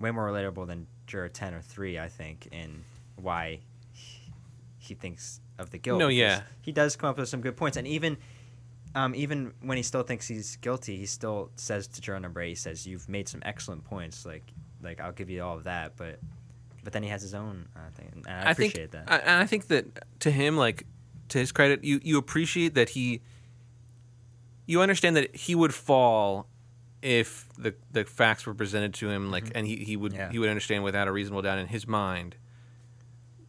way 0.00 0.10
more 0.10 0.26
relatable 0.30 0.66
than 0.66 0.86
juror 1.06 1.28
ten 1.28 1.54
or 1.54 1.60
three, 1.60 1.98
I 1.98 2.08
think, 2.08 2.48
in 2.52 2.84
why 3.16 3.60
he- 3.92 4.32
he 4.78 4.94
thinks 4.94 5.40
of 5.58 5.70
the 5.70 5.78
guilt. 5.78 5.98
No, 5.98 6.08
yeah. 6.08 6.42
he 6.62 6.72
does 6.72 6.96
come 6.96 7.10
up 7.10 7.18
with 7.18 7.28
some 7.28 7.40
good 7.40 7.56
points, 7.56 7.76
and 7.76 7.86
even 7.86 8.16
um, 8.94 9.14
even 9.14 9.52
when 9.60 9.76
he 9.76 9.82
still 9.82 10.02
thinks 10.02 10.26
he's 10.26 10.56
guilty, 10.56 10.96
he 10.96 11.06
still 11.06 11.50
says 11.56 11.86
to 11.88 12.00
juror 12.00 12.18
number 12.20 12.40
eight, 12.40 12.50
he 12.50 12.54
says, 12.54 12.86
"You've 12.86 13.08
made 13.08 13.28
some 13.28 13.42
excellent 13.44 13.84
points. 13.84 14.24
Like 14.24 14.44
like 14.82 15.00
I'll 15.00 15.12
give 15.12 15.30
you 15.30 15.42
all 15.42 15.56
of 15.56 15.64
that, 15.64 15.96
but." 15.96 16.18
But 16.84 16.92
then 16.92 17.02
he 17.02 17.08
has 17.08 17.20
his 17.20 17.34
own 17.34 17.66
uh, 17.74 17.90
thing, 17.96 18.22
and 18.28 18.28
I, 18.28 18.52
appreciate 18.52 18.92
think, 18.92 19.06
that. 19.06 19.12
I, 19.12 19.16
and 19.18 19.42
I 19.42 19.46
think 19.46 19.66
that 19.66 20.20
to 20.20 20.30
him, 20.30 20.56
like 20.56 20.86
to 21.30 21.38
his 21.38 21.50
credit, 21.50 21.82
you 21.82 21.98
you 22.00 22.16
appreciate 22.16 22.74
that 22.76 22.90
he. 22.90 23.22
You 24.66 24.80
understand 24.80 25.16
that 25.16 25.34
he 25.34 25.56
would 25.56 25.74
fall 25.74 26.46
if 27.02 27.48
the 27.58 27.74
the 27.92 28.04
facts 28.04 28.46
were 28.46 28.54
presented 28.54 28.94
to 28.94 29.08
him, 29.10 29.30
like, 29.30 29.50
and 29.54 29.66
he, 29.66 29.76
he 29.76 29.96
would 29.96 30.12
Mm-hmm. 30.12 30.20
Yeah. 30.20 30.30
he 30.32 30.38
would 30.38 30.48
understand 30.48 30.82
without 30.84 31.08
a 31.08 31.12
reasonable 31.12 31.42
doubt 31.42 31.58
in 31.58 31.66
his 31.68 31.86
mind 31.86 32.36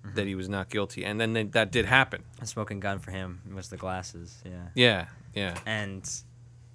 Mm-hmm. 0.04 0.16
that 0.16 0.28
he 0.28 0.36
was 0.36 0.48
not 0.48 0.70
guilty, 0.70 1.04
and 1.04 1.20
then 1.20 1.34
th- 1.34 1.52
that 1.52 1.72
did 1.72 1.86
happen. 1.86 2.24
A 2.40 2.46
smoking 2.46 2.80
gun 2.80 3.00
for 3.00 3.12
him 3.12 3.42
was 3.54 3.68
the 3.70 3.76
glasses. 3.78 4.42
Yeah. 4.46 4.68
Yeah, 4.76 5.06
yeah, 5.34 5.58
and 5.66 6.10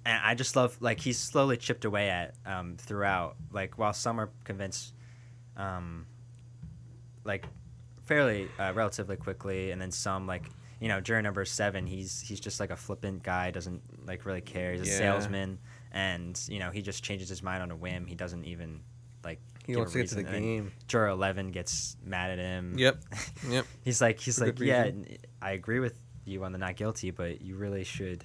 and 0.05 0.21
I 0.23 0.35
just 0.35 0.55
love 0.55 0.77
like 0.81 0.99
he's 0.99 1.17
slowly 1.17 1.57
chipped 1.57 1.83
away 1.85 2.09
at 2.09 2.35
um, 2.45 2.75
throughout. 2.77 3.35
Like 3.51 3.77
while 3.79 3.93
some 3.93 4.19
are 4.19 4.29
convinced, 4.43 4.93
um, 5.57 6.05
like 7.23 7.45
fairly 8.03 8.49
uh, 8.59 8.73
relatively 8.75 9.15
quickly, 9.15 9.71
and 9.71 9.81
then 9.81 9.89
some 9.91 10.27
like 10.27 10.43
you 10.79 10.87
know 10.87 10.99
juror 11.01 11.21
number 11.21 11.45
seven, 11.45 11.87
he's 11.87 12.19
he's 12.21 12.39
just 12.39 12.59
like 12.59 12.69
a 12.69 12.75
flippant 12.75 13.23
guy, 13.23 13.49
doesn't 13.51 13.81
like 14.05 14.25
really 14.25 14.41
care. 14.41 14.73
He's 14.73 14.81
a 14.81 14.91
Yeah. 14.91 14.97
salesman, 14.97 15.57
and 15.93 16.39
you 16.49 16.59
know 16.59 16.71
he 16.71 16.81
just 16.81 17.03
changes 17.03 17.29
his 17.29 17.41
mind 17.43 17.61
on 17.63 17.71
a 17.71 17.75
whim. 17.75 18.05
He 18.05 18.15
doesn't 18.15 18.45
even 18.45 18.81
like. 19.23 19.39
He 19.65 19.73
give 19.73 19.77
a 19.77 19.79
wants 19.79 19.93
to 19.93 19.99
get 19.99 20.09
to 20.09 20.15
the 20.15 20.21
reason. 20.23 20.35
And 20.35 20.43
game. 20.45 20.71
Juror 20.87 21.07
eleven 21.07 21.51
gets 21.51 21.95
mad 22.03 22.31
at 22.31 22.39
him. 22.39 22.75
Yep, 22.77 23.01
yep. 23.49 23.65
He's 23.83 24.01
like, 24.01 24.19
he's 24.19 24.37
For 24.39 24.47
like, 24.47 24.59
yeah, 24.59 24.83
reason. 24.83 25.05
n- 25.09 25.17
I 25.41 25.51
agree 25.51 25.79
with 25.79 25.95
you 26.25 26.43
on 26.43 26.51
the 26.51 26.57
not 26.57 26.75
guilty, 26.75 27.11
but 27.11 27.41
you 27.41 27.55
really 27.55 27.83
should 27.83 28.23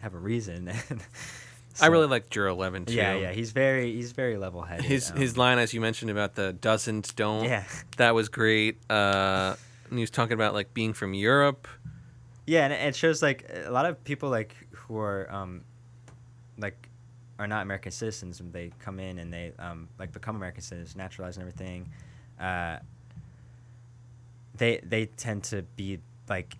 have 0.00 0.14
a 0.14 0.18
reason. 0.18 0.72
I 1.80 1.86
really 1.86 2.06
like 2.06 2.28
Juror 2.30 2.48
Eleven 2.48 2.84
too. 2.84 2.94
Yeah, 2.94 3.14
yeah, 3.14 3.32
he's 3.32 3.52
very, 3.52 3.92
he's 3.92 4.12
very 4.12 4.36
level 4.36 4.62
headed. 4.62 4.84
His 4.84 5.08
his 5.10 5.36
line, 5.38 5.58
as 5.58 5.72
you 5.72 5.80
mentioned 5.80 6.10
about 6.10 6.34
the 6.34 6.52
doesn't 6.52 7.14
don't. 7.16 7.44
Yeah. 7.44 7.64
that 7.96 8.14
was 8.14 8.28
great. 8.28 8.78
Uh, 8.90 9.54
and 9.88 9.98
he 9.98 10.02
was 10.02 10.10
talking 10.10 10.34
about 10.34 10.52
like 10.52 10.74
being 10.74 10.92
from 10.92 11.14
Europe. 11.14 11.68
yeah, 12.46 12.64
and 12.64 12.72
it 12.72 12.94
shows 12.96 13.22
like 13.22 13.50
a 13.64 13.70
lot 13.70 13.86
of 13.86 14.02
people 14.04 14.28
like 14.28 14.54
who 14.72 14.98
are 14.98 15.30
um, 15.32 15.62
like 16.58 16.89
are 17.40 17.48
not 17.48 17.62
American 17.62 17.90
citizens 17.90 18.40
they 18.52 18.70
come 18.78 19.00
in 19.00 19.18
and 19.18 19.32
they 19.32 19.52
um 19.58 19.88
like 19.98 20.12
become 20.12 20.36
American 20.36 20.62
citizens, 20.62 20.94
naturalized 20.96 21.38
and 21.38 21.42
everything. 21.48 21.88
Uh, 22.38 22.78
they 24.56 24.80
they 24.84 25.06
tend 25.06 25.44
to 25.44 25.62
be 25.76 25.98
like 26.28 26.56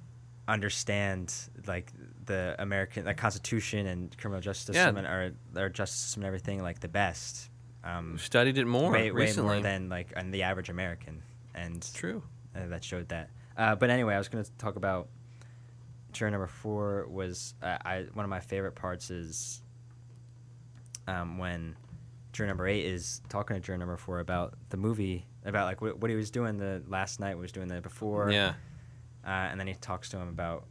understand 0.49 1.33
like 1.67 1.93
the 2.27 2.57
American 2.59 3.05
like 3.05 3.17
Constitution 3.17 3.87
and 3.87 4.17
criminal 4.19 4.41
justice 4.41 4.75
Yeah. 4.75 4.85
system 4.87 4.97
and 4.99 5.07
or 5.07 5.35
their 5.53 5.69
justice 5.69 6.01
system 6.01 6.23
and 6.23 6.27
everything 6.27 6.63
like 6.63 6.81
the 6.81 6.89
best. 6.89 7.51
Um, 7.85 8.19
Studied 8.19 8.59
it 8.59 8.67
more 8.67 8.91
way, 8.91 9.11
way 9.11 9.23
recently. 9.27 9.55
more 9.55 9.61
than 9.63 9.89
like 9.89 10.13
and 10.17 10.33
the 10.35 10.43
average 10.43 10.69
American, 10.69 11.23
and 11.55 11.89
True. 11.95 12.23
uh, 12.55 12.67
that 12.69 12.85
showed 12.85 13.09
that. 13.09 13.31
Uh, 13.57 13.75
but 13.75 13.91
anyway, 13.91 14.15
I 14.15 14.19
was 14.19 14.29
going 14.29 14.45
to 14.45 14.51
talk 14.59 14.77
about 14.77 15.09
juror 16.13 16.31
number 16.31 16.47
four. 16.47 17.07
Was 17.09 17.55
uh, 17.63 17.79
I 17.85 18.07
one 18.13 18.25
of 18.25 18.31
my 18.31 18.41
favorite 18.41 18.75
parts 18.75 19.11
is 19.11 19.63
um, 21.07 21.39
when 21.39 21.77
juror 22.33 22.47
number 22.47 22.67
eight 22.67 22.85
is 22.85 23.21
talking 23.29 23.57
to 23.57 23.61
juror 23.61 23.79
number 23.79 23.97
four 23.97 24.21
about 24.21 24.55
the 24.69 24.77
movie 24.77 25.27
about 25.45 25.67
like 25.67 25.81
what, 25.81 25.99
what 25.99 26.11
he 26.11 26.17
was 26.17 26.31
doing 26.31 26.59
the 26.59 26.83
last 26.89 27.21
night, 27.21 27.35
what 27.35 27.41
he 27.41 27.43
was 27.43 27.53
doing 27.53 27.69
the 27.69 27.81
before. 27.81 28.31
Yeah. 28.31 28.55
Uh, 29.25 29.31
and 29.51 29.61
then 29.61 29.67
he 29.67 29.75
talks 29.75 30.09
to 30.11 30.19
him 30.19 30.29
about 30.29 30.65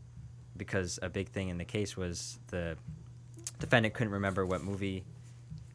because 0.57 0.99
a 1.01 1.09
big 1.09 1.29
thing 1.29 1.49
in 1.49 1.57
the 1.57 1.65
case 1.65 1.95
was 1.95 2.39
the 2.47 2.77
defendant 3.59 3.93
couldn't 3.93 4.13
remember 4.13 4.45
what 4.45 4.63
movie 4.63 5.03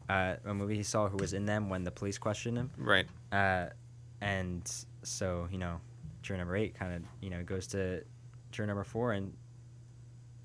uh, 0.09 0.35
what 0.43 0.55
movie 0.55 0.75
he 0.75 0.83
saw, 0.83 1.09
who 1.09 1.17
was 1.17 1.33
in 1.33 1.45
them 1.45 1.69
when 1.69 1.83
the 1.83 1.91
police 1.91 2.17
questioned 2.17 2.57
him. 2.57 2.69
Right. 2.77 3.07
Uh, 3.31 3.67
and 4.21 4.71
so 5.03 5.47
you 5.51 5.57
know, 5.57 5.79
juror 6.21 6.37
number 6.37 6.55
eight 6.55 6.75
kind 6.75 6.93
of 6.93 7.01
you 7.21 7.29
know 7.29 7.43
goes 7.43 7.67
to 7.67 8.03
juror 8.51 8.67
number 8.67 8.83
four 8.83 9.13
and 9.13 9.33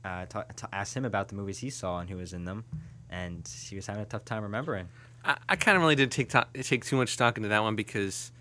uh, 0.05 0.27
ta- 0.27 0.45
asks 0.73 0.97
him 0.97 1.05
about 1.05 1.29
the 1.29 1.35
movies 1.35 1.59
he 1.59 1.71
saw 1.71 1.99
and 1.99 2.09
who 2.09 2.17
was 2.17 2.33
in 2.33 2.45
them, 2.45 2.65
and 3.11 3.47
he 3.69 3.77
was 3.77 3.87
having 3.87 4.03
a 4.03 4.07
tough 4.07 4.25
time 4.25 4.43
remembering. 4.43 4.89
I, 5.25 5.37
I 5.51 5.57
kind 5.57 5.77
of 5.77 5.83
really 5.83 5.97
did 5.97 6.11
take 6.11 6.31
to- 6.31 6.47
take 6.63 6.85
too 6.85 6.97
much 6.97 7.11
stock 7.11 7.37
into 7.37 7.49
that 7.51 7.63
one 7.63 7.77
because 7.77 8.33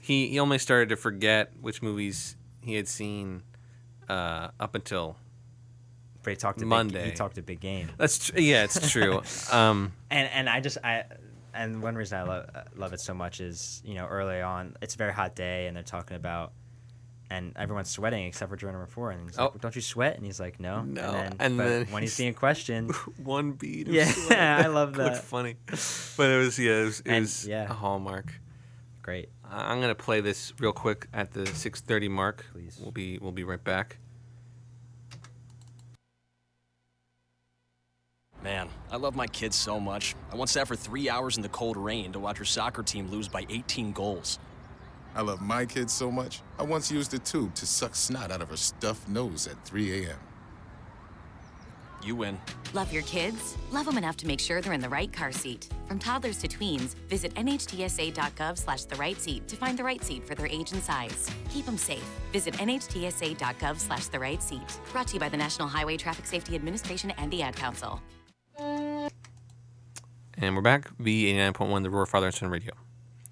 he 0.00 0.28
he 0.28 0.38
almost 0.38 0.62
started 0.64 0.88
to 0.88 0.96
forget 0.96 1.52
which 1.60 1.82
movies 1.82 2.36
he 2.62 2.74
had 2.74 2.88
seen 2.88 3.42
uh, 4.08 4.48
up 4.58 4.74
until 4.74 5.16
But 6.22 6.30
he 6.30 6.36
talked 6.36 6.58
a 6.58 6.60
Big, 6.60 6.68
Monday. 6.68 7.04
he 7.06 7.12
talked 7.12 7.38
a 7.38 7.42
big 7.42 7.60
game. 7.60 7.88
that's 7.98 8.26
tr- 8.30 8.38
yeah, 8.40 8.64
it's 8.64 8.90
true. 8.90 9.22
um, 9.52 9.92
and 10.10 10.28
and 10.32 10.48
I 10.48 10.60
just 10.60 10.78
I 10.82 11.04
and 11.54 11.82
one 11.82 11.94
reason 11.94 12.18
I 12.18 12.22
love 12.24 12.50
love 12.76 12.92
it 12.92 13.00
so 13.00 13.14
much 13.14 13.40
is 13.40 13.82
you 13.84 13.94
know 13.94 14.06
early 14.06 14.40
on 14.40 14.76
it's 14.82 14.94
a 14.94 14.98
very 14.98 15.12
hot 15.12 15.34
day 15.36 15.66
and 15.66 15.76
they're 15.76 15.82
talking 15.84 16.16
about 16.16 16.52
and 17.30 17.52
everyone's 17.56 17.90
sweating 17.90 18.24
except 18.26 18.50
for 18.50 18.56
juror 18.56 18.72
number 18.72 18.86
four 18.86 19.10
and 19.10 19.28
he's 19.28 19.36
like, 19.38 19.50
Oh. 19.54 19.58
don't 19.60 19.74
you 19.76 19.82
sweat 19.82 20.16
and 20.16 20.24
he's 20.24 20.40
like 20.40 20.58
no 20.60 20.82
No, 20.82 21.02
and 21.02 21.12
then, 21.14 21.36
and 21.40 21.56
but 21.58 21.64
then 21.64 21.86
when 21.90 22.02
he's 22.02 22.12
he's- 22.16 22.18
being 22.18 22.34
questioned 22.34 22.94
one 23.22 23.52
beat. 23.52 23.88
Of 23.88 23.94
Yeah, 23.94 24.06
sweat. 24.10 24.38
I 24.64 24.66
love 24.68 24.96
Looked 24.96 25.14
that. 25.16 25.24
funny, 25.24 25.56
but 25.66 26.30
it 26.30 26.38
was 26.38 26.58
yeah, 26.58 26.80
it 26.80 26.84
was, 26.84 27.00
it 27.00 27.06
And, 27.08 27.20
was 27.22 27.46
yeah. 27.46 27.64
a 27.64 27.72
hallmark. 27.74 28.32
great 29.02 29.28
I- 29.44 29.70
I'm 29.72 29.80
gonna 29.80 29.94
play 29.94 30.20
this 30.20 30.52
real 30.58 30.72
quick 30.72 31.06
at 31.12 31.32
the 31.32 31.44
6:30 31.44 32.08
mark. 32.10 32.44
Please. 32.52 32.78
We'll 32.80 32.92
be 32.92 33.18
we'll 33.20 33.32
be 33.32 33.44
right 33.44 33.62
back. 33.62 33.98
Man, 38.42 38.68
I 38.90 38.96
love 38.96 39.16
my 39.16 39.26
kids 39.26 39.56
so 39.56 39.80
much. 39.80 40.14
I 40.32 40.36
once 40.36 40.52
sat 40.52 40.68
for 40.68 40.76
three 40.76 41.10
hours 41.10 41.36
in 41.36 41.42
the 41.42 41.48
cold 41.48 41.76
rain 41.76 42.12
to 42.12 42.20
watch 42.20 42.38
her 42.38 42.44
soccer 42.44 42.82
team 42.84 43.10
lose 43.10 43.26
by 43.26 43.44
18 43.50 43.90
goals. 43.92 44.38
I 45.18 45.22
love 45.22 45.42
my 45.42 45.66
kids 45.66 45.92
so 45.92 46.12
much, 46.12 46.42
I 46.60 46.62
once 46.62 46.92
used 46.92 47.12
a 47.12 47.18
tube 47.18 47.52
to 47.56 47.66
suck 47.66 47.96
snot 47.96 48.30
out 48.30 48.40
of 48.40 48.50
her 48.50 48.56
stuffed 48.56 49.08
nose 49.08 49.48
at 49.48 49.64
3 49.64 50.04
a.m. 50.04 50.16
You 52.04 52.14
win. 52.14 52.38
Love 52.72 52.92
your 52.92 53.02
kids? 53.02 53.56
Love 53.72 53.86
them 53.86 53.98
enough 53.98 54.16
to 54.18 54.28
make 54.28 54.38
sure 54.38 54.60
they're 54.60 54.74
in 54.74 54.80
the 54.80 54.88
right 54.88 55.12
car 55.12 55.32
seat. 55.32 55.70
From 55.88 55.98
toddlers 55.98 56.38
to 56.38 56.46
tweens, 56.46 56.94
visit 57.08 57.34
nhtsa.gov 57.34 58.58
slash 58.58 58.84
the 58.84 58.94
right 58.94 59.20
seat 59.20 59.48
to 59.48 59.56
find 59.56 59.76
the 59.76 59.82
right 59.82 60.04
seat 60.04 60.24
for 60.24 60.36
their 60.36 60.46
age 60.46 60.70
and 60.70 60.80
size. 60.80 61.28
Keep 61.50 61.66
them 61.66 61.78
safe. 61.78 62.08
Visit 62.32 62.54
nhtsa.gov 62.54 63.76
slash 63.76 64.06
the 64.06 64.20
right 64.20 64.40
seat. 64.40 64.78
Brought 64.92 65.08
to 65.08 65.14
you 65.14 65.20
by 65.20 65.28
the 65.28 65.36
National 65.36 65.66
Highway 65.66 65.96
Traffic 65.96 66.26
Safety 66.26 66.54
Administration 66.54 67.10
and 67.18 67.28
the 67.32 67.42
Ad 67.42 67.56
Council. 67.56 68.00
And 68.56 70.54
we're 70.54 70.62
back. 70.62 70.96
V 71.00 71.24
89.1, 71.34 71.82
the 71.82 71.90
Roar 71.90 72.06
Father 72.06 72.26
and 72.26 72.36
Son 72.36 72.50
Radio. 72.50 72.74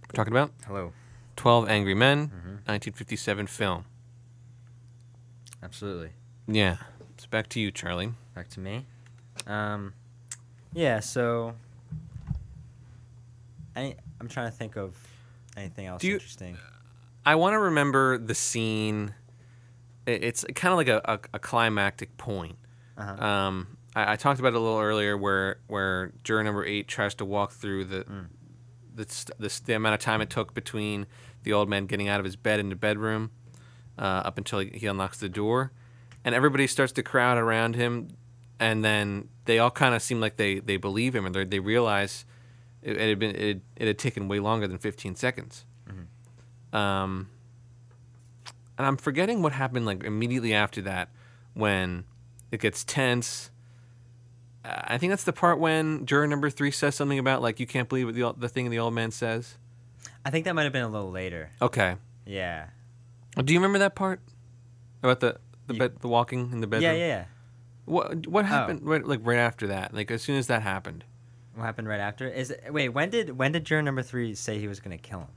We're 0.08 0.16
talking 0.16 0.32
about 0.32 0.50
hello 0.66 0.92
12 1.36 1.68
Angry 1.68 1.94
Men, 1.94 2.28
Mm-hmm. 2.28 2.48
1957 2.66 3.46
film. 3.46 3.84
absolutely 5.62 6.10
Yeah. 6.48 6.76
It's 7.14 7.26
back 7.26 7.48
to 7.50 7.60
you, 7.60 7.70
Charlie. 7.70 8.12
back 8.34 8.48
to 8.50 8.60
me 8.60 8.84
um 9.46 9.92
yeah 10.72 10.98
so 11.00 11.54
I 13.74 13.94
I'm 14.20 14.28
trying 14.28 14.50
to 14.50 14.56
think 14.56 14.76
of 14.76 14.96
anything 15.56 15.86
else 15.86 16.02
you- 16.02 16.14
interesting 16.14 16.56
I 17.24 17.34
want 17.34 17.54
to 17.54 17.58
remember 17.58 18.18
the 18.18 18.36
scene. 18.36 19.12
It's 20.06 20.44
kind 20.54 20.70
of 20.70 20.76
like 20.76 20.86
a, 20.86 21.00
a, 21.04 21.18
a 21.34 21.38
climactic 21.40 22.16
point 22.16 22.56
Uh-huh. 22.96 23.24
Um, 23.24 23.76
I, 23.96 24.12
I 24.12 24.16
talked 24.16 24.38
about 24.38 24.52
it 24.52 24.54
a 24.56 24.60
little 24.60 24.78
earlier, 24.78 25.16
where 25.16 25.58
where 25.66 26.12
juror 26.22 26.44
number 26.44 26.64
eight 26.64 26.86
tries 26.88 27.14
to 27.16 27.24
walk 27.24 27.50
through 27.52 27.84
the 27.86 28.04
Mm. 28.04 28.26
The, 28.96 29.32
the, 29.38 29.60
the 29.64 29.74
amount 29.74 29.94
of 29.94 30.00
time 30.00 30.20
it 30.20 30.30
took 30.30 30.54
between 30.54 31.06
the 31.42 31.52
old 31.52 31.68
man 31.68 31.86
getting 31.86 32.08
out 32.08 32.18
of 32.18 32.24
his 32.24 32.36
bed 32.36 32.58
in 32.58 32.70
the 32.70 32.76
bedroom 32.76 33.30
uh, 33.98 34.22
up 34.24 34.38
until 34.38 34.58
he, 34.60 34.70
he 34.70 34.86
unlocks 34.86 35.18
the 35.18 35.28
door, 35.28 35.72
and 36.24 36.34
everybody 36.34 36.66
starts 36.66 36.92
to 36.92 37.02
crowd 37.02 37.38
around 37.38 37.76
him, 37.76 38.08
and 38.58 38.84
then 38.84 39.28
they 39.44 39.58
all 39.58 39.70
kind 39.70 39.94
of 39.94 40.02
seem 40.02 40.20
like 40.20 40.36
they, 40.36 40.58
they 40.58 40.76
believe 40.76 41.14
him 41.14 41.24
and 41.26 41.34
they 41.34 41.44
they 41.44 41.60
realize 41.60 42.24
it, 42.82 42.96
it 42.96 43.08
had 43.08 43.18
been 43.18 43.36
it, 43.36 43.60
it 43.76 43.86
had 43.86 43.98
taken 43.98 44.28
way 44.28 44.40
longer 44.40 44.66
than 44.66 44.78
15 44.78 45.14
seconds. 45.14 45.64
Um, 46.76 47.28
and 48.78 48.86
I'm 48.86 48.96
forgetting 48.96 49.42
what 49.42 49.52
happened 49.52 49.86
like 49.86 50.04
immediately 50.04 50.52
after 50.52 50.82
that 50.82 51.08
when 51.54 52.04
it 52.50 52.60
gets 52.60 52.84
tense. 52.84 53.50
Uh, 54.66 54.82
I 54.88 54.98
think 54.98 55.10
that's 55.12 55.24
the 55.24 55.32
part 55.32 55.58
when 55.60 56.06
juror 56.06 56.26
number 56.26 56.50
three 56.50 56.70
says 56.70 56.94
something 56.94 57.18
about 57.18 57.42
like 57.42 57.60
you 57.60 57.66
can't 57.66 57.88
believe 57.88 58.06
what 58.06 58.14
the 58.14 58.32
the 58.36 58.48
thing 58.48 58.68
the 58.70 58.78
old 58.78 58.94
man 58.94 59.10
says. 59.10 59.56
I 60.24 60.30
think 60.30 60.44
that 60.46 60.54
might 60.54 60.64
have 60.64 60.72
been 60.72 60.82
a 60.82 60.88
little 60.88 61.10
later. 61.10 61.50
Okay, 61.62 61.96
Yeah. 62.24 62.66
do 63.44 63.52
you 63.52 63.60
remember 63.60 63.78
that 63.78 63.94
part 63.94 64.20
about 65.02 65.20
the 65.20 65.38
the 65.66 65.74
You- 65.74 65.78
bed 65.80 66.00
the 66.00 66.08
walking 66.08 66.50
in 66.52 66.60
the 66.60 66.66
bedroom? 66.66 66.90
Yeah, 66.92 66.98
yeah, 66.98 67.06
yeah. 67.06 67.24
What 67.84 68.26
what 68.26 68.44
happened 68.44 68.80
right, 68.82 69.04
like 69.04 69.20
right 69.22 69.38
after 69.38 69.68
that? 69.68 69.94
Like 69.94 70.10
as 70.10 70.22
soon 70.22 70.36
as 70.36 70.48
that 70.48 70.62
happened. 70.62 71.04
What 71.54 71.64
happened 71.64 71.88
right 71.88 72.00
after? 72.00 72.28
Is 72.28 72.50
it, 72.50 72.64
wait, 72.70 72.88
when 72.90 73.08
did 73.10 73.38
when 73.38 73.52
did 73.52 73.64
juror 73.64 73.82
number 73.82 74.02
three 74.02 74.34
say 74.34 74.58
he 74.58 74.66
was 74.68 74.80
gonna 74.80 74.98
kill 74.98 75.20
him? 75.20 75.28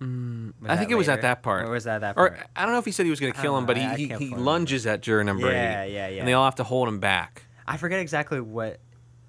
Mm, 0.00 0.52
I 0.70 0.76
think 0.76 0.90
it 0.92 0.94
was 0.94 1.08
at 1.08 1.22
that 1.22 1.42
part. 1.42 1.66
Or 1.66 1.70
was 1.70 1.84
that 1.84 2.02
that 2.02 2.16
Or? 2.16 2.38
I 2.54 2.62
don't 2.64 2.72
know 2.72 2.78
if 2.78 2.84
he 2.84 2.92
said 2.92 3.04
he 3.04 3.10
was 3.10 3.18
going 3.18 3.32
to 3.32 3.40
kill 3.40 3.58
him, 3.58 3.66
but 3.66 3.76
know. 3.76 3.82
he, 3.96 4.12
I- 4.12 4.14
I 4.14 4.18
he, 4.18 4.26
he 4.28 4.34
lunges 4.34 4.86
at 4.86 5.00
juror 5.00 5.24
number 5.24 5.50
Yeah, 5.50 5.82
eight. 5.82 5.92
yeah, 5.92 6.06
yeah. 6.08 6.18
And 6.20 6.28
they 6.28 6.34
all 6.34 6.44
have 6.44 6.54
to 6.56 6.62
hold 6.64 6.86
him 6.86 7.00
back. 7.00 7.42
I 7.68 7.76
forget 7.76 8.00
exactly 8.00 8.40
what 8.40 8.80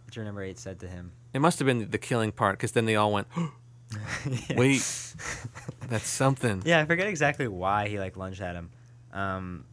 juror 0.10 0.26
number 0.26 0.42
eight 0.44 0.58
said 0.58 0.80
to 0.80 0.88
him. 0.88 1.12
It 1.34 1.40
must 1.42 1.60
have 1.60 1.66
been 1.66 1.90
the 1.92 1.98
killing 1.98 2.32
part 2.32 2.58
because 2.58 2.72
then 2.72 2.86
they 2.86 2.96
all 2.96 3.12
went, 3.14 3.28
wait, 4.56 4.82
that's 5.88 6.08
something. 6.08 6.62
Yeah, 6.66 6.80
I 6.80 6.86
forget 6.86 7.08
exactly 7.08 7.48
why 7.48 7.88
he 7.88 8.00
like 8.00 8.18
lunged 8.18 8.42
at 8.42 8.56
him. 8.56 8.70
Um, 9.14 9.66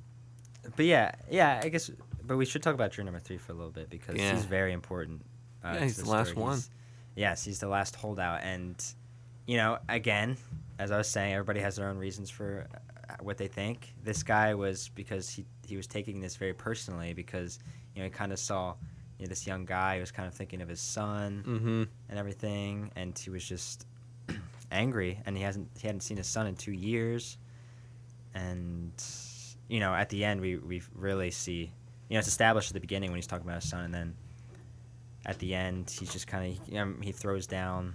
but 0.77 0.85
yeah, 0.85 1.13
yeah, 1.31 1.61
I 1.63 1.69
guess. 1.69 1.91
But 2.27 2.37
we 2.37 2.45
should 2.45 2.63
talk 2.63 2.75
about 2.75 2.91
juror 2.93 3.05
number 3.05 3.21
three 3.21 3.39
for 3.39 3.53
a 3.53 3.55
little 3.55 3.71
bit 3.71 3.89
because 3.89 4.17
Yeah. 4.17 4.35
he's 4.35 4.45
very 4.45 4.73
important. 4.73 5.25
Uh, 5.65 5.73
Yeah, 5.75 5.81
he's 5.85 5.97
the 5.97 6.11
last 6.11 6.31
story. 6.31 6.43
one. 6.43 6.53
He's- 6.55 6.71
yes, 7.15 7.45
he's 7.45 7.61
the 7.61 7.69
last 7.69 7.95
holdout, 7.97 8.43
and 8.43 8.83
you 9.47 9.57
know, 9.57 9.79
again, 9.89 10.37
as 10.79 10.91
I 10.91 10.99
was 10.99 11.09
saying, 11.09 11.33
everybody 11.33 11.61
has 11.61 11.77
their 11.77 11.89
own 11.89 11.99
reasons 11.99 12.29
for 12.31 12.67
what 13.21 13.37
they 13.39 13.49
think. 13.49 13.95
This 14.03 14.23
guy 14.23 14.55
was 14.55 14.89
because 14.95 15.29
he 15.29 15.45
he 15.67 15.77
was 15.77 15.87
taking 15.87 16.21
this 16.21 16.37
very 16.37 16.55
personally 16.55 17.13
because 17.15 17.59
you 17.95 18.01
know 18.03 18.05
he 18.05 18.11
kind 18.11 18.33
of 18.33 18.39
saw 18.39 18.75
you 19.19 19.25
know, 19.25 19.29
this 19.29 19.47
young 19.47 19.65
guy 19.65 19.95
who 19.95 20.01
was 20.01 20.13
kind 20.13 20.29
of 20.29 20.35
thinking 20.35 20.61
of 20.61 20.69
his 20.69 20.81
son 20.81 21.43
Mm-hmm. 21.47 21.83
and 22.09 22.19
everything, 22.19 22.91
and 22.97 23.19
he 23.19 23.31
was 23.31 23.45
just 23.45 23.87
angry, 24.71 25.21
and 25.27 25.37
he 25.37 25.43
hasn't 25.43 25.69
he 25.79 25.87
hadn't 25.87 26.03
seen 26.03 26.17
his 26.17 26.27
son 26.27 26.47
in 26.47 26.57
two 26.57 26.73
years, 26.73 27.39
and 28.35 28.93
you 29.69 29.81
know 29.81 29.95
at 29.95 30.09
the 30.11 30.25
end 30.25 30.41
we 30.41 30.57
we 30.57 30.83
really 30.95 31.31
see 31.31 31.71
you 32.09 32.15
know 32.15 32.19
it's 32.19 32.29
established 32.29 32.71
at 32.71 32.75
the 32.75 32.81
beginning 32.81 33.11
when 33.11 33.19
he's 33.19 33.27
talking 33.27 33.47
about 33.47 33.63
his 33.63 33.71
son, 33.71 33.85
and 33.85 33.95
then 33.95 34.15
at 35.25 35.39
the 35.39 35.55
end 35.55 35.91
he's 35.91 36.13
just 36.13 36.27
kind 36.27 36.53
of 36.53 36.69
you 36.69 36.75
know, 36.75 36.95
he 37.01 37.13
throws 37.13 37.47
down 37.47 37.95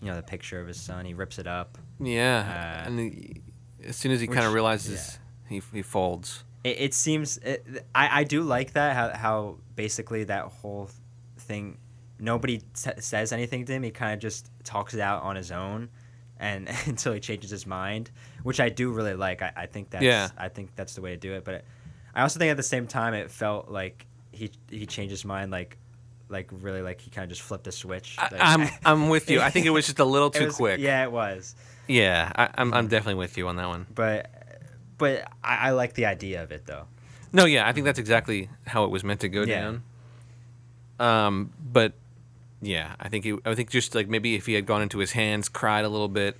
you 0.00 0.08
know 0.08 0.16
the 0.16 0.22
picture 0.22 0.60
of 0.60 0.66
his 0.66 0.80
son, 0.80 1.04
he 1.04 1.14
rips 1.14 1.38
it 1.38 1.46
up. 1.46 1.78
Yeah. 2.00 2.82
Uh, 2.84 2.86
and 2.88 2.98
he, 2.98 3.40
as 3.86 3.96
soon 3.96 4.12
as 4.12 4.20
he 4.20 4.26
kind 4.26 4.46
of 4.46 4.52
realizes, 4.52 5.18
he, 5.48 5.62
he 5.72 5.82
folds. 5.82 6.44
It, 6.64 6.80
it 6.80 6.94
seems 6.94 7.38
it, 7.38 7.84
I 7.94 8.20
I 8.20 8.24
do 8.24 8.42
like 8.42 8.72
that 8.74 8.94
how 8.96 9.10
how 9.16 9.56
basically 9.74 10.24
that 10.24 10.44
whole 10.46 10.90
thing 11.38 11.78
nobody 12.18 12.58
t- 12.58 12.90
says 13.00 13.32
anything 13.32 13.64
to 13.66 13.72
him. 13.72 13.82
He 13.82 13.90
kind 13.90 14.14
of 14.14 14.20
just 14.20 14.50
talks 14.64 14.94
it 14.94 15.00
out 15.00 15.22
on 15.22 15.34
his 15.36 15.50
own, 15.50 15.88
and 16.38 16.68
until 16.86 17.12
he 17.12 17.20
changes 17.20 17.50
his 17.50 17.66
mind, 17.66 18.10
which 18.42 18.60
I 18.60 18.68
do 18.68 18.90
really 18.92 19.14
like. 19.14 19.42
I, 19.42 19.52
I 19.56 19.66
think 19.66 19.90
that's 19.90 20.04
Yeah. 20.04 20.28
I 20.38 20.48
think 20.48 20.70
that's 20.76 20.94
the 20.94 21.00
way 21.00 21.10
to 21.10 21.16
do 21.16 21.32
it. 21.34 21.44
But 21.44 21.64
I 22.14 22.22
also 22.22 22.38
think 22.38 22.50
at 22.50 22.56
the 22.56 22.62
same 22.62 22.86
time 22.86 23.14
it 23.14 23.30
felt 23.30 23.68
like 23.70 24.06
he 24.30 24.50
he 24.70 24.86
changed 24.86 25.10
his 25.10 25.24
mind 25.24 25.50
like 25.50 25.76
like 26.28 26.48
really 26.50 26.80
like 26.80 27.00
he 27.00 27.10
kind 27.10 27.24
of 27.24 27.28
just 27.28 27.42
flipped 27.42 27.66
a 27.66 27.72
switch. 27.72 28.16
I, 28.18 28.22
Like- 28.30 28.40
I'm 28.40 28.68
I'm 28.84 29.08
with 29.08 29.28
you. 29.30 29.40
I 29.40 29.50
think 29.50 29.66
it 29.66 29.70
was 29.70 29.86
just 29.86 29.98
a 29.98 30.04
little 30.04 30.30
too 30.30 30.46
was- 30.46 30.56
quick. 30.56 30.78
Yeah, 30.80 31.02
it 31.02 31.10
was. 31.12 31.54
Yeah, 31.92 32.32
I, 32.34 32.48
I'm 32.56 32.72
I'm 32.74 32.88
definitely 32.88 33.14
with 33.20 33.36
you 33.36 33.48
on 33.48 33.56
that 33.56 33.68
one. 33.68 33.86
But 33.94 34.30
but 34.98 35.24
I, 35.42 35.68
I 35.68 35.70
like 35.70 35.94
the 35.94 36.06
idea 36.06 36.42
of 36.42 36.52
it 36.52 36.66
though. 36.66 36.84
No, 37.32 37.44
yeah, 37.46 37.66
I 37.68 37.72
think 37.72 37.84
that's 37.86 37.98
exactly 37.98 38.48
how 38.66 38.84
it 38.84 38.90
was 38.90 39.02
meant 39.04 39.20
to 39.20 39.28
go 39.28 39.42
Yeah. 39.42 39.60
down. 39.62 39.82
Um, 41.00 41.52
but 41.62 41.94
yeah, 42.60 42.94
I 43.00 43.08
think 43.08 43.24
he, 43.24 43.36
I 43.44 43.54
think 43.54 43.70
just 43.70 43.94
like 43.94 44.08
maybe 44.08 44.34
if 44.36 44.46
he 44.46 44.54
had 44.54 44.66
gone 44.66 44.82
into 44.82 44.98
his 44.98 45.12
hands, 45.12 45.48
cried 45.48 45.84
a 45.84 45.88
little 45.88 46.08
bit, 46.08 46.36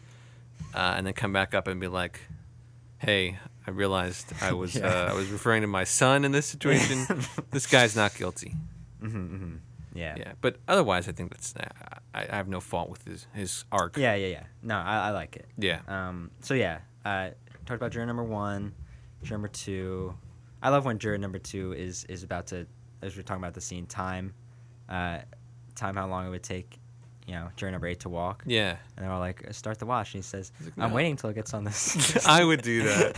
uh, 0.75 0.95
and 0.97 1.07
then 1.07 1.15
come 1.15 1.33
back 1.33 1.55
up 1.55 1.67
and 1.67 1.81
be 1.81 1.89
like, 1.89 2.21
"Hey, 2.99 3.39
I 3.67 3.71
realized 3.71 4.33
I 4.41 4.53
was 4.63 4.75
Yeah. 4.77 4.87
uh, 4.87 5.11
I 5.11 5.15
was 5.15 5.29
referring 5.31 5.63
to 5.63 5.67
my 5.69 5.85
son 5.85 6.25
in 6.25 6.31
this 6.33 6.47
situation. 6.47 7.07
this 7.51 7.67
guy's 7.67 7.97
not 7.97 8.15
guilty." 8.15 8.55
Yeah. 9.95 10.15
Yeah, 10.19 10.33
but 10.41 10.57
otherwise, 10.69 11.09
I 11.09 11.13
think 11.13 11.31
that's 11.31 11.55
I, 12.15 12.27
I 12.31 12.37
have 12.37 12.49
no 12.49 12.61
fault 12.61 12.89
with 12.91 13.05
his 13.05 13.27
his 13.35 13.65
arc. 13.71 13.97
Yeah, 13.97 14.15
yeah, 14.15 14.29
yeah. 14.29 14.45
No, 14.63 14.77
I, 14.77 15.09
I 15.09 15.11
like 15.11 15.37
it. 15.37 15.47
yeah, 15.59 15.81
Um, 15.89 16.31
so 16.41 16.55
yeah, 16.55 16.79
uh, 17.05 17.31
talked 17.67 17.81
about 17.81 17.93
juror 17.93 18.07
number 18.07 18.25
one, 18.25 18.75
juror 19.23 19.37
number 19.39 19.49
two. 19.49 20.15
I 20.63 20.69
love 20.71 20.85
when 20.85 20.99
juror 20.99 21.19
number 21.19 21.39
two 21.39 21.73
is 21.73 22.05
is 22.07 22.23
about 22.23 22.47
to, 22.49 22.67
as 23.03 23.17
we're 23.17 23.23
talking 23.23 23.43
about 23.43 23.55
the 23.55 23.61
scene, 23.61 23.87
time, 23.87 24.33
uh, 24.89 25.19
time 25.75 25.97
how 25.97 26.07
long 26.07 26.27
it 26.27 26.31
would 26.31 26.43
take, 26.43 26.79
you 27.27 27.35
know, 27.35 27.49
juror 27.57 27.73
number 27.73 27.87
eight 27.87 28.01
to 28.01 28.09
walk. 28.09 28.45
yeah. 28.47 28.77
And 28.97 29.05
they're 29.05 29.13
all 29.13 29.21
like, 29.21 29.47
start 29.53 29.79
the 29.79 29.87
watch. 29.87 30.15
And 30.15 30.23
he 30.23 30.27
says, 30.29 30.53
like, 30.63 30.73
I'm 30.79 30.93
waiting 30.93 31.13
until 31.13 31.31
it 31.31 31.35
gets 31.35 31.53
on 31.55 31.65
this. 31.65 32.27
I 32.27 32.45
would 32.45 32.63
do 32.63 32.85
that. 32.85 33.17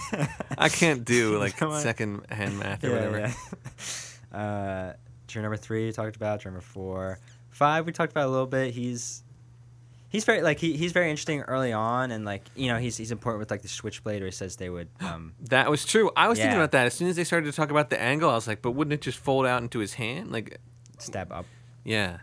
I 0.58 0.68
can't 0.70 1.04
do 1.04 1.38
like 1.38 1.58
second 1.80 2.24
hand 2.30 2.58
math 2.58 2.82
or 2.84 2.88
yeah, 2.88 2.94
whatever. 2.94 3.18
yeah. 4.32 4.38
uh, 4.38 4.92
number 5.42 5.56
three 5.56 5.86
we 5.86 5.92
talked 5.92 6.16
about. 6.16 6.44
Number 6.44 6.60
four, 6.60 7.18
five 7.50 7.86
we 7.86 7.92
talked 7.92 8.12
about 8.12 8.26
a 8.26 8.30
little 8.30 8.46
bit. 8.46 8.74
He's 8.74 9.22
he's 10.08 10.24
very 10.24 10.42
like 10.42 10.58
he, 10.58 10.76
he's 10.76 10.92
very 10.92 11.10
interesting 11.10 11.42
early 11.42 11.72
on, 11.72 12.10
and 12.10 12.24
like 12.24 12.42
you 12.54 12.68
know 12.68 12.78
he's 12.78 12.96
he's 12.96 13.10
important 13.10 13.40
with 13.40 13.50
like 13.50 13.62
the 13.62 13.68
switchblade, 13.68 14.22
or 14.22 14.26
he 14.26 14.30
says 14.30 14.56
they 14.56 14.70
would. 14.70 14.88
Um, 15.00 15.34
That 15.48 15.70
was 15.70 15.84
true. 15.84 16.10
I 16.16 16.28
was 16.28 16.38
thinking 16.38 16.56
about 16.56 16.72
that. 16.72 16.86
As 16.86 16.94
soon 16.94 17.08
as 17.08 17.16
they 17.16 17.24
started 17.24 17.46
to 17.46 17.52
talk 17.52 17.70
about 17.70 17.90
the 17.90 18.00
angle, 18.00 18.30
I 18.30 18.34
was 18.34 18.46
like, 18.46 18.62
but 18.62 18.72
wouldn't 18.72 18.92
it 18.92 19.00
just 19.00 19.18
fold 19.18 19.46
out 19.46 19.62
into 19.62 19.80
his 19.80 19.94
hand? 19.94 20.32
Like, 20.32 20.58
stab 20.98 21.32
up. 21.32 21.46
yeah. 21.84 22.18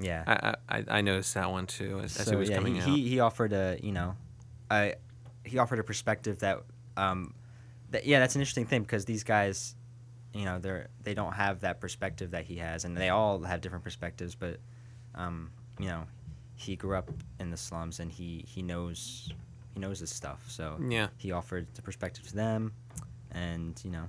Yeah. 0.00 0.54
I 0.68 0.78
I, 0.78 0.84
I 0.88 1.00
noticed 1.00 1.34
that 1.34 1.50
one 1.50 1.66
too 1.66 2.00
as, 2.02 2.16
as 2.18 2.30
it 2.30 2.36
was 2.36 2.48
yeah, 2.48 2.56
coming 2.56 2.76
he, 2.76 2.80
out. 2.80 2.88
he 2.88 3.08
he 3.08 3.20
offered 3.20 3.52
a 3.52 3.78
you 3.82 3.92
know, 3.92 4.14
a 4.70 4.94
he 5.44 5.58
offered 5.58 5.80
a 5.80 5.84
perspective 5.84 6.38
that 6.40 6.60
um, 6.96 7.34
that 7.90 8.06
yeah 8.06 8.20
that's 8.20 8.34
an 8.34 8.40
interesting 8.40 8.66
thing 8.66 8.82
because 8.82 9.04
these 9.06 9.24
guys, 9.24 9.74
you 10.38 10.44
know 10.44 10.58
they're 10.60 10.88
they 11.02 11.14
don't 11.14 11.32
have 11.32 11.60
that 11.60 11.80
perspective 11.80 12.30
that 12.30 12.44
he 12.44 12.56
has 12.58 12.84
and 12.84 12.96
they 12.96 13.08
all 13.08 13.42
have 13.42 13.60
different 13.60 13.82
perspectives 13.82 14.36
but, 14.36 14.58
um, 15.16 15.50
you 15.80 15.86
know, 15.86 16.04
he 16.54 16.76
grew 16.76 16.96
up 16.96 17.10
in 17.40 17.50
the 17.50 17.56
slums 17.56 17.98
and 17.98 18.12
he 18.12 18.44
he 18.46 18.62
knows 18.62 19.32
he 19.74 19.80
knows 19.80 19.98
this 19.98 20.12
stuff 20.14 20.44
so 20.48 20.76
Yeah. 20.88 21.08
he 21.16 21.32
offered 21.32 21.66
the 21.74 21.82
perspective 21.82 22.26
to 22.28 22.34
them, 22.36 22.72
and 23.32 23.80
you 23.84 23.90
know. 23.90 24.08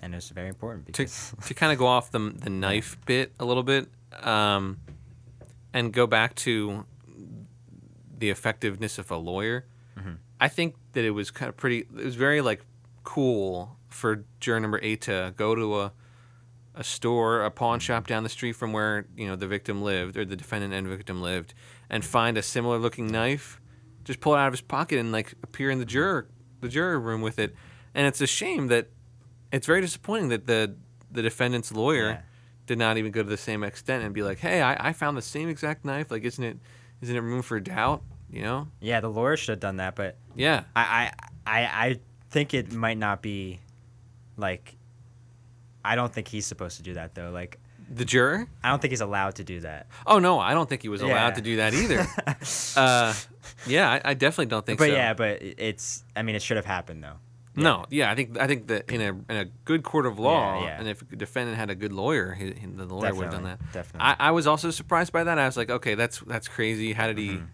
And 0.00 0.14
it's 0.14 0.28
very 0.28 0.48
important 0.48 0.92
to 0.94 1.06
to 1.48 1.54
kind 1.54 1.72
of 1.72 1.78
go 1.78 1.86
off 1.86 2.12
the 2.12 2.20
the 2.36 2.50
knife 2.50 2.96
bit 3.04 3.32
a 3.40 3.44
little 3.44 3.64
bit, 3.64 3.88
um, 4.22 4.78
and 5.72 5.92
go 5.92 6.06
back 6.06 6.36
to 6.36 6.84
the 8.16 8.30
effectiveness 8.30 8.98
of 8.98 9.10
a 9.10 9.16
lawyer. 9.16 9.64
Mm-hmm. 9.98 10.14
I 10.40 10.48
think 10.48 10.76
that 10.92 11.04
it 11.04 11.10
was 11.10 11.32
kind 11.32 11.48
of 11.48 11.56
pretty. 11.56 11.78
It 11.78 12.04
was 12.04 12.14
very 12.14 12.40
like 12.40 12.60
cool 13.02 13.77
for 13.88 14.24
juror 14.40 14.60
number 14.60 14.80
eight 14.82 15.02
to 15.02 15.32
go 15.36 15.54
to 15.54 15.80
a 15.80 15.92
a 16.74 16.84
store, 16.84 17.44
a 17.44 17.50
pawn 17.50 17.80
shop 17.80 18.06
down 18.06 18.22
the 18.22 18.28
street 18.28 18.52
from 18.52 18.72
where 18.72 19.06
you 19.16 19.26
know 19.26 19.34
the 19.36 19.48
victim 19.48 19.82
lived, 19.82 20.16
or 20.16 20.24
the 20.24 20.36
defendant 20.36 20.72
and 20.72 20.86
victim 20.86 21.20
lived, 21.20 21.52
and 21.90 22.04
find 22.04 22.38
a 22.38 22.42
similar 22.42 22.78
looking 22.78 23.08
knife. 23.08 23.60
Just 24.04 24.20
pull 24.20 24.34
it 24.34 24.38
out 24.38 24.46
of 24.46 24.52
his 24.52 24.60
pocket 24.60 24.98
and 24.98 25.10
like 25.10 25.34
appear 25.42 25.70
in 25.70 25.78
the 25.80 25.84
juror 25.84 26.28
the 26.60 26.68
juror 26.68 26.98
room 27.00 27.20
with 27.20 27.38
it. 27.38 27.54
And 27.94 28.06
it's 28.06 28.20
a 28.20 28.26
shame 28.26 28.68
that 28.68 28.88
it's 29.52 29.66
very 29.66 29.80
disappointing 29.80 30.28
that 30.28 30.46
the 30.46 30.76
the 31.10 31.22
defendant's 31.22 31.72
lawyer 31.72 32.10
Yeah. 32.10 32.20
did 32.66 32.78
not 32.78 32.96
even 32.96 33.10
go 33.10 33.22
to 33.24 33.28
the 33.28 33.36
same 33.36 33.64
extent 33.64 34.04
and 34.04 34.14
be 34.14 34.22
like, 34.22 34.38
"Hey, 34.38 34.62
I, 34.62 34.88
I 34.90 34.92
found 34.92 35.16
the 35.16 35.22
same 35.22 35.48
exact 35.48 35.84
knife. 35.84 36.10
Like, 36.12 36.22
isn't 36.22 36.44
it 36.44 36.58
isn't 37.00 37.16
it 37.16 37.20
room 37.20 37.42
for 37.42 37.58
doubt? 37.58 38.02
You 38.30 38.42
know? 38.42 38.68
yeah, 38.80 39.00
the 39.00 39.08
lawyer 39.08 39.36
should 39.38 39.52
have 39.52 39.60
done 39.60 39.78
that, 39.78 39.94
but 39.96 40.16
Yeah, 40.36 40.64
I, 40.76 41.10
I, 41.46 41.60
I, 41.60 41.60
I 41.88 42.00
think 42.30 42.52
it 42.54 42.72
might 42.72 42.98
not 42.98 43.22
be 43.22 43.58
like. 44.38 44.76
I 45.84 45.94
don't 45.94 46.12
think 46.12 46.28
he's 46.28 46.46
supposed 46.46 46.76
to 46.78 46.82
do 46.82 46.94
that 46.94 47.14
though. 47.14 47.30
Like, 47.30 47.58
the 47.90 48.04
juror. 48.04 48.46
I 48.62 48.68
don't 48.70 48.80
think 48.82 48.90
he's 48.90 49.00
allowed 49.00 49.36
to 49.36 49.44
do 49.44 49.60
that. 49.60 49.86
Oh 50.06 50.18
no, 50.18 50.38
I 50.38 50.52
don't 50.54 50.68
think 50.68 50.82
he 50.82 50.88
was 50.88 51.00
allowed 51.02 51.28
Yeah. 51.28 51.30
to 51.34 51.40
do 51.40 51.56
that 51.56 51.74
either. 51.74 52.06
uh, 52.76 53.14
yeah, 53.66 53.90
I, 53.90 54.10
I 54.10 54.14
definitely 54.14 54.46
don't 54.46 54.66
think 54.66 54.78
but 54.78 54.88
so. 54.88 54.94
yeah, 54.94 55.14
but 55.14 55.40
it's. 55.40 56.04
I 56.14 56.22
mean, 56.22 56.34
it 56.34 56.42
should 56.42 56.56
have 56.56 56.66
happened 56.66 57.02
though. 57.02 57.16
No, 57.56 57.86
yeah, 57.90 58.10
I 58.10 58.14
think 58.14 58.38
I 58.38 58.46
think 58.46 58.66
that 58.68 58.88
in 58.90 59.00
a 59.00 59.08
in 59.32 59.36
a 59.36 59.44
good 59.64 59.82
court 59.82 60.06
of 60.06 60.18
law, 60.18 60.62
yeah. 60.62 60.78
and 60.78 60.86
if 60.88 61.02
a 61.02 61.16
defendant 61.16 61.56
had 61.56 61.70
a 61.70 61.74
good 61.74 61.92
lawyer, 61.92 62.32
he, 62.34 62.52
he- 62.52 62.66
the 62.66 62.84
lawyer 62.84 63.12
would 63.14 63.24
have 63.24 63.32
done 63.32 63.44
that. 63.44 63.58
definitely. 63.72 64.00
I, 64.00 64.28
I 64.28 64.30
was 64.30 64.46
also 64.46 64.70
surprised 64.70 65.12
by 65.12 65.24
that. 65.24 65.38
I 65.38 65.46
was 65.46 65.56
like, 65.56 65.70
okay, 65.70 65.94
that's 65.96 66.20
that's 66.20 66.46
crazy. 66.46 66.92
How 66.92 67.06
did 67.08 67.18
he? 67.18 67.28
Mm-hmm. 67.30 67.44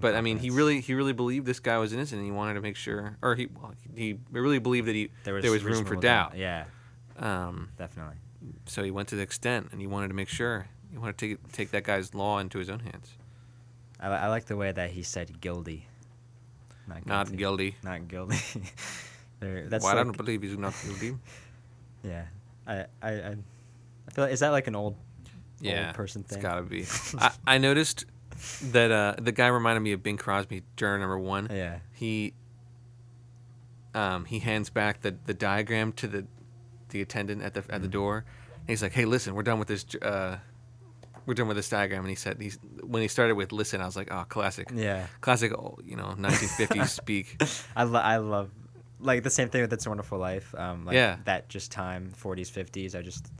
But 0.00 0.14
I 0.14 0.20
mean, 0.20 0.38
he 0.38 0.50
really 0.50 0.80
he 0.80 0.94
really 0.94 1.12
believed 1.12 1.46
this 1.46 1.60
guy 1.60 1.76
was 1.78 1.92
innocent. 1.92 2.18
and 2.20 2.24
He 2.26 2.32
wanted 2.32 2.54
to 2.54 2.60
make 2.60 2.76
sure, 2.76 3.16
or 3.22 3.34
he 3.34 3.46
well, 3.46 3.74
he 3.94 4.18
really 4.30 4.58
believed 4.58 4.88
that 4.88 4.94
he 4.94 5.10
there 5.24 5.34
was, 5.34 5.44
room 5.44 5.58
for 5.60 5.68
reasonable 5.68 6.00
doubt. 6.00 6.36
Yeah, 6.36 6.64
Um, 7.18 7.68
definitely. 7.76 8.16
so 8.66 8.82
he 8.82 8.90
went 8.90 9.08
to 9.08 9.16
the 9.16 9.22
extent, 9.22 9.68
and 9.72 9.80
he 9.80 9.86
wanted 9.86 10.08
to 10.08 10.14
make 10.14 10.28
sure. 10.28 10.66
He 10.90 10.98
wanted 10.98 11.18
to 11.18 11.28
take 11.36 11.52
take 11.52 11.70
that 11.72 11.84
guy's 11.84 12.14
law 12.14 12.38
into 12.38 12.58
his 12.58 12.68
own 12.70 12.80
hands. 12.80 13.12
I, 14.00 14.08
I 14.08 14.28
like 14.28 14.46
the 14.46 14.56
way 14.56 14.72
that 14.72 14.90
he 14.90 15.02
said 15.02 15.40
guilty. 15.40 15.86
Not 16.88 17.06
Not 17.06 17.26
guilty. 17.26 17.36
guilty. 17.36 17.76
Not 17.84 18.08
guilty. 18.08 18.38
There- 19.40 19.68
that's 19.68 19.82
Well, 19.84 19.92
I 19.92 20.02
don't 20.04 20.16
believe 20.16 20.42
he's 20.42 20.56
not 20.56 20.74
guilty. 20.84 21.16
yeah. 22.04 22.24
I, 22.66 22.74
I, 23.02 23.10
I, 23.10 23.36
I 24.06 24.10
feel 24.12 24.24
like, 24.24 24.32
is 24.32 24.40
that 24.40 24.50
like 24.50 24.68
an 24.68 24.76
old, 24.76 24.94
yeah, 25.60 25.86
old 25.88 25.94
person 25.96 26.22
thing? 26.22 26.38
It's 26.38 26.42
gotta 26.42 26.62
be. 26.62 26.84
I, 27.18 27.32
I 27.54 27.58
noticed 27.58 28.04
that 28.72 28.90
uh, 28.90 29.14
the 29.20 29.32
guy 29.32 29.48
reminded 29.48 29.80
me 29.80 29.92
of 29.92 30.02
Bing 30.02 30.16
Crosby, 30.16 30.62
juror 30.76 30.98
number 30.98 31.18
one. 31.18 31.48
Yeah. 31.50 31.78
He 31.92 32.34
um, 33.94 34.24
he 34.24 34.38
hands 34.38 34.70
back 34.70 35.02
the, 35.02 35.16
the 35.26 35.34
diagram 35.34 35.92
to 35.94 36.06
the 36.06 36.26
the 36.90 37.00
attendant 37.02 37.42
at 37.42 37.54
the 37.54 37.64
at 37.70 37.82
the 37.82 37.88
Mm. 37.88 37.92
door. 37.92 38.24
And 38.60 38.68
he's 38.68 38.82
like, 38.82 38.92
"Hey, 38.92 39.04
listen, 39.04 39.34
we're 39.34 39.42
done 39.42 39.58
with 39.58 39.68
this. 39.68 39.84
Uh, 40.00 40.38
we're 41.26 41.34
done 41.34 41.48
with 41.48 41.56
this 41.56 41.68
diagram." 41.68 42.00
And 42.00 42.08
he 42.10 42.14
said, 42.14 42.40
"He's 42.40 42.58
when 42.82 43.02
he 43.02 43.08
started 43.08 43.34
with 43.34 43.52
listen, 43.52 43.80
I 43.80 43.86
was 43.86 43.96
like, 43.96 44.08
oh, 44.12 44.24
classic, 44.28 44.68
Yeah. 44.74 45.06
classic, 45.20 45.52
oh, 45.52 45.78
you 45.84 45.96
know, 45.96 46.14
1950s 46.18 46.88
speak." 47.00 47.42
I, 47.76 47.84
lo- 47.84 48.00
I 48.00 48.16
love, 48.18 48.50
like 49.00 49.22
the 49.24 49.30
same 49.30 49.48
thing 49.48 49.62
with 49.62 49.72
It's 49.72 49.86
a 49.86 49.88
Wonderful 49.88 50.18
Life. 50.18 50.54
Um, 50.56 50.84
like 50.84 50.94
Yeah. 50.94 51.16
That 51.24 51.48
just 51.48 51.72
time, 51.72 52.12
40s, 52.22 52.50
50s. 52.50 52.94
I 52.94 53.02
just, 53.02 53.32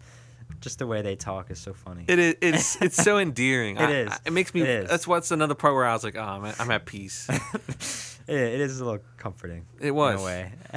just 0.60 0.78
the 0.78 0.86
way 0.86 1.02
they 1.02 1.16
talk 1.16 1.50
is 1.50 1.58
so 1.58 1.72
funny. 1.74 2.04
It 2.08 2.18
is. 2.18 2.34
It's 2.40 2.82
it's 2.82 2.96
so 3.02 3.18
endearing. 3.26 3.76
It 3.76 3.82
I- 3.82 3.92
is. 3.92 4.08
I- 4.12 4.18
it 4.26 4.32
makes 4.32 4.52
me. 4.54 4.62
It. 4.62 4.88
That's 4.88 5.06
what's 5.06 5.30
another 5.30 5.54
part 5.54 5.74
where 5.74 5.84
I 5.86 5.92
was 5.92 6.04
like, 6.04 6.16
oh, 6.16 6.20
I'm 6.22 6.44
at, 6.44 6.60
I'm 6.60 6.70
at 6.70 6.86
peace. 6.86 7.28
it, 8.28 8.34
it 8.34 8.60
is 8.60 8.80
a 8.80 8.84
little 8.84 9.00
comforting. 9.16 9.66
It 9.80 9.90
was. 9.92 10.14
In 10.14 10.20
a 10.20 10.24
way. 10.24 10.52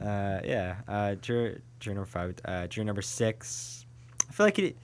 uh, 0.00 0.40
yeah. 0.44 0.76
Uh, 0.88 1.14
juror, 1.16 1.60
juror 1.80 1.94
number 1.94 2.06
five. 2.10 2.34
Uh, 2.44 2.66
juror 2.66 2.84
number 2.84 3.02
six. 3.02 3.86
I 4.28 4.32
feel 4.32 4.46
like 4.46 4.56
he, 4.56 4.74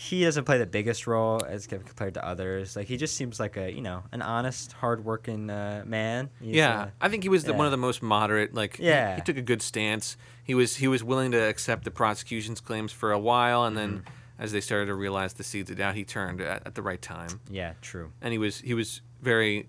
he 0.00 0.22
doesn't 0.22 0.44
play 0.44 0.58
the 0.58 0.66
biggest 0.66 1.08
role 1.08 1.42
as 1.44 1.66
compared 1.66 2.14
to 2.14 2.24
others. 2.24 2.76
Like 2.76 2.86
he 2.86 2.96
just 2.96 3.16
seems 3.16 3.40
like 3.40 3.56
a 3.56 3.72
you 3.72 3.80
know 3.82 4.04
an 4.12 4.22
honest, 4.22 4.72
hardworking 4.74 5.50
uh, 5.50 5.82
man. 5.84 6.30
He's, 6.40 6.54
yeah, 6.54 6.80
uh, 6.82 6.88
I 7.00 7.08
think 7.08 7.24
he 7.24 7.28
was 7.28 7.42
the, 7.42 7.52
one 7.52 7.66
of 7.66 7.72
the 7.72 7.76
most 7.78 8.00
moderate. 8.00 8.54
Like, 8.54 8.76
he- 8.76 8.84
he, 8.84 9.20
took 9.22 9.36
a 9.36 9.42
good 9.42 9.60
stance. 9.60 10.16
He 10.44 10.54
was 10.54 10.76
he 10.76 10.86
was 10.86 11.02
willing 11.02 11.32
to 11.32 11.38
accept 11.38 11.82
the 11.82 11.90
prosecution's 11.90 12.60
claims 12.60 12.92
for 12.92 13.10
a 13.10 13.18
while, 13.18 13.64
and 13.64 13.76
then 13.76 13.90
Mm-hmm. 13.98 14.42
as 14.44 14.52
they 14.52 14.60
started 14.60 14.86
to 14.86 14.94
realize 14.94 15.34
the 15.34 15.42
seeds 15.42 15.68
of 15.68 15.78
doubt, 15.78 15.96
he 15.96 16.04
turned 16.04 16.40
at, 16.40 16.64
at 16.64 16.74
the 16.76 16.82
right 16.82 17.02
time, 17.02 17.40
yeah. 17.50 17.72
True. 17.82 18.12
and 18.22 18.30
he 18.30 18.38
was 18.38 18.60
he 18.60 18.74
was 18.74 19.00
very 19.20 19.68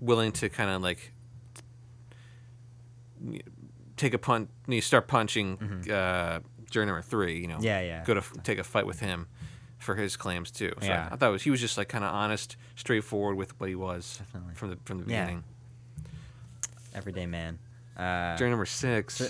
willing 0.00 0.30
to 0.30 0.48
kind 0.48 0.70
of 0.70 0.80
like 0.80 1.12
take 3.96 4.14
a 4.14 4.18
punt. 4.18 4.48
You 4.68 4.80
start 4.80 5.08
punching 5.08 5.58
uh, 5.90 6.40
juror 6.70 6.86
number 6.86 7.02
three. 7.02 7.40
You 7.40 7.48
know, 7.48 7.54
Mm-hmm. 7.56 7.64
Yeah, 7.64 7.80
yeah. 7.80 8.04
Go 8.04 8.14
to 8.14 8.20
f- 8.20 8.32
take 8.44 8.58
a 8.58 8.64
fight 8.64 8.86
with 8.86 9.00
him 9.00 9.26
for 9.86 9.94
his 9.94 10.16
claims 10.16 10.50
too. 10.50 10.72
So 10.80 10.86
Yeah. 10.86 11.08
I, 11.10 11.16
thought 11.16 11.28
it 11.28 11.32
was, 11.32 11.42
he 11.42 11.50
was 11.50 11.60
just 11.60 11.78
like 11.78 11.88
kind 11.88 12.04
of 12.04 12.12
honest, 12.12 12.56
straightforward 12.74 13.36
with 13.36 13.58
what 13.58 13.68
he 13.70 13.74
was 13.74 14.18
Definitely. 14.18 14.54
from 14.54 14.70
the 14.70 14.78
from 14.84 15.04
the 15.04 15.10
Yeah. 15.10 15.24
beginning. 15.24 15.44
Everyday 16.94 17.26
man. 17.26 17.58
Uh, 17.96 18.36
Juror 18.36 18.50
number 18.50 18.66
six. 18.66 19.20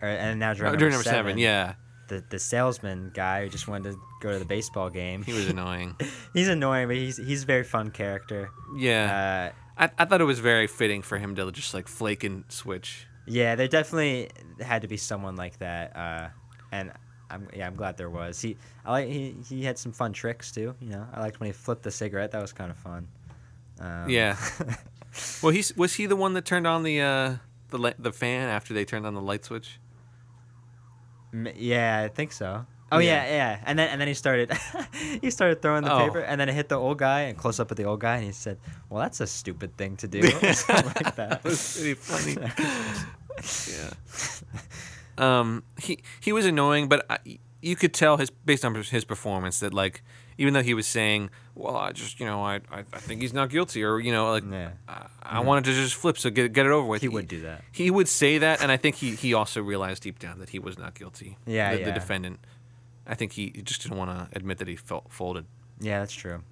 Or, 0.00 0.08
and 0.08 0.38
now 0.40 0.54
juror 0.54 0.68
Oh, 0.68 0.70
number, 0.70 0.78
juror 0.80 0.90
number 0.90 1.04
seven. 1.04 1.38
Yeah, 1.38 1.74
The 2.08 2.24
the 2.30 2.38
salesman 2.38 3.10
guy 3.14 3.42
who 3.44 3.48
just 3.50 3.68
wanted 3.68 3.92
to 3.92 3.98
go 4.20 4.32
to 4.32 4.38
the 4.38 4.44
baseball 4.44 4.90
game. 4.90 5.22
he 5.22 5.32
was 5.32 5.48
annoying. 5.54 5.96
he's 6.34 6.48
annoying, 6.48 6.86
but 6.88 6.96
he's 6.96 7.16
he's 7.16 7.42
a 7.42 7.46
very 7.46 7.64
fun 7.64 7.90
character. 7.90 8.50
Yeah, 8.76 9.52
Uh, 9.78 9.84
I, 9.84 9.90
I 9.98 10.04
thought 10.04 10.20
it 10.20 10.24
was 10.24 10.40
very 10.40 10.66
fitting 10.66 11.02
for 11.02 11.18
him 11.18 11.34
to 11.36 11.50
just 11.52 11.74
like 11.74 11.88
flake 11.88 12.24
and 12.24 12.44
switch. 12.48 13.06
yeah, 13.26 13.54
there 13.54 13.68
definitely 13.68 14.30
had 14.60 14.82
to 14.82 14.88
be 14.88 14.96
someone 14.96 15.36
like 15.36 15.58
that. 15.58 15.96
Uh, 15.96 16.28
and 16.72 16.92
I'm 17.30 17.48
yeah, 17.54 17.66
I'm 17.66 17.76
glad 17.76 17.96
there 17.96 18.10
was. 18.10 18.40
He 18.40 18.56
I 18.84 18.90
like 18.90 19.08
he 19.08 19.34
he 19.48 19.64
had 19.64 19.78
some 19.78 19.92
fun 19.92 20.12
tricks 20.12 20.50
too. 20.52 20.74
You 20.80 20.90
know, 20.90 21.06
I 21.14 21.20
liked 21.20 21.40
when 21.40 21.46
he 21.48 21.52
flipped 21.52 21.82
the 21.82 21.90
cigarette. 21.90 22.32
That 22.32 22.42
was 22.42 22.52
kind 22.52 22.70
of 22.70 22.76
fun. 22.76 23.08
Um, 23.80 24.08
Yeah. 24.10 24.36
Well, 25.42 25.50
he's 25.52 25.76
was 25.76 25.94
he 25.94 26.06
the 26.06 26.14
one 26.14 26.34
that 26.34 26.44
turned 26.44 26.68
on 26.68 26.84
the 26.84 27.00
uh, 27.00 27.34
the 27.70 27.94
the 27.98 28.12
fan 28.12 28.48
after 28.48 28.72
they 28.72 28.84
turned 28.84 29.06
on 29.06 29.14
the 29.14 29.20
light 29.20 29.44
switch? 29.44 29.80
M- 31.34 31.48
Yeah, 31.56 32.02
I 32.04 32.08
think 32.08 32.30
so. 32.32 32.64
Oh 32.92 32.98
yeah, 32.98 33.24
Yeah. 33.24 33.30
yeah. 33.32 33.60
And 33.66 33.76
then 33.78 33.88
and 33.90 34.00
then 34.00 34.06
he 34.06 34.14
started 34.14 34.52
he 35.20 35.30
started 35.30 35.62
throwing 35.62 35.82
the 35.82 35.92
Oh. 35.92 35.98
paper 36.06 36.20
and 36.20 36.40
then 36.40 36.48
it 36.48 36.54
hit 36.54 36.68
the 36.68 36.76
old 36.76 36.98
guy 36.98 37.22
and 37.22 37.36
close 37.36 37.58
up 37.58 37.70
at 37.72 37.76
the 37.76 37.84
old 37.84 37.98
guy 38.00 38.16
and 38.16 38.24
he 38.24 38.30
said, 38.32 38.58
"Well, 38.88 39.00
that's 39.02 39.20
a 39.20 39.26
stupid 39.26 39.76
thing 39.76 39.96
to 39.96 40.06
do." 40.06 40.22
something 40.54 40.86
like 40.94 41.16
that. 41.16 41.42
That 41.42 41.44
was 41.44 41.74
pretty 41.76 41.94
funny. 41.94 42.36
yeah. 43.66 43.90
Um, 45.20 45.62
he 45.80 46.02
he 46.20 46.32
was 46.32 46.46
annoying, 46.46 46.88
but 46.88 47.04
I, 47.10 47.18
you 47.62 47.76
could 47.76 47.92
tell 47.92 48.16
his 48.16 48.30
based 48.30 48.64
on 48.64 48.74
his 48.74 49.04
performance 49.04 49.60
that 49.60 49.74
like 49.74 50.02
even 50.38 50.54
though 50.54 50.62
he 50.62 50.72
was 50.74 50.86
saying, 50.86 51.30
"Well, 51.54 51.76
I 51.76 51.92
just 51.92 52.18
you 52.18 52.26
know 52.26 52.42
I 52.42 52.56
I, 52.70 52.80
I 52.92 52.98
think 52.98 53.20
he's 53.20 53.32
not 53.34 53.50
guilty," 53.50 53.84
or 53.84 53.98
you 54.00 54.12
know 54.12 54.30
like 54.32 54.44
Yeah. 54.50 54.70
I, 54.88 55.06
I 55.22 55.40
wanted 55.40 55.64
to 55.64 55.72
just 55.74 55.94
flip 55.94 56.16
so 56.18 56.30
get 56.30 56.52
get 56.52 56.66
it 56.66 56.72
over 56.72 56.86
with. 56.86 57.02
He 57.02 57.08
would 57.08 57.28
do 57.28 57.42
that. 57.42 57.62
He 57.72 57.90
would 57.90 58.08
say 58.08 58.38
that, 58.38 58.62
and 58.62 58.72
I 58.72 58.76
think 58.78 58.96
he 58.96 59.14
he 59.14 59.34
also 59.34 59.62
realized 59.62 60.02
deep 60.02 60.18
down 60.18 60.38
that 60.38 60.48
he 60.50 60.58
was 60.58 60.78
not 60.78 60.94
guilty. 60.94 61.36
Yeah, 61.46 61.76
the, 61.76 61.84
the 61.84 61.92
defendant. 61.92 62.40
I 63.06 63.14
think 63.14 63.32
he 63.32 63.50
just 63.50 63.82
didn't 63.82 63.98
want 63.98 64.10
to 64.10 64.36
admit 64.36 64.58
that 64.58 64.68
he 64.68 64.76
felt 64.76 65.12
folded. 65.12 65.44
Yeah, 65.80 65.98
that's 66.00 66.12
true. 66.14 66.42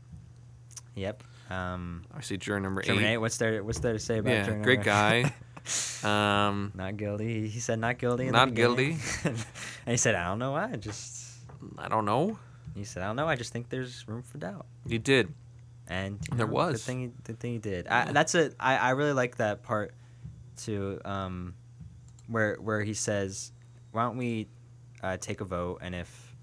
Yep. 0.94 1.22
Um, 1.50 2.04
Obviously, 2.10 2.36
juror 2.36 2.60
number 2.60 2.82
German 2.82 3.04
eight. 3.04 3.12
eight. 3.14 3.18
What's 3.18 3.38
there? 3.38 3.62
What's 3.64 3.78
there 3.78 3.92
to 3.94 3.98
say 3.98 4.18
about 4.18 4.30
Yeah, 4.32 4.44
German 4.44 4.62
great 4.62 4.82
guy. 4.82 5.32
Um, 6.04 6.72
not 6.74 6.96
guilty. 6.96 7.48
He- 7.48 7.60
said 7.60 7.78
not 7.78 7.98
guilty. 7.98 8.26
In 8.26 8.32
Not 8.32 8.50
the 8.50 8.54
guilty. 8.54 8.96
and 9.24 9.36
he 9.86 9.96
said, 9.96 10.14
"I 10.14 10.24
don't 10.28 10.38
know 10.38 10.52
why. 10.52 10.70
I 10.72 10.76
just." 10.76 11.26
I 11.76 11.88
don't 11.88 12.04
know. 12.04 12.38
He 12.74 12.84
said, 12.84 13.02
"I 13.02 13.06
don't 13.06 13.16
know. 13.16 13.26
I 13.28 13.34
just 13.36 13.52
think 13.52 13.68
there's 13.68 14.06
room 14.08 14.22
for 14.22 14.38
doubt." 14.38 14.66
He 14.88 14.98
did. 14.98 15.34
And 15.88 16.20
There 16.34 16.46
know, 16.46 16.52
was. 16.52 16.72
The 16.74 16.78
thing 16.78 17.00
he, 17.00 17.10
good 17.24 17.40
thing 17.40 17.52
he 17.52 17.58
did. 17.58 17.88
I, 17.88 18.12
that's 18.12 18.34
it. 18.34 18.54
I, 18.60 18.76
I 18.76 18.90
really 18.90 19.12
like 19.14 19.36
that 19.38 19.62
part, 19.62 19.94
too. 20.56 21.00
Um, 21.04 21.54
where 22.28 22.56
where 22.56 22.82
he 22.82 22.94
says, 22.94 23.52
"Why 23.92 24.02
don't 24.04 24.16
we 24.18 24.46
uh, 25.02 25.16
take 25.16 25.40
a 25.40 25.44
vote? 25.44 25.78
And 25.82 25.94
if 25.94 26.34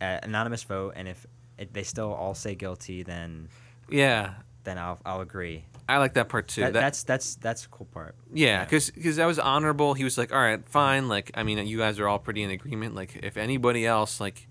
uh, 0.00 0.18
anonymous 0.22 0.62
vote, 0.62 0.92
and 0.96 1.08
if 1.08 1.26
it, 1.58 1.72
they 1.72 1.82
still 1.82 2.12
all 2.12 2.34
say 2.34 2.54
guilty, 2.54 3.02
then 3.02 3.48
Yeah, 3.88 4.34
then 4.64 4.78
I'll 4.78 4.98
I'll 5.04 5.20
agree." 5.22 5.64
I 5.88 5.98
like 5.98 6.14
that 6.14 6.28
part 6.28 6.48
too. 6.48 6.62
That, 6.62 6.72
That- 6.72 6.80
that's 6.80 7.02
that's 7.02 7.34
that's 7.36 7.64
a 7.64 7.68
cool 7.68 7.86
part. 7.86 8.14
Yeah, 8.32 8.64
because 8.64 8.90
because 8.90 9.16
that 9.16 9.26
was 9.26 9.38
honorable. 9.38 9.94
He 9.94 10.04
was 10.04 10.16
like, 10.16 10.32
"All 10.32 10.40
right, 10.40 10.66
fine. 10.68 11.08
Like, 11.08 11.30
I 11.34 11.42
mean, 11.42 11.64
you 11.66 11.78
guys 11.78 11.98
are 11.98 12.08
all 12.08 12.18
pretty 12.18 12.42
in 12.42 12.50
agreement. 12.50 12.94
Like, 12.94 13.20
if 13.22 13.36
anybody 13.36 13.86
else, 13.86 14.20
like, 14.20 14.48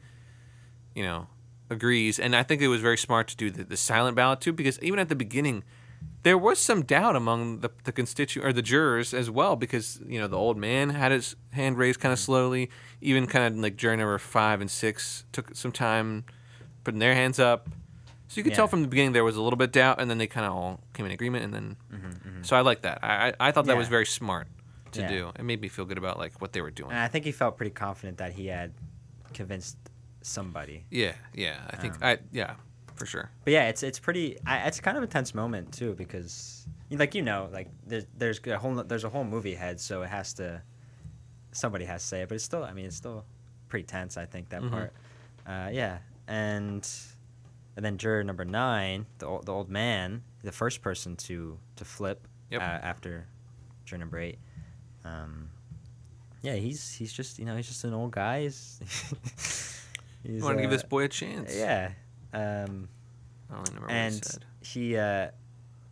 you 0.95 1.03
know, 1.03 1.27
agrees, 1.69 2.19
and 2.19 2.35
I 2.35 2.43
think 2.43 2.61
it 2.61 2.67
was 2.67 2.81
very 2.81 2.97
smart 2.97 3.27
to 3.29 3.37
do 3.37 3.49
the, 3.49 3.63
the 3.63 3.77
silent 3.77 4.15
ballot 4.15 4.41
too, 4.41 4.53
because 4.53 4.79
even 4.81 4.99
at 4.99 5.09
the 5.09 5.15
beginning, 5.15 5.63
there 6.23 6.37
was 6.37 6.59
some 6.59 6.83
doubt 6.83 7.15
among 7.15 7.59
the 7.59 7.69
the 7.83 7.91
constitu 7.91 8.43
or 8.43 8.53
the 8.53 8.61
jurors 8.61 9.13
as 9.13 9.29
well, 9.29 9.55
because 9.55 9.99
you 10.05 10.19
know 10.19 10.27
the 10.27 10.37
old 10.37 10.57
man 10.57 10.89
had 10.89 11.11
his 11.11 11.35
hand 11.51 11.77
raised 11.77 11.99
kind 11.99 12.13
of 12.13 12.19
mm-hmm. 12.19 12.25
slowly. 12.25 12.69
Even 13.01 13.25
kind 13.25 13.45
of 13.45 13.59
like 13.59 13.77
juror 13.77 13.97
number 13.97 14.17
five 14.17 14.61
and 14.61 14.69
six 14.69 15.25
took 15.31 15.55
some 15.55 15.71
time 15.71 16.25
putting 16.83 16.99
their 16.99 17.15
hands 17.15 17.39
up. 17.39 17.69
So 18.31 18.39
you 18.39 18.43
could 18.43 18.53
tell 18.53 18.67
from 18.67 18.81
the 18.81 18.87
beginning 18.87 19.11
there 19.11 19.25
was 19.25 19.35
a 19.35 19.41
little 19.41 19.57
bit 19.57 19.73
doubt, 19.73 19.99
and 19.99 20.09
then 20.09 20.17
they 20.17 20.25
kind 20.27 20.45
of 20.45 20.53
all 20.53 20.79
came 20.93 21.05
in 21.05 21.11
agreement, 21.11 21.43
and 21.43 21.53
then. 21.53 21.75
So 22.43 22.55
I 22.55 22.61
like 22.61 22.81
that. 22.83 22.99
I 23.03 23.27
I, 23.27 23.33
I 23.47 23.51
thought 23.51 23.65
that 23.65 23.75
was 23.75 23.87
Mm-hmm, 23.87 23.91
very 23.91 24.05
smart 24.05 24.47
to 24.93 25.01
Yeah. 25.01 25.07
do. 25.07 25.31
It 25.37 25.43
made 25.43 25.59
me 25.61 25.67
feel 25.67 25.83
good 25.85 25.97
about 25.97 26.17
like 26.17 26.39
what 26.41 26.53
they 26.53 26.61
were 26.61 26.71
doing. 26.71 26.91
And 26.91 26.99
I 26.99 27.07
think 27.09 27.25
he 27.25 27.31
felt 27.33 27.57
pretty 27.57 27.71
confident 27.71 28.17
that 28.19 28.31
he 28.33 28.47
had 28.47 28.71
convinced 29.33 29.77
somebody. 30.21 30.85
yeah, 30.89 31.13
yeah. 31.33 31.57
I 31.69 31.75
think 31.75 31.95
Um, 31.95 31.99
I 32.03 32.19
yeah, 32.31 32.55
for 32.95 33.05
sure. 33.05 33.29
But 33.43 33.51
yeah, 33.53 33.67
it's 33.67 33.83
it's 33.83 33.99
pretty. 33.99 34.37
I, 34.45 34.67
it's 34.67 34.79
kind 34.79 34.95
of 34.97 35.03
a 35.03 35.07
tense 35.07 35.35
moment 35.35 35.73
too 35.73 35.93
because, 35.95 36.65
like 36.89 37.13
you 37.15 37.21
know, 37.21 37.49
like 37.51 37.67
there's 37.85 38.05
there's 38.17 38.39
a 38.47 38.57
whole 38.57 38.75
there's 38.83 39.03
a 39.03 39.09
whole 39.09 39.25
movie 39.25 39.55
ahead, 39.55 39.79
so 39.81 40.03
it 40.03 40.09
has 40.09 40.33
to. 40.35 40.61
Somebody 41.51 41.83
has 41.85 42.01
to 42.01 42.07
say 42.07 42.21
it, 42.21 42.29
but 42.29 42.35
it's 42.35 42.45
still. 42.45 42.63
I 42.63 42.71
mean, 42.73 42.85
it's 42.85 42.95
still 42.95 43.25
pretty 43.67 43.85
tense. 43.85 44.15
I 44.15 44.25
think 44.25 44.49
that 44.49 44.61
Mhm. 44.61 44.71
part. 44.71 44.93
Uh, 45.45 45.69
yeah, 45.73 45.97
and 46.27 46.87
and 47.81 47.85
then 47.87 47.97
juror 47.97 48.23
number 48.23 48.45
nine, 48.45 49.07
the 49.17 49.25
old, 49.25 49.47
the 49.47 49.51
old 49.51 49.67
man, 49.67 50.21
the 50.43 50.51
first 50.51 50.83
person 50.83 51.15
to 51.15 51.57
to 51.77 51.83
flip 51.83 52.27
Yep. 52.51 52.61
uh, 52.61 52.63
after 52.63 53.25
juror 53.85 53.97
number 53.97 54.19
eight. 54.19 54.37
Um, 55.03 55.49
yeah, 56.43 56.53
he's 56.53 56.93
he's 56.93 57.11
just 57.11 57.39
you 57.39 57.45
know 57.45 57.55
he's 57.55 57.67
just 57.67 57.83
an 57.83 57.95
old 57.95 58.11
guy. 58.11 58.43
He's, 58.43 58.79
he's, 60.23 60.43
want 60.43 60.59
to 60.59 60.61
give 60.61 60.69
uh, 60.69 60.75
this 60.75 60.83
boy 60.83 61.05
a 61.05 61.07
chance? 61.07 61.55
Yeah. 61.57 61.93
Um, 62.35 62.87
I 63.49 63.55
don't 63.55 63.67
remember 63.69 63.87
what 63.87 63.89
he 63.89 63.95
and 63.95 64.39
he 64.61 64.97
uh 64.97 65.29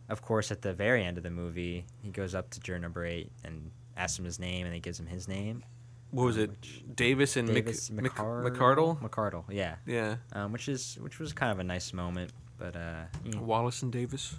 of 0.08 0.22
course, 0.22 0.52
at 0.52 0.62
the 0.62 0.72
very 0.72 1.04
end 1.04 1.16
of 1.16 1.24
the 1.24 1.30
movie, 1.30 1.86
he 2.04 2.10
goes 2.10 2.36
up 2.36 2.50
to 2.50 2.60
juror 2.60 2.78
number 2.78 3.04
eight 3.04 3.32
and 3.42 3.72
asks 3.96 4.16
him 4.16 4.24
his 4.24 4.38
name, 4.38 4.64
and 4.64 4.74
he 4.76 4.80
gives 4.80 5.00
him 5.00 5.06
his 5.06 5.26
name. 5.26 5.64
What 6.10 6.24
was 6.24 6.36
it? 6.36 6.50
Davis 6.96 7.36
and 7.36 7.46
Davis 7.48 7.90
Mc- 7.90 8.12
McCardle. 8.12 8.50
McCardle? 8.50 9.00
McCardle, 9.00 9.44
yeah. 9.48 9.76
Yeah. 9.86 10.16
Um, 10.32 10.52
which 10.52 10.68
is 10.68 10.98
which 11.00 11.18
was 11.18 11.32
kind 11.32 11.52
of 11.52 11.58
a 11.60 11.64
nice 11.64 11.92
moment, 11.92 12.32
but 12.58 12.74
uh, 12.76 13.04
Wallace 13.38 13.82
and 13.82 13.92
Davis. 13.92 14.34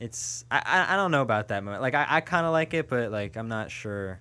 it's 0.00 0.44
I, 0.50 0.62
I 0.64 0.94
I 0.94 0.96
don't 0.96 1.10
know 1.10 1.22
about 1.22 1.48
that 1.48 1.64
moment. 1.64 1.82
Like 1.82 1.94
I, 1.94 2.06
I 2.08 2.20
kind 2.20 2.46
of 2.46 2.52
like 2.52 2.72
it, 2.74 2.88
but 2.88 3.10
like 3.10 3.36
I'm 3.36 3.48
not 3.48 3.70
sure 3.70 4.20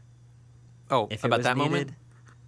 Oh, 0.89 1.07
if 1.11 1.23
about 1.23 1.43
that 1.43 1.55
needed. 1.57 1.69
moment. 1.69 1.91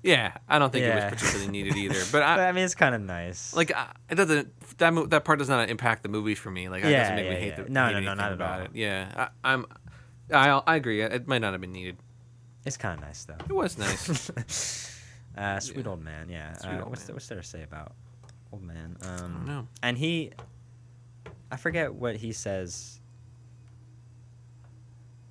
Yeah, 0.02 0.32
I 0.48 0.60
don't 0.60 0.72
think 0.72 0.86
it 0.86 0.96
was 0.96 1.04
particularly 1.04 1.52
needed 1.52 1.76
either. 1.84 2.00
But 2.12 2.24
I, 2.24 2.38
but 2.38 2.44
I 2.48 2.52
mean, 2.54 2.64
it's 2.64 2.74
kind 2.74 2.96
of 2.96 3.02
nice. 3.02 3.54
like 3.54 3.72
I, 3.76 3.92
it 4.10 4.16
doesn't 4.16 4.78
that 4.80 4.94
mo- 4.94 5.06
that 5.08 5.26
part 5.26 5.40
does 5.40 5.50
not 5.50 5.70
impact 5.70 6.04
the 6.04 6.10
movie 6.10 6.36
for 6.36 6.50
me. 6.50 6.70
Like 6.70 6.84
it 6.86 6.90
Yeah, 6.92 7.02
doesn't 7.02 7.16
make 7.18 7.26
yeah, 7.26 7.32
me 7.32 7.36
hate 7.40 7.48
yeah. 7.58 7.64
the 7.64 7.70
No, 7.70 7.86
hate 7.88 7.94
no, 7.94 8.00
no, 8.00 8.14
not 8.16 8.28
at 8.28 8.32
about 8.34 8.60
all. 8.62 8.66
it. 8.66 8.72
Yeah, 8.74 9.28
I, 9.44 9.52
I'm. 9.54 9.66
I 10.34 10.50
I 10.66 10.76
agree. 10.78 11.02
It 11.02 11.28
might 11.28 11.40
not 11.40 11.52
have 11.52 11.60
been 11.62 11.74
needed. 11.74 11.98
It's 12.66 12.78
kind 12.78 13.00
of 13.00 13.06
nice 13.06 13.24
though. 13.26 13.36
It 13.48 13.54
was 13.54 13.78
nice. 13.78 14.96
Uh, 15.38 15.58
sweet 15.60 15.86
Yeah. 15.86 15.92
old 15.92 16.04
man, 16.04 16.28
yeah. 16.28 16.54
Sweet 16.58 16.72
uh, 16.72 16.80
old 16.82 16.90
what's, 16.90 17.02
man. 17.02 17.08
There, 17.08 17.16
what's 17.16 17.28
there 17.28 17.38
to 17.40 17.48
say 17.48 17.64
about 17.64 17.94
old 18.52 18.64
man? 18.64 18.98
Um, 19.04 19.44
know. 19.48 19.68
And 19.82 19.98
he, 19.98 20.32
I 21.52 21.56
forget 21.56 21.94
what 21.94 22.18
he 22.18 22.34
says. 22.34 23.00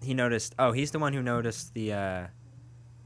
He 0.03 0.15
noticed. 0.15 0.55
Oh, 0.59 0.73
he's 0.73 0.93
the 0.93 0.99
one 0.99 1.13
who 1.13 1.23
noticed 1.23 1.75
the 1.75 1.93
uh, 1.93 2.27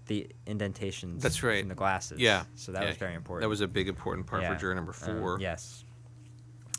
the 0.07 0.29
indentations. 0.47 1.23
That's 1.23 1.43
right. 1.43 1.59
In 1.59 1.69
the 1.69 1.75
glasses. 1.75 2.21
yeah. 2.21 2.45
So 2.55 2.73
that 2.73 2.83
yeah, 2.83 2.89
was 2.89 2.99
very 2.99 3.15
important. 3.15 3.43
That 3.43 3.49
was 3.49 3.63
a 3.63 3.69
big 3.69 3.89
important 3.89 4.27
part 4.27 4.43
Yeah. 4.43 4.53
for 4.55 4.61
juror 4.61 4.75
number 4.75 4.93
Um, 5.07 5.19
four. 5.21 5.39
yes. 5.41 5.85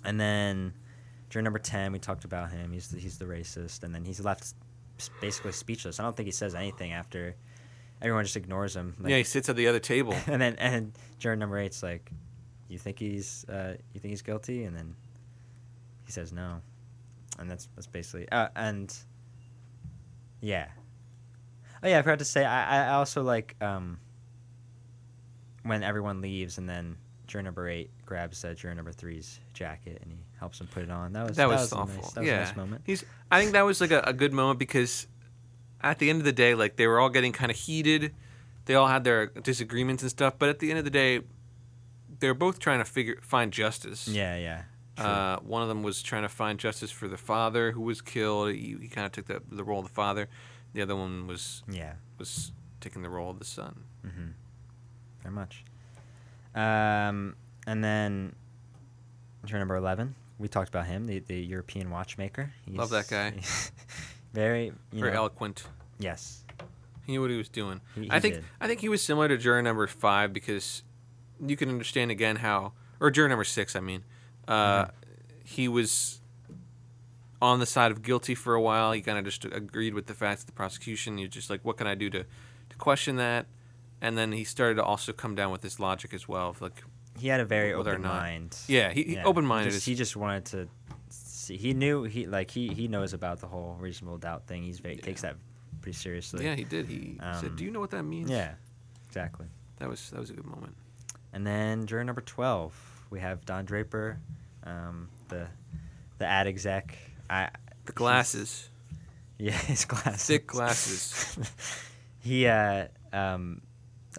And 0.06 0.20
then, 0.20 0.74
juror 1.30 1.42
number 1.44 1.60
ten, 1.60 1.92
we 1.92 2.00
talked 2.00 2.24
about 2.24 2.52
him. 2.52 2.72
He's 2.72 2.90
the, 2.90 3.00
he's 3.00 3.18
the 3.18 3.26
racist, 3.26 3.84
and 3.84 3.94
then 3.94 4.06
he's 4.06 4.20
left 4.20 4.54
basically 5.22 5.52
speechless. 5.52 6.00
I 6.00 6.04
don't 6.04 6.16
think 6.16 6.28
he 6.28 6.32
says 6.32 6.56
anything 6.56 6.94
after. 6.94 7.36
Everyone 8.02 8.24
just 8.24 8.36
ignores 8.36 8.76
him. 8.76 8.96
Like, 9.00 9.12
yeah, 9.12 9.18
he 9.18 9.24
sits 9.24 9.48
at 9.50 9.56
the 9.56 9.68
other 9.68 9.80
table. 9.80 10.14
and 10.28 10.42
then 10.42 10.56
and 10.58 10.94
juror 11.20 11.36
number 11.36 11.58
eight's 11.58 11.82
like, 11.82 12.12
"You 12.68 12.78
think 12.78 13.00
he's 13.00 13.46
uh, 13.48 13.76
you 13.94 14.00
think 14.00 14.12
he's 14.12 14.22
guilty?" 14.22 14.66
And 14.66 14.76
then 14.76 14.96
he 16.06 16.12
says 16.12 16.34
no, 16.34 16.62
and 17.40 17.50
that's 17.50 17.70
that's 17.76 17.88
basically 17.88 18.30
uh, 18.30 18.50
and 18.56 18.94
yeah. 20.42 20.68
Oh 21.82 21.88
yeah, 21.88 22.00
I 22.00 22.02
forgot 22.02 22.20
to 22.20 22.26
say 22.26 22.46
I 22.46 22.88
I 22.88 22.94
also 22.94 23.24
like 23.24 23.56
um 23.62 24.00
when 25.64 25.84
everyone 25.84 26.22
leaves 26.22 26.58
and 26.58 26.70
then 26.70 26.98
juror 27.28 27.44
number 27.44 27.70
eight 27.70 27.90
grabs 28.14 28.46
uh, 28.46 28.54
juror 28.54 28.76
number 28.76 28.92
three's 28.92 29.40
jacket 29.56 29.98
and 30.04 30.12
he 30.12 30.20
helps 30.38 30.62
him 30.62 30.68
put 30.68 30.84
it 30.84 30.92
on. 30.92 31.14
That 31.14 31.28
was 31.28 31.38
that 31.38 31.50
was, 31.50 31.72
a 31.72 31.76
thoughtful. 31.76 32.04
nice, 32.04 32.12
that 32.12 32.20
was 32.20 32.28
yeah, 32.28 32.36
a 32.36 32.46
nice 32.46 32.56
moment. 32.56 32.84
He's. 32.86 33.04
I 33.32 33.42
think 33.42 33.54
that 33.54 33.64
was 33.64 33.82
like 33.82 33.90
a, 33.90 34.04
a 34.06 34.14
good 34.14 34.34
moment 34.34 34.60
because 34.60 35.08
at 35.82 35.98
the 35.98 36.12
end 36.12 36.20
of 36.20 36.26
the 36.26 36.32
day, 36.32 36.54
like 36.54 36.76
they 36.76 36.86
were 36.86 37.00
all 37.00 37.10
getting 37.10 37.32
kind 37.32 37.50
of 37.50 37.58
heated. 37.58 38.14
They 38.66 38.76
all 38.76 38.86
had 38.86 39.04
their 39.04 39.26
disagreements 39.26 40.04
and 40.04 40.12
stuff, 40.12 40.36
but 40.38 40.50
at 40.50 40.60
the 40.60 40.70
end 40.70 40.78
of 40.78 40.86
the 40.86 40.92
day, 40.92 41.22
they're 42.20 42.36
both 42.36 42.60
trying 42.60 42.78
to 42.80 42.86
figure 42.86 43.18
find 43.24 43.52
justice. 43.52 44.08
Yeah, 44.08 44.38
yeah. 44.38 44.62
Uh, 44.96 45.40
one 45.40 45.64
of 45.64 45.68
them 45.68 45.82
was 45.82 46.04
trying 46.04 46.22
to 46.22 46.30
find 46.30 46.60
justice 46.60 46.92
for 46.92 47.08
the 47.08 47.18
father 47.18 47.72
who 47.72 47.82
was 47.82 48.00
killed. 48.00 48.52
He, 48.52 48.78
he 48.80 48.88
kind 48.90 49.08
of 49.08 49.12
took 49.12 49.26
the, 49.26 49.42
the 49.52 49.64
role 49.64 49.80
of 49.80 49.86
the 49.86 49.92
father. 49.92 50.30
The 50.74 50.84
other 50.84 50.96
one 50.96 51.26
was 51.26 51.64
yeah. 51.68 51.94
was 52.20 52.52
taking 52.80 53.02
the 53.02 53.10
role 53.10 53.32
of 53.32 53.40
the 53.40 53.46
son. 53.46 53.86
Mm-hmm. 54.06 54.28
very 55.24 55.34
much. 55.34 55.66
Um, 56.54 57.36
and 57.68 57.84
then 57.84 58.36
turn 59.48 59.60
number 59.60 59.76
eleven. 59.76 60.16
We 60.40 60.48
talked 60.48 60.70
about 60.70 60.88
him, 60.88 61.06
the, 61.06 61.20
the 61.20 61.36
European 61.40 61.90
watchmaker. 61.90 62.52
Love 62.68 62.90
that 62.90 63.08
guy. 63.08 63.34
very, 64.34 64.66
you 64.92 65.00
Very 65.00 65.12
know, 65.12 65.20
eloquent. 65.20 65.64
yes. 66.00 66.44
He 67.06 67.12
knew 67.14 67.22
what 67.22 67.30
he 67.30 67.38
was 67.38 67.50
doing. 67.50 67.82
He- 67.96 68.08
I 68.10 68.20
think 68.20 68.36
did. 68.36 68.44
I 68.60 68.68
think 68.68 68.80
he 68.82 68.90
was 68.90 69.02
similar 69.02 69.28
to 69.28 69.38
juror 69.38 69.62
number 69.62 69.86
five 69.88 70.34
because 70.34 70.84
you 71.46 71.56
can 71.56 71.70
understand 71.70 72.12
again 72.12 72.38
how, 72.38 72.74
or 73.00 73.12
juror 73.12 73.30
number 73.30 73.44
six, 73.44 73.76
I 73.76 73.80
mean, 73.80 74.04
uh, 74.48 74.86
Mm-hmm. 74.86 74.92
he 75.44 75.68
was 75.68 76.20
on 77.42 77.60
the 77.60 77.66
side 77.66 77.92
of 77.92 78.02
guilty 78.02 78.36
for 78.36 78.56
a 78.56 78.62
while. 78.62 78.92
He 78.94 79.02
kind 79.02 79.18
of 79.18 79.26
just 79.26 79.44
agreed 79.46 79.94
with 79.94 80.08
the 80.08 80.14
facts 80.14 80.42
of 80.42 80.48
the 80.48 80.54
prosecution. 80.54 81.18
He 81.18 81.26
was 81.26 81.34
just 81.34 81.50
like, 81.50 81.60
what 81.64 81.78
can 81.78 81.88
I 81.88 81.96
do 81.96 82.10
to, 82.10 82.24
to 82.24 82.76
question 82.78 83.18
that? 83.18 83.46
And 84.02 84.18
then 84.18 84.32
he 84.32 84.44
started 84.46 84.76
to 84.76 84.84
also 84.84 85.12
come 85.14 85.36
down 85.36 85.52
with 85.52 85.62
this 85.62 85.80
logic 85.80 86.14
as 86.14 86.28
well 86.28 86.50
of 86.50 86.62
like, 86.62 86.84
He 87.20 87.28
had 87.28 87.40
a 87.40 87.46
very 87.46 87.76
Whether 87.76 87.92
open 87.92 88.02
not- 88.02 88.14
mind. 88.22 88.58
yeah, 88.68 88.92
he, 88.92 89.04
he 89.04 89.18
open-minded. 89.20 89.74
He 89.82 89.96
just 89.96 90.16
wanted 90.16 90.46
to 90.46 90.68
see. 91.10 91.58
He 91.58 91.74
knew 91.74 92.04
he 92.04 92.26
like 92.26 92.50
he 92.52 92.70
he 92.74 92.88
knows 92.88 93.14
about 93.14 93.40
the 93.40 93.48
whole 93.48 93.78
reasonable 93.80 94.18
doubt 94.18 94.48
thing. 94.48 94.64
He's 94.64 94.80
very 94.80 94.96
takes 94.98 95.22
that 95.22 95.36
pretty 95.82 95.96
seriously. 95.98 96.44
yeah, 96.46 96.56
he 96.56 96.64
did. 96.64 96.88
He 96.88 97.18
said, 97.20 97.50
Um, 97.50 97.56
"Do 97.56 97.64
you 97.66 97.72
know 97.72 97.80
what 97.80 97.92
that 97.92 98.04
means?" 98.04 98.30
Yeah, 98.30 98.54
exactly. 99.08 99.46
that 99.80 99.88
was 99.90 100.10
that 100.12 100.20
was 100.20 100.30
a 100.30 100.34
good 100.34 100.46
moment. 100.46 100.76
And 101.34 101.46
then 101.46 101.86
juror 101.86 102.04
number 102.04 102.22
twelve, 102.22 102.74
we 103.10 103.20
have 103.20 103.46
Don 103.46 103.66
Draper, 103.66 104.20
um, 104.64 105.10
the 105.30 105.48
the 106.18 106.26
ad 106.26 106.48
exec. 106.48 106.98
I 107.30 107.50
The 107.86 107.94
glasses, 107.94 108.70
Yeah, 109.38 109.52
his 109.52 109.86
glasses. 109.86 110.26
thick 110.26 110.48
glasses. 110.48 111.38
he 112.20 112.48
uh 112.48 112.88
um 113.12 113.62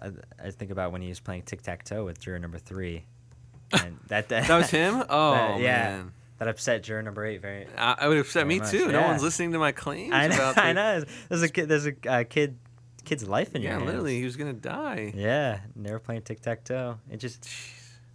I, 0.01 0.11
I 0.47 0.51
think 0.51 0.71
about 0.71 0.91
when 0.91 1.01
he 1.01 1.09
was 1.09 1.19
playing 1.19 1.43
tic 1.43 1.61
tac 1.61 1.83
toe 1.83 2.05
with 2.05 2.19
juror 2.19 2.39
number 2.39 2.57
three, 2.57 3.05
and 3.73 3.97
that 4.07 4.29
that, 4.29 4.47
that 4.47 4.57
was 4.57 4.69
him. 4.69 5.03
Oh 5.09 5.31
that- 5.33 5.59
yeah, 5.59 5.89
man. 5.89 6.11
that 6.39 6.47
upset 6.47 6.83
juror 6.83 7.01
number 7.01 7.25
eight 7.25 7.41
very. 7.41 7.67
I, 7.77 7.95
I 7.99 8.07
would 8.07 8.17
upset 8.17 8.45
me 8.47 8.59
much, 8.59 8.71
too. 8.71 8.91
No 8.91 9.01
one's 9.01 9.23
listening 9.23 9.51
to 9.53 9.59
my 9.59 9.71
claims 9.71 10.13
I 10.13 10.27
know. 10.27 10.35
about 10.35 10.57
I 10.63 10.73
know. 10.73 11.03
There's 11.29 11.41
a 11.43 11.49
kid. 11.49 11.69
There's 11.69 11.87
a 11.87 11.93
uh, 12.07 12.23
kid. 12.23 12.57
Kid's 13.03 13.27
life 13.27 13.53
in 13.53 13.61
your 13.61 13.71
hands. 13.71 13.83
Yeah, 13.83 13.87
literally, 13.87 14.17
he 14.17 14.23
was 14.23 14.35
gonna 14.35 14.53
die. 14.53 15.13
Yeah, 15.15 15.59
never 15.75 15.99
playing 15.99 16.23
tic 16.23 16.41
tac 16.41 16.63
toe. 16.63 16.97
It 17.11 17.17
just. 17.17 17.47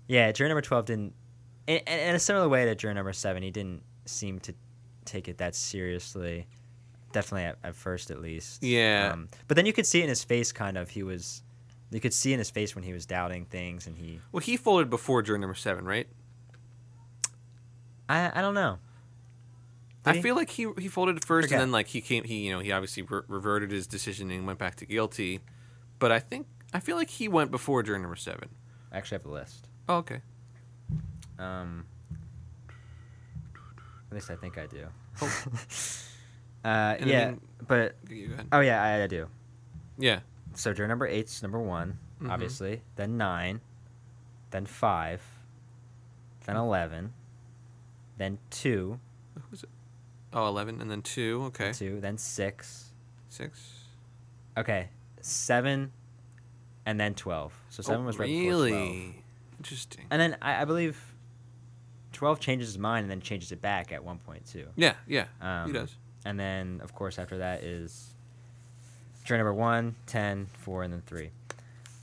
Yeah, 0.08 0.32
juror 0.32 0.48
number 0.48 0.62
twelve 0.62 0.86
didn't. 0.86 1.14
In, 1.68 1.76
in 1.86 1.98
in 2.00 2.14
a 2.16 2.18
similar 2.18 2.48
way 2.48 2.64
to 2.64 2.74
juror 2.74 2.92
number 2.94 3.12
seven, 3.12 3.42
he 3.44 3.52
didn't 3.52 3.82
seem 4.06 4.40
to 4.40 4.54
take 5.04 5.28
it 5.28 5.38
that 5.38 5.54
seriously. 5.54 6.48
Definitely 7.12 7.44
at, 7.44 7.58
at 7.62 7.74
first, 7.76 8.10
at 8.10 8.20
least. 8.20 8.62
Yeah. 8.64 9.10
Um, 9.12 9.28
but 9.48 9.56
then 9.56 9.66
you 9.66 9.72
could 9.72 9.86
see 9.86 10.00
it 10.00 10.04
in 10.04 10.08
his 10.08 10.24
face, 10.24 10.50
kind 10.50 10.76
of. 10.76 10.90
He 10.90 11.02
was. 11.04 11.42
You 11.90 12.00
could 12.00 12.14
see 12.14 12.32
in 12.32 12.38
his 12.38 12.50
face 12.50 12.74
when 12.74 12.84
he 12.84 12.92
was 12.92 13.04
doubting 13.06 13.44
things, 13.46 13.86
and 13.86 13.96
he. 13.98 14.20
Well, 14.32 14.40
he 14.40 14.56
folded 14.56 14.90
before 14.90 15.22
juror 15.22 15.38
number 15.38 15.54
seven, 15.56 15.84
right? 15.84 16.06
I 18.08 18.30
I 18.38 18.40
don't 18.42 18.54
know. 18.54 18.78
Did 20.04 20.10
I 20.10 20.14
he? 20.16 20.22
feel 20.22 20.34
like 20.36 20.50
he 20.50 20.68
he 20.78 20.88
folded 20.88 21.24
first, 21.24 21.46
Forget. 21.46 21.56
and 21.60 21.68
then 21.68 21.72
like 21.72 21.88
he 21.88 22.00
came, 22.00 22.24
he 22.24 22.46
you 22.46 22.52
know 22.52 22.60
he 22.60 22.72
obviously 22.72 23.02
re- 23.02 23.22
reverted 23.28 23.70
his 23.70 23.86
decision 23.86 24.30
and 24.30 24.46
went 24.46 24.58
back 24.58 24.76
to 24.76 24.86
guilty. 24.86 25.40
But 25.98 26.12
I 26.12 26.18
think 26.20 26.46
I 26.72 26.80
feel 26.80 26.96
like 26.96 27.10
he 27.10 27.28
went 27.28 27.50
before 27.50 27.82
juror 27.82 27.98
number 27.98 28.16
seven. 28.16 28.48
I 28.92 28.98
actually 28.98 29.16
have 29.16 29.22
the 29.24 29.30
list. 29.30 29.66
Oh, 29.88 29.96
okay. 29.96 30.20
Um, 31.38 31.86
at 34.10 34.14
least 34.14 34.30
I 34.30 34.36
think 34.36 34.58
I 34.58 34.66
do. 34.66 34.86
Oh. 35.22 35.42
uh, 36.64 36.68
And 36.68 37.04
I 37.04 37.06
yeah, 37.06 37.30
mean- 37.30 37.40
but 37.66 37.96
oh 38.52 38.60
yeah, 38.60 38.82
I, 38.82 39.02
I 39.02 39.06
do. 39.06 39.26
Yeah. 39.98 40.20
So 40.54 40.72
juror 40.72 40.88
number 40.88 41.06
eight's 41.06 41.42
number 41.42 41.58
one, 41.60 41.98
Mhm. 42.20 42.30
obviously. 42.30 42.82
Then 42.96 43.16
nine, 43.16 43.60
then 44.50 44.66
five, 44.66 45.22
then 46.44 46.56
eleven, 46.56 47.12
then 48.16 48.38
two, 48.50 48.98
Who's 49.50 49.62
it? 49.62 49.68
Oh, 50.32 50.46
11, 50.48 50.80
and 50.80 50.90
then 50.90 51.02
two. 51.02 51.42
Okay. 51.46 51.72
two, 51.72 52.00
then 52.00 52.16
six. 52.18 52.90
Six. 53.28 53.84
Okay, 54.56 54.88
seven, 55.20 55.92
and 56.84 57.00
then 57.00 57.14
twelve. 57.14 57.52
So 57.70 57.82
seven 57.82 58.02
oh, 58.02 58.06
was 58.06 58.18
right 58.18 58.28
really 58.28 58.70
before 58.70 58.86
twelve. 59.12 59.14
interesting. 59.58 60.04
And 60.10 60.20
then 60.20 60.36
I, 60.42 60.62
I 60.62 60.64
believe 60.64 61.00
twelve 62.12 62.40
changes 62.40 62.68
his 62.68 62.78
mind 62.78 63.04
and 63.04 63.10
then 63.10 63.20
changes 63.20 63.50
it 63.52 63.60
back 63.62 63.92
at 63.92 64.04
one 64.04 64.18
point 64.18 64.46
too. 64.46 64.66
yeah, 64.76 64.94
yeah, 65.06 65.26
Um, 65.40 65.66
he 65.68 65.72
does. 65.72 65.94
And 66.24 66.38
then, 66.38 66.80
of 66.82 66.94
course, 66.94 67.18
after 67.18 67.38
that 67.38 67.62
is 67.64 68.14
juror 69.30 69.38
number 69.38 69.54
one, 69.54 69.94
10, 70.06 70.46
4, 70.58 70.82
and 70.82 70.92
then 70.92 71.02
3. 71.06 71.30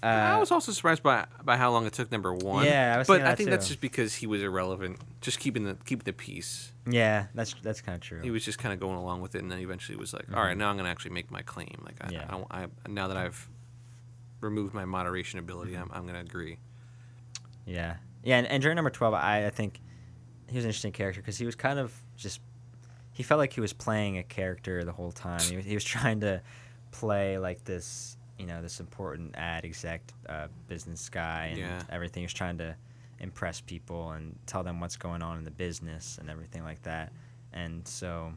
Uh, 0.02 0.06
I 0.06 0.38
was 0.40 0.52
also 0.52 0.72
surprised 0.72 1.02
by 1.02 1.26
by 1.44 1.58
how 1.58 1.72
long 1.72 1.88
it 1.88 1.92
took 1.94 2.12
number 2.12 2.32
one. 2.32 2.66
Yeah, 2.66 2.94
I 2.94 2.98
was 3.00 3.08
but 3.08 3.22
I 3.22 3.34
think 3.36 3.50
that's 3.50 3.68
just 3.68 3.82
because 3.82 4.14
he 4.14 4.28
was 4.28 4.44
irrelevant, 4.44 4.98
just 5.22 5.40
keeping 5.40 5.64
the 5.64 5.76
keeping 5.86 6.04
the 6.06 6.14
peace. 6.14 6.72
yeah, 6.88 7.26
that's 7.34 7.56
that's 7.64 7.82
kind 7.82 7.96
of 7.96 8.02
true. 8.02 8.22
He 8.22 8.30
was 8.30 8.46
just 8.46 8.60
kind 8.60 8.74
of 8.74 8.80
going 8.80 8.96
along 8.96 9.22
with 9.22 9.34
it, 9.34 9.42
and 9.42 9.52
then 9.52 9.58
eventually 9.60 9.98
was 9.98 10.14
like, 10.14 10.26
"All 10.34 10.44
right, 10.44 10.56
now 10.56 10.70
I'm 10.70 10.78
gonna 10.78 10.88
actually 10.90 11.12
make 11.12 11.32
my 11.32 11.42
claim. 11.42 11.82
Like, 11.84 11.96
I, 12.00 12.08
Mm-hmm. 12.10 12.14
Yeah. 12.14 12.46
I, 12.52 12.64
I 12.64 12.68
now 12.88 13.08
that 13.08 13.18
I've 13.18 13.50
removed 14.40 14.76
my 14.76 14.86
moderation 14.86 15.40
ability, 15.40 15.72
Mm-hmm. 15.72 15.92
I'm, 15.92 16.02
I'm 16.02 16.06
gonna 16.06 16.22
agree." 16.22 16.60
yeah. 17.66 17.96
Yeah, 18.24 18.38
and, 18.38 18.48
and 18.48 18.62
juror 18.62 18.76
number 18.76 18.90
12, 18.90 19.14
I, 19.14 19.46
I 19.46 19.50
think 19.50 19.80
he 20.50 20.58
was 20.58 20.66
an 20.66 20.70
interesting 20.70 20.92
character 20.92 21.22
because 21.22 21.38
he 21.38 21.46
was 21.46 21.56
kind 21.56 21.80
of 21.80 21.92
just. 22.16 22.40
He 23.14 23.24
felt 23.24 23.40
like 23.40 23.54
he 23.54 23.62
was 23.62 23.74
playing 23.74 24.18
a 24.20 24.24
character 24.24 24.84
the 24.84 24.92
whole 24.92 25.12
time. 25.12 25.40
He 25.42 25.56
was, 25.56 25.66
he 25.66 25.74
was 25.74 25.84
trying 25.96 26.20
to 26.22 26.42
play 27.00 27.38
like 27.38 27.64
this, 27.64 28.18
you 28.40 28.46
know, 28.46 28.62
this 28.62 28.80
important 28.80 29.36
ad 29.36 29.66
exec 29.66 30.02
uh, 30.28 30.48
business 30.68 31.10
guy 31.10 31.48
and 31.52 31.58
Yeah. 31.60 31.82
was 32.24 32.34
trying 32.34 32.58
to 32.58 32.76
impress 33.20 33.62
people 33.62 34.12
and 34.12 34.36
tell 34.46 34.64
them 34.64 34.80
what's 34.80 34.98
going 34.98 35.22
on 35.22 35.38
in 35.38 35.44
the 35.44 35.52
business 35.52 36.18
and 36.20 36.30
everything 36.30 36.64
like 36.64 36.82
that. 36.84 37.12
And 37.54 37.88
so 37.88 38.34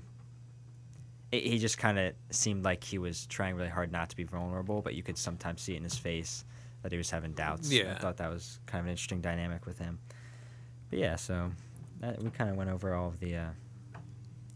it, 1.32 1.42
he 1.44 1.58
just 1.58 1.78
kind 1.78 1.98
of 1.98 2.14
seemed 2.30 2.64
like 2.64 2.82
he 2.84 2.98
was 2.98 3.26
trying 3.26 3.56
really 3.56 3.68
hard 3.68 3.92
not 3.92 4.10
to 4.10 4.16
be 4.16 4.24
vulnerable, 4.24 4.82
but 4.82 4.94
you 4.94 5.02
could 5.02 5.18
sometimes 5.18 5.62
see 5.62 5.74
it 5.74 5.78
in 5.78 5.84
his 5.84 5.96
face 5.98 6.44
that 6.82 6.92
he 6.92 6.98
was 6.98 7.10
having 7.10 7.32
doubts. 7.32 7.70
Yeah. 7.70 7.94
I 7.96 7.98
thought 8.00 8.16
that 8.18 8.30
was 8.30 8.58
kind 8.66 8.80
of 8.80 8.86
an 8.86 8.90
interesting 8.92 9.20
dynamic 9.20 9.66
with 9.66 9.78
him. 9.78 9.98
But 10.88 10.98
yeah, 10.98 11.16
so 11.16 11.50
that, 12.00 12.22
we 12.22 12.30
kind 12.30 12.50
of 12.50 12.56
went 12.56 12.70
over 12.70 12.94
all 12.94 13.08
of 13.08 13.20
the 13.20 13.36
uh, 13.36 13.50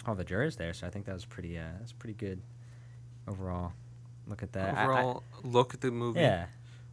all 0.06 0.14
the 0.14 0.24
jurors 0.24 0.56
there, 0.56 0.72
so 0.74 0.86
I 0.86 0.90
think 0.90 1.06
that 1.06 1.14
was 1.14 1.24
pretty 1.24 1.56
uh, 1.59 1.72
that's 1.78 1.93
pretty 1.93 2.14
good 2.14 2.40
overall. 3.28 3.72
Look 4.26 4.42
at 4.42 4.52
that. 4.52 4.74
I- 4.76 4.80
I- 4.80 4.84
Overall, 4.84 5.22
look 5.42 5.74
at 5.74 5.80
the 5.80 5.90
movie. 5.90 6.20
yeah, 6.20 6.46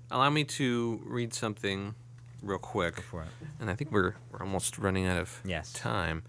Allow 0.10 0.30
me 0.30 0.44
to 0.44 1.02
read 1.06 1.34
something 1.34 1.96
real 2.42 2.58
quick. 2.60 2.96
go 2.98 3.02
for 3.02 3.22
it. 3.24 3.30
and 3.60 3.70
I 3.70 3.76
think 3.76 3.92
we're 3.92 4.16
we're 4.32 4.40
almost 4.42 4.78
running 4.78 5.06
out 5.06 5.18
of 5.18 5.42
Yes. 5.46 5.72
time. 5.74 6.24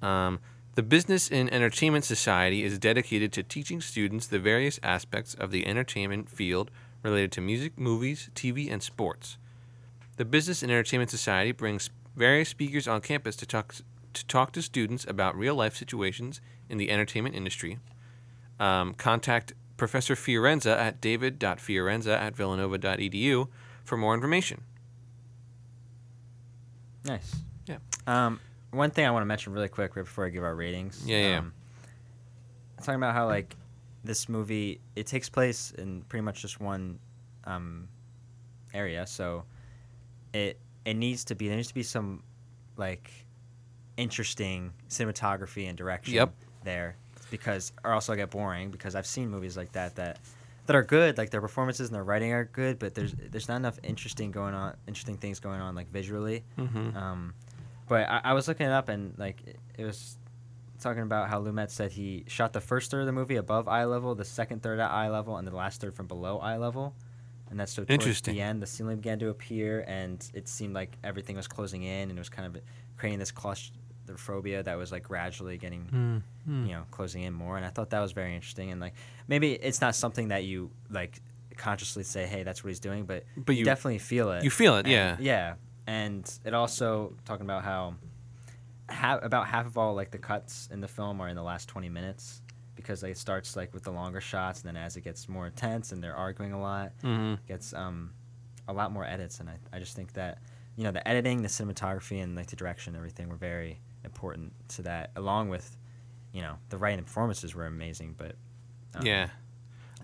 Um, 0.00 0.40
the 0.74 0.82
Business 0.82 1.30
and 1.30 1.52
Entertainment 1.52 2.04
Society 2.04 2.64
is 2.64 2.78
dedicated 2.78 3.32
to 3.34 3.42
teaching 3.42 3.80
students 3.80 4.26
the 4.26 4.38
various 4.38 4.80
aspects 4.82 5.34
of 5.34 5.50
the 5.50 5.66
entertainment 5.66 6.28
field 6.30 6.70
related 7.02 7.30
to 7.32 7.40
music, 7.40 7.78
movies, 7.78 8.30
TV, 8.34 8.70
and 8.70 8.82
sports. 8.82 9.36
The 10.16 10.24
Business 10.24 10.62
and 10.62 10.72
Entertainment 10.72 11.10
Society 11.10 11.52
brings 11.52 11.90
various 12.16 12.48
speakers 12.48 12.88
on 12.88 13.00
campus 13.00 13.36
to 13.36 13.46
talk 13.46 13.74
to 14.14 14.26
talk 14.26 14.52
to 14.52 14.60
students 14.62 15.04
about 15.06 15.36
real 15.36 15.54
life 15.54 15.74
situations 15.76 16.40
in 16.68 16.76
the 16.78 16.90
entertainment 16.90 17.34
industry. 17.34 17.78
Um, 18.60 18.94
contact 18.94 19.52
Professor 19.82 20.14
Fiorenza 20.14 20.78
at 20.78 21.00
david.fiorenza 21.00 22.16
at 22.16 22.36
villanova.edu 22.36 23.48
for 23.82 23.96
more 23.96 24.14
information. 24.14 24.62
Nice. 27.04 27.34
Yeah. 27.66 27.78
Um, 28.06 28.38
one 28.70 28.92
thing 28.92 29.06
I 29.06 29.10
want 29.10 29.22
to 29.22 29.26
mention 29.26 29.52
really 29.52 29.66
quick 29.66 29.96
right 29.96 30.04
before 30.04 30.24
I 30.24 30.28
give 30.28 30.44
our 30.44 30.54
ratings. 30.54 31.02
Yeah, 31.04 31.28
yeah. 31.30 31.38
Um, 31.40 31.52
talking 32.78 32.94
about 32.94 33.12
how 33.12 33.26
like 33.26 33.56
this 34.04 34.28
movie 34.28 34.80
it 34.94 35.08
takes 35.08 35.28
place 35.28 35.72
in 35.76 36.02
pretty 36.02 36.22
much 36.22 36.42
just 36.42 36.60
one 36.60 37.00
um, 37.42 37.88
area, 38.72 39.04
so 39.04 39.42
it 40.32 40.60
it 40.84 40.94
needs 40.94 41.24
to 41.24 41.34
be 41.34 41.48
there 41.48 41.56
needs 41.56 41.66
to 41.66 41.74
be 41.74 41.82
some 41.82 42.22
like 42.76 43.10
interesting 43.96 44.74
cinematography 44.88 45.68
and 45.68 45.76
direction 45.76 46.14
Yep. 46.14 46.34
there 46.62 46.94
because 47.32 47.72
or 47.82 47.92
else 47.92 48.08
I'll 48.08 48.14
get 48.14 48.30
boring 48.30 48.70
because 48.70 48.94
I've 48.94 49.06
seen 49.06 49.28
movies 49.28 49.56
like 49.56 49.72
that 49.72 49.96
that 49.96 50.20
that 50.66 50.76
are 50.76 50.84
good 50.84 51.18
like 51.18 51.30
their 51.30 51.40
performances 51.40 51.88
and 51.88 51.96
their 51.96 52.04
writing 52.04 52.32
are 52.32 52.44
good 52.44 52.78
but 52.78 52.94
there's 52.94 53.12
there's 53.32 53.48
not 53.48 53.56
enough 53.56 53.78
interesting 53.82 54.30
going 54.30 54.54
on 54.54 54.76
interesting 54.86 55.16
things 55.16 55.40
going 55.40 55.60
on 55.60 55.74
like 55.74 55.90
visually 55.90 56.44
Mm-hmm. 56.56 56.96
um, 56.96 57.34
but 57.88 58.08
I, 58.08 58.20
I 58.24 58.32
was 58.34 58.46
looking 58.46 58.66
it 58.66 58.72
up 58.72 58.88
and 58.88 59.14
like 59.18 59.42
it, 59.44 59.58
it 59.76 59.84
was 59.84 60.16
talking 60.80 61.02
about 61.02 61.28
how 61.28 61.40
Lumet 61.40 61.70
said 61.70 61.90
he 61.92 62.24
shot 62.28 62.52
the 62.52 62.60
first 62.60 62.90
third 62.90 63.00
of 63.00 63.06
the 63.06 63.12
movie 63.12 63.36
above 63.36 63.68
eye 63.68 63.84
level, 63.84 64.14
the 64.16 64.24
second 64.24 64.62
third 64.62 64.80
at 64.80 64.90
eye 64.90 65.08
level, 65.08 65.36
and 65.36 65.46
the 65.46 65.54
last 65.54 65.80
third 65.80 65.94
from 65.94 66.06
below 66.08 66.38
eye 66.38 66.56
level. 66.56 66.94
And 67.50 67.60
that's 67.60 67.72
so 67.72 67.84
Interesting. 67.86 68.34
the 68.34 68.40
end, 68.40 68.60
the 68.62 68.66
ceiling 68.66 68.96
began 68.96 69.18
to 69.20 69.28
appear, 69.28 69.84
and 69.86 70.28
it 70.34 70.48
seemed 70.48 70.74
like 70.74 70.96
everything 71.04 71.36
was 71.36 71.46
closing 71.46 71.82
in, 71.84 72.08
and 72.08 72.12
it 72.12 72.20
was 72.20 72.30
kind 72.30 72.46
of 72.56 72.60
creating 72.96 73.18
this 73.20 73.30
claustrophobia 74.06 74.62
that 74.62 74.76
was 74.76 74.92
like 74.92 75.02
gradually 75.04 75.58
getting, 75.58 76.22
Hmm. 76.46 76.66
you 76.66 76.72
know, 76.72 76.84
closing 76.90 77.22
in 77.22 77.32
more. 77.32 77.56
And 77.56 77.64
I 77.66 77.70
thought 77.70 77.90
that 77.90 78.00
was 78.00 78.12
very 78.12 78.34
interesting. 78.34 78.70
And 78.70 78.80
like 78.80 78.94
maybe 79.28 79.52
it's 79.52 79.80
not 79.80 79.94
something 79.94 80.28
that 80.28 80.44
you 80.44 80.70
like 80.90 81.20
consciously 81.56 82.02
say, 82.02 82.26
"Hey, 82.26 82.42
that's 82.42 82.64
what 82.64 82.68
he's 82.68 82.80
doing," 82.80 83.04
but 83.04 83.24
But 83.36 83.52
you, 83.54 83.60
you- 83.60 83.64
definitely 83.64 83.98
feel 83.98 84.30
it. 84.32 84.42
you 84.44 84.50
feel 84.50 84.76
it, 84.76 84.86
And- 84.86 84.88
yeah. 84.88 85.16
yeah. 85.20 85.54
And 85.86 86.30
it 86.44 86.54
also 86.54 87.14
talking 87.24 87.44
about 87.44 87.64
how 87.64 87.94
ha- 88.90 89.20
about 89.22 89.46
half 89.48 89.66
of 89.66 89.76
all 89.78 89.94
like 89.94 90.10
the 90.10 90.18
cuts 90.18 90.68
in 90.72 90.80
the 90.80 90.88
film 90.88 91.20
are 91.20 91.28
in 91.28 91.36
the 91.36 91.42
last 91.42 91.68
20 91.68 91.88
minutes 91.88 92.40
because 92.74 93.02
like, 93.02 93.12
it 93.12 93.18
starts 93.18 93.56
like 93.56 93.72
with 93.74 93.82
the 93.84 93.90
longer 93.90 94.20
shots 94.20 94.60
and 94.62 94.68
then 94.68 94.82
as 94.82 94.96
it 94.96 95.02
gets 95.02 95.28
more 95.28 95.46
intense 95.46 95.92
and 95.92 96.02
they're 96.02 96.16
arguing 96.16 96.52
a 96.52 96.60
lot 96.60 96.92
Mm-hmm. 97.02 97.34
gets 97.46 97.72
um 97.74 98.12
a 98.68 98.72
lot 98.72 98.92
more 98.92 99.04
edits 99.04 99.40
and 99.40 99.48
I, 99.50 99.56
I 99.72 99.78
just 99.78 99.94
think 99.96 100.12
that 100.14 100.38
you 100.76 100.84
know 100.84 100.92
the 100.92 101.06
editing 101.06 101.42
the 101.42 101.48
cinematography 101.48 102.22
and 102.22 102.34
like 102.36 102.46
the 102.46 102.56
direction 102.56 102.94
and 102.94 102.98
everything 103.00 103.28
were 103.28 103.36
very 103.36 103.80
important 104.04 104.52
to 104.68 104.82
that 104.82 105.10
along 105.16 105.48
with 105.48 105.76
you 106.32 106.42
know 106.42 106.56
the 106.70 106.76
writing 106.78 106.98
and 106.98 107.06
performances 107.06 107.54
were 107.54 107.66
amazing 107.66 108.14
but 108.16 108.34
um, 108.94 109.06
Yeah. 109.06 109.28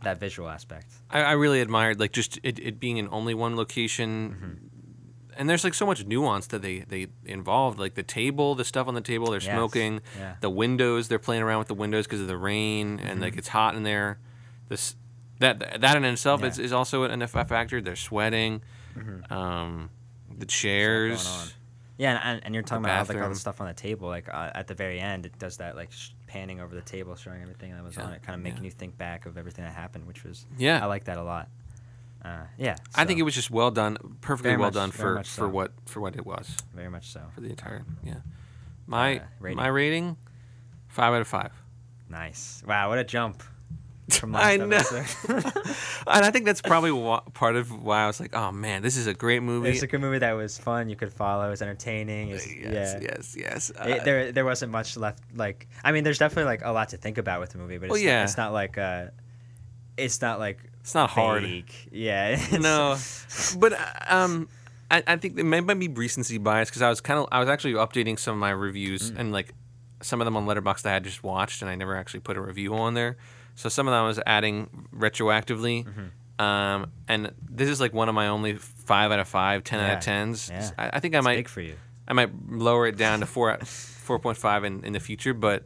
that 0.03 0.19
visual 0.19 0.49
aspect 0.49 0.87
I, 1.11 1.20
I 1.23 1.33
really 1.33 1.61
admired 1.61 1.99
like 2.01 2.12
just 2.12 2.39
it, 2.43 2.59
it 2.59 2.79
being 2.81 2.97
in 2.99 3.09
only 3.11 3.35
one 3.35 3.57
location 3.57 4.31
Mm-hmm. 4.31 4.66
and 5.41 5.49
there's 5.49 5.65
like 5.65 5.75
so 5.75 5.87
much 5.87 6.05
nuance 6.07 6.47
that 6.49 6.62
they 6.62 6.81
they 6.81 7.09
involved 7.25 7.79
like 7.79 7.95
the 7.95 8.03
table 8.03 8.55
the 8.55 8.65
stuff 8.65 8.87
on 8.89 8.95
the 8.95 9.01
table 9.01 9.31
they're 9.31 9.41
Yes, 9.41 9.53
smoking 9.53 10.01
yeah. 10.19 10.35
the 10.41 10.51
windows 10.51 11.09
they're 11.09 11.19
playing 11.19 11.43
around 11.43 11.59
with 11.61 11.69
the 11.69 11.75
windows 11.75 12.07
because 12.07 12.20
of 12.20 12.29
the 12.29 12.37
rain 12.37 12.99
and 13.01 13.09
Mm-hmm. 13.15 13.20
like 13.23 13.37
it's 13.37 13.49
hot 13.49 13.75
in 13.75 13.83
there 13.83 14.19
this 14.69 14.95
that 15.41 15.81
that 15.81 15.97
in 15.97 16.05
itself 16.05 16.43
is, 16.45 16.59
Yeah. 16.59 16.65
is 16.66 16.73
also 16.73 17.05
an 17.05 17.23
a 17.23 17.27
factor 17.29 17.81
they're 17.81 17.97
sweating 17.97 18.62
um 19.31 19.91
the 20.37 20.47
chairs 20.47 21.25
Mm-hmm. 21.27 21.49
Yeah, 21.99 22.19
and- 22.23 22.45
and, 22.45 22.55
you're 22.55 22.62
talking 22.62 22.85
about 22.85 23.09
like 23.09 23.19
all 23.20 23.29
the 23.29 23.35
stuff 23.35 23.61
on 23.61 23.66
the 23.66 23.75
table. 23.75 24.09
Like 24.09 24.29
uh, 24.33 24.51
at 24.55 24.66
the 24.69 24.75
very 24.75 25.01
end, 25.01 25.27
it 25.27 25.39
does 25.39 25.57
that 25.59 25.75
like 25.77 25.91
sh- 25.93 26.11
panning 26.29 26.61
over 26.61 26.75
the 26.75 26.81
table, 26.83 27.15
showing 27.16 27.43
everything 27.43 27.73
that 27.73 27.83
was 27.85 27.97
Yeah, 27.97 28.05
on 28.05 28.12
it, 28.12 28.23
kind 28.23 28.35
of 28.37 28.43
making 28.43 28.61
yeah. 28.62 28.66
you 28.66 28.70
think 28.70 28.97
back 28.97 29.27
of 29.27 29.37
everything 29.37 29.65
that 29.65 29.75
happened, 29.75 30.07
which 30.07 30.23
was 30.25 30.47
Yeah. 30.57 30.83
I 30.83 30.87
like 30.87 31.05
that 31.05 31.19
a 31.19 31.23
lot. 31.25 31.49
Uh, 32.25 32.45
yeah, 32.57 32.77
I 32.95 33.05
think 33.05 33.19
it 33.20 33.25
was 33.25 33.35
just 33.35 33.51
well 33.51 33.70
done 33.70 33.97
perfectly 34.20 34.51
Very 34.51 34.59
well 34.61 34.69
much- 34.69 34.75
done 34.75 34.91
for 34.93 35.15
much 35.15 35.29
for 35.29 35.49
what 35.49 35.73
for 35.87 36.01
what 36.01 36.16
it 36.16 36.25
was 36.27 36.57
very 36.75 36.89
much 36.91 37.11
so 37.12 37.23
for 37.35 37.41
the 37.41 37.49
entire 37.51 37.85
yeah 38.03 38.16
my 38.89 39.19
Uh, 39.19 39.23
rating. 39.39 39.57
my 39.57 39.69
rating 39.69 40.16
five 40.89 41.15
out 41.15 41.20
of 41.20 41.29
five 41.29 41.53
nice. 42.09 42.62
Wow, 42.66 42.89
what 42.89 42.99
a 42.99 43.05
jump 43.05 43.43
from 44.18 44.32
last 44.32 44.44
I 44.44 44.56
know. 44.56 44.76
and 46.06 46.24
I 46.24 46.30
think 46.30 46.44
that's 46.47 46.62
probably 46.62 46.90
part 47.35 47.56
of 47.56 47.70
why 47.82 48.05
I 48.05 48.06
was 48.06 48.20
like, 48.20 48.35
oh 48.35 48.51
man, 48.52 48.82
this 48.82 48.97
is 48.97 49.06
a 49.06 49.14
great 49.14 49.43
movie. 49.43 49.68
it's 49.70 49.82
a 49.82 49.86
good 49.86 50.01
movie 50.01 50.18
that 50.18 50.32
was 50.32 50.56
fun. 50.59 50.89
You 50.89 50.97
could 50.97 51.12
follow. 51.12 51.47
It 51.47 51.51
was 51.51 51.62
entertaining. 51.62 52.30
It's, 52.30 52.47
yes, 52.47 52.97
yeah. 53.01 53.01
yes, 53.02 53.36
yes. 53.39 53.72
Uh, 53.78 53.89
It, 53.89 54.05
there, 54.05 54.32
there 54.32 54.44
wasn't 54.44 54.72
much 54.72 54.97
left. 54.97 55.22
Like, 55.35 55.68
I 55.85 55.93
mean, 55.93 56.05
there's 56.05 56.18
definitely 56.18 56.44
like 56.44 56.64
a 56.64 56.70
lot 56.72 56.89
to 56.90 56.97
think 56.97 57.18
about 57.18 57.40
with 57.40 57.51
the 57.51 57.59
movie, 57.59 57.78
but 57.78 57.86
it's, 57.86 57.93
Well, 57.93 58.01
not, 58.02 58.06
yeah. 58.09 58.24
it's 58.24 58.36
not 58.36 58.52
like, 58.52 58.78
uh, 58.78 59.06
it's 59.97 60.20
not 60.20 60.39
like 60.39 60.59
it's 60.80 60.94
not 60.94 61.10
hard. 61.10 61.43
fake. 61.43 61.89
Yeah, 61.90 62.40
No, 62.60 62.97
but 63.59 63.72
uh, 63.74 63.85
um, 64.09 64.48
I, 64.90 65.02
I 65.06 65.16
think 65.16 65.39
it 65.39 65.44
might 65.44 65.60
be 65.78 65.89
recency 65.89 66.39
bias 66.39 66.70
because 66.70 66.82
I 66.82 66.89
was 66.89 67.01
kind 67.01 67.18
of 67.20 67.26
I 67.30 67.40
was 67.40 67.48
actually 67.48 67.74
updating 67.74 68.18
some 68.18 68.32
of 68.35 68.39
my 68.40 68.51
reviews 68.51 69.10
Mm. 69.10 69.18
and 69.18 69.32
like 69.32 69.52
some 70.01 70.20
of 70.20 70.24
them 70.24 70.36
on 70.36 70.47
Letterboxd 70.47 70.86
I 70.86 70.93
had 70.93 71.05
just 71.05 71.22
watched 71.24 71.60
and 71.60 71.70
I 71.70 71.74
never 71.74 71.97
actually 71.97 72.20
put 72.20 72.36
a 72.36 72.40
review 72.40 72.74
on 72.74 72.94
there. 72.94 73.16
So 73.59 73.68
some 73.68 73.89
of 73.89 73.93
that 73.93 73.98
I 73.98 74.06
was 74.06 74.20
adding 74.24 74.68
retroactively. 74.94 75.85
Mm-hmm. 75.85 76.44
Um, 76.44 76.93
and 77.09 77.32
this 77.51 77.68
is 77.68 77.80
like 77.80 77.93
one 77.93 78.09
of 78.09 78.14
my 78.14 78.28
only 78.28 78.55
five 78.55 79.10
out 79.10 79.18
of 79.18 79.26
five, 79.26 79.64
10 79.64 79.80
out 79.80 79.97
of 79.98 80.01
tens. 80.05 80.48
yeah. 80.48 80.70
I, 80.78 80.90
I 80.94 81.01
think 81.01 81.14
I 81.16 81.18
It's 81.18 81.24
might 81.24 81.36
big 81.36 81.48
for 81.48 81.60
you. 81.60 81.74
I 82.06 82.12
might 82.12 82.30
lower 82.48 82.86
it 82.86 82.97
down 82.97 83.18
to 83.20 83.26
four 83.26 83.59
four 83.64 84.20
point 84.20 84.36
five 84.39 84.62
in, 84.64 84.85
in 84.85 84.93
the 84.93 85.01
future, 85.01 85.35
but 85.35 85.64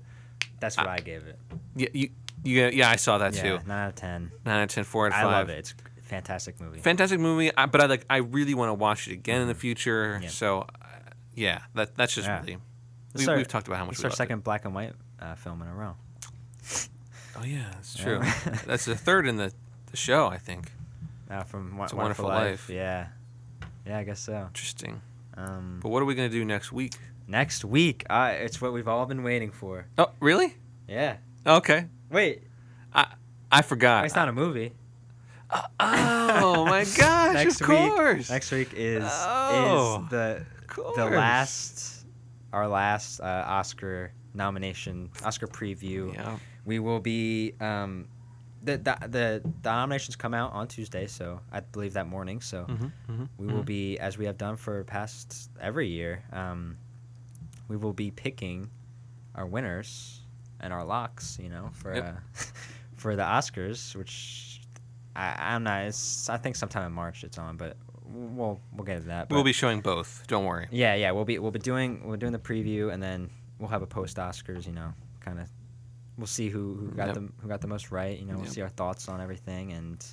That's 0.59 0.79
what 0.79 0.89
I, 0.89 0.97
gave 1.01 1.25
it. 1.27 1.39
yeah, 1.77 1.89
you, 1.93 2.09
you 2.45 2.67
yeah 2.73 2.89
I 2.91 2.97
saw 2.97 3.19
that 3.19 3.35
Yeah, 3.35 3.43
too. 3.59 3.59
nine 3.67 3.79
out 3.85 3.89
of 3.91 3.95
ten. 3.97 4.33
Nine 4.47 4.57
out 4.61 4.63
of 4.65 4.69
ten, 4.71 4.85
four 4.85 5.07
out 5.07 5.13
of 5.13 5.19
I 5.19 5.23
five. 5.25 5.33
love 5.33 5.51
it. 5.51 5.59
It's 5.59 5.75
a 5.99 6.03
fantastic 6.03 6.61
movie. 6.63 6.79
fantastic 6.79 7.21
movie 7.21 7.51
I, 7.57 7.65
but 7.67 7.81
i 7.81 7.87
like 7.87 8.05
i 8.11 8.19
really 8.19 8.53
want 8.53 8.69
to 8.69 8.75
watch 8.75 9.09
it 9.09 9.13
again 9.15 9.41
in 9.41 9.49
the 9.49 9.55
future 9.55 10.19
Yeah. 10.23 10.29
so 10.29 10.61
uh, 10.83 10.87
yeah 11.35 11.61
that 11.75 11.95
that's 11.97 12.15
just 12.15 12.27
Yeah. 12.29 12.41
really 12.41 12.59
This 13.15 13.27
we, 13.27 13.35
we've 13.37 13.49
talked 13.49 13.67
about 13.67 13.79
how 13.79 13.85
much 13.87 13.95
It's 13.95 14.05
our 14.05 14.11
second 14.11 14.45
black 14.45 14.65
and 14.67 14.75
white 14.75 14.93
uh, 15.21 15.35
film 15.37 15.63
in 15.63 15.69
a 15.69 15.75
row. 15.75 15.95
Oh 17.39 17.45
yeah 17.45 17.65
that's 17.73 17.99
Yeah. 17.99 18.05
true 18.05 18.53
that's 18.67 18.85
the 18.85 18.97
third 18.97 19.27
in 19.27 19.37
the, 19.37 19.53
the 19.91 19.97
show 19.97 20.27
i 20.29 20.39
think 20.39 20.73
Uh, 21.31 21.45
from 21.45 21.77
Wo- 21.79 21.85
It's 21.85 21.95
Wonderful, 21.95 22.27
Wonderful 22.27 22.29
Life. 22.29 22.69
Life. 22.69 22.71
Yeah, 22.71 23.07
yeah, 23.87 23.99
I 23.99 24.05
guess 24.05 24.21
so. 24.21 24.45
interesting 24.49 25.01
Um, 25.37 25.81
but 25.83 25.89
what 25.89 26.03
are 26.03 26.05
we 26.05 26.15
going 26.15 26.31
to 26.31 26.37
do 26.37 26.45
next 26.45 26.73
week 26.73 26.95
next 27.27 27.65
week, 27.65 28.05
uh, 28.11 28.33
it's 28.37 28.61
what 28.61 28.73
we've 28.75 28.89
all 28.89 29.07
been 29.07 29.23
waiting 29.23 29.51
for. 29.51 29.87
oh 29.99 30.11
really 30.21 30.57
Yeah. 30.89 31.17
okay 31.47 31.87
Wait, 32.11 32.43
i 32.95 33.07
i 33.51 33.63
forgot 33.63 34.05
it's 34.05 34.15
not 34.15 34.29
a 34.29 34.33
movie. 34.33 34.73
oh 35.81 36.65
my 36.69 36.85
gosh 36.97 37.35
next 37.35 37.61
of 37.61 37.69
week, 37.69 37.79
course 37.79 38.31
next 38.31 38.51
week 38.53 38.71
is 38.75 39.05
Oh, 39.07 40.03
is 40.05 40.11
the 40.11 40.45
the 40.97 41.05
last 41.07 42.05
our 42.53 42.69
last 42.69 43.21
uh, 43.21 43.45
Oscar 43.47 44.13
nomination, 44.35 45.09
Oscar 45.25 45.47
preview. 45.47 46.13
yeah 46.15 46.37
We 46.65 46.79
will 46.79 47.01
be 47.01 47.55
um, 47.61 48.07
the, 48.63 48.77
the 48.79 49.09
the 49.09 49.43
nominations 49.65 50.17
come 50.17 50.35
out 50.35 50.53
on 50.53 50.69
Tuesday, 50.69 51.07
so 51.07 51.41
I 51.51 51.61
believe 51.61 51.95
that 51.95 52.07
morning. 52.07 52.41
So 52.41 52.65
mm-hmm, 52.69 53.25
we 53.37 53.47
will 53.49 53.65
be, 53.65 53.99
as 53.99 54.17
we 54.19 54.25
have 54.27 54.39
done 54.39 54.57
for 54.57 54.85
past 54.85 55.51
every 55.61 55.89
year, 55.89 56.23
um, 56.33 56.77
we 57.69 57.77
will 57.77 57.93
be 57.93 58.11
picking 58.11 58.71
our 59.35 59.47
winners 59.47 60.21
and 60.61 60.73
our 60.73 60.85
locks. 60.85 61.39
You 61.43 61.49
know, 61.49 61.71
for 61.73 61.95
Yep. 61.95 62.05
uh, 62.05 62.43
for 62.97 63.17
the 63.17 63.23
Oscars, 63.25 63.97
which 63.97 64.61
I, 65.17 65.35
I'm 65.39 65.65
not. 65.65 65.83
It's 65.87 66.29
I 66.29 66.37
think 66.37 66.55
sometime 66.57 66.87
in 66.87 66.93
March 66.93 67.25
it's 67.25 67.39
on, 67.39 67.57
but 67.57 67.77
we'll 68.05 68.61
we'll 68.73 68.85
get 68.85 69.01
to 69.01 69.07
that. 69.09 69.31
we'll 69.31 69.43
be 69.43 69.53
showing 69.53 69.81
both 69.81 70.25
don't 70.29 70.45
worry 70.45 70.69
yeah, 70.71 70.95
yeah. 70.95 71.11
We'll 71.11 71.25
be 71.25 71.39
we'll 71.41 71.51
be 71.51 71.59
doing 71.59 72.07
we're 72.07 72.17
doing 72.17 72.33
the 72.33 72.39
preview, 72.39 72.93
and 72.93 73.03
then 73.03 73.31
we'll 73.59 73.71
have 73.71 73.83
a 73.83 73.87
post 73.87 74.19
Oscars. 74.19 74.67
You 74.67 74.73
know, 74.73 74.93
kind 75.21 75.41
of 75.41 75.49
we'll 76.19 76.27
see 76.27 76.49
who, 76.49 76.75
who 76.75 76.89
got 76.89 77.07
Yep. 77.09 77.15
the 77.15 77.29
who 77.41 77.49
got 77.49 77.61
the 77.61 77.67
most 77.69 77.91
right. 77.91 78.19
You 78.19 78.27
know, 78.27 78.35
we'll 78.35 78.45
Yep. 78.45 78.53
see 78.55 78.63
our 78.63 78.69
thoughts 78.69 79.09
on 79.09 79.21
everything 79.21 79.73
and. 79.73 80.05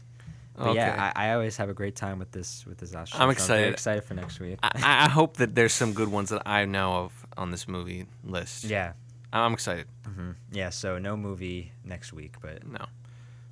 But 0.55 0.67
Okay. 0.71 0.75
yeah, 0.75 1.13
I, 1.15 1.29
I 1.29 1.33
always 1.35 1.55
have 1.55 1.69
a 1.69 1.73
great 1.73 1.95
time 1.95 2.19
with 2.19 2.31
this 2.31 2.65
with 2.65 2.79
this 2.79 2.93
Oscar. 2.93 3.17
I'm 3.17 3.27
so 3.27 3.31
excited. 3.31 3.61
very 3.61 3.71
excited 3.73 4.03
for 4.03 4.13
next 4.13 4.41
week. 4.41 4.59
I, 4.61 5.05
I 5.05 5.09
hope 5.09 5.37
that 5.37 5.55
there's 5.55 5.71
some 5.71 5.93
good 5.93 6.09
ones 6.09 6.29
that 6.31 6.41
I 6.45 6.65
know 6.65 6.95
of 7.05 7.25
on 7.37 7.51
this 7.51 7.65
movie 7.65 8.07
list. 8.25 8.65
yeah, 8.65 8.91
I'm 9.31 9.53
excited. 9.53 9.85
hmm 10.05 10.31
yeah. 10.51 10.69
So 10.69 10.97
no 10.99 11.15
movie 11.15 11.71
next 11.85 12.11
week, 12.11 12.35
but 12.41 12.67
No. 12.67 12.85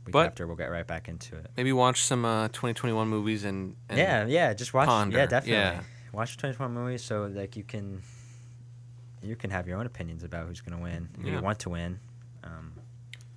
week 0.05 0.11
But- 0.11 0.25
after 0.25 0.47
we'll 0.47 0.57
get 0.57 0.69
right 0.69 0.85
back 0.85 1.07
into 1.07 1.37
it. 1.37 1.49
Maybe 1.55 1.71
watch 1.71 2.03
some 2.03 2.25
uh, 2.25 2.49
2021 2.49 3.07
movies 3.07 3.45
and, 3.45 3.77
and 3.87 3.97
yeah, 3.97 4.25
yeah. 4.25 4.53
Just 4.53 4.73
watch. 4.73 4.87
ponder, 4.87 5.17
Yeah, 5.17 5.27
definitely. 5.27 5.53
yeah. 5.61 5.83
Watch 6.11 6.35
2021 6.35 6.73
movies 6.73 7.03
so 7.03 7.27
like 7.27 7.55
you 7.55 7.63
can 7.63 8.01
you 9.21 9.37
can 9.37 9.49
have 9.49 9.65
your 9.65 9.77
own 9.79 9.85
opinions 9.85 10.23
about 10.23 10.47
who's 10.47 10.59
gonna 10.59 10.81
win, 10.81 11.07
who 11.21 11.27
Yeah. 11.29 11.35
you 11.37 11.41
want 11.41 11.59
to 11.59 11.69
win. 11.69 11.99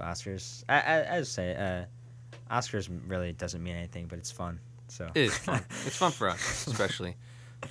Oscars. 0.05 0.65
I, 0.69 0.81
I, 0.81 1.17
I 1.17 1.19
just 1.21 1.33
say 1.33 1.55
uh, 1.55 2.55
Oscars 2.55 2.89
really 3.07 3.33
doesn't 3.33 3.63
mean 3.63 3.77
anything, 3.77 4.07
but 4.07 4.19
it's 4.19 4.31
fun. 4.31 4.61
So 4.89 5.09
it 5.15 5.21
is 5.21 5.37
fun. 5.37 5.63
it's 5.87 5.97
fun 5.97 6.13
for 6.13 6.29
us, 6.29 6.67
especially. 6.67 7.17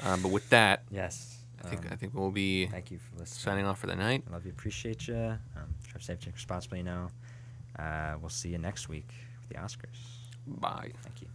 Um, 0.03 0.21
but 0.21 0.31
with 0.31 0.49
that, 0.49 0.83
yes, 0.89 1.37
I 1.63 1.67
think 1.67 1.85
um, 1.85 1.89
I 1.91 1.95
think 1.95 2.13
we'll 2.13 2.31
be. 2.31 2.67
Thank 2.67 2.91
you 2.91 2.99
for 2.99 3.19
listening. 3.19 3.39
Signing 3.39 3.65
off 3.65 3.79
for 3.79 3.87
the 3.87 3.95
night. 3.95 4.23
I 4.29 4.33
love 4.33 4.45
you. 4.45 4.51
Appreciate 4.51 5.07
you. 5.07 5.15
Um, 5.15 5.39
drive 5.87 6.03
safe, 6.03 6.19
drink 6.19 6.35
responsibly. 6.35 6.83
Now, 6.83 7.09
uh, 7.77 8.15
we'll 8.19 8.29
see 8.29 8.49
you 8.49 8.57
next 8.57 8.89
week 8.89 9.09
with 9.41 9.49
the 9.49 9.55
Oscars. 9.55 9.97
Bye. 10.47 10.91
Thank 11.03 11.21
you. 11.21 11.27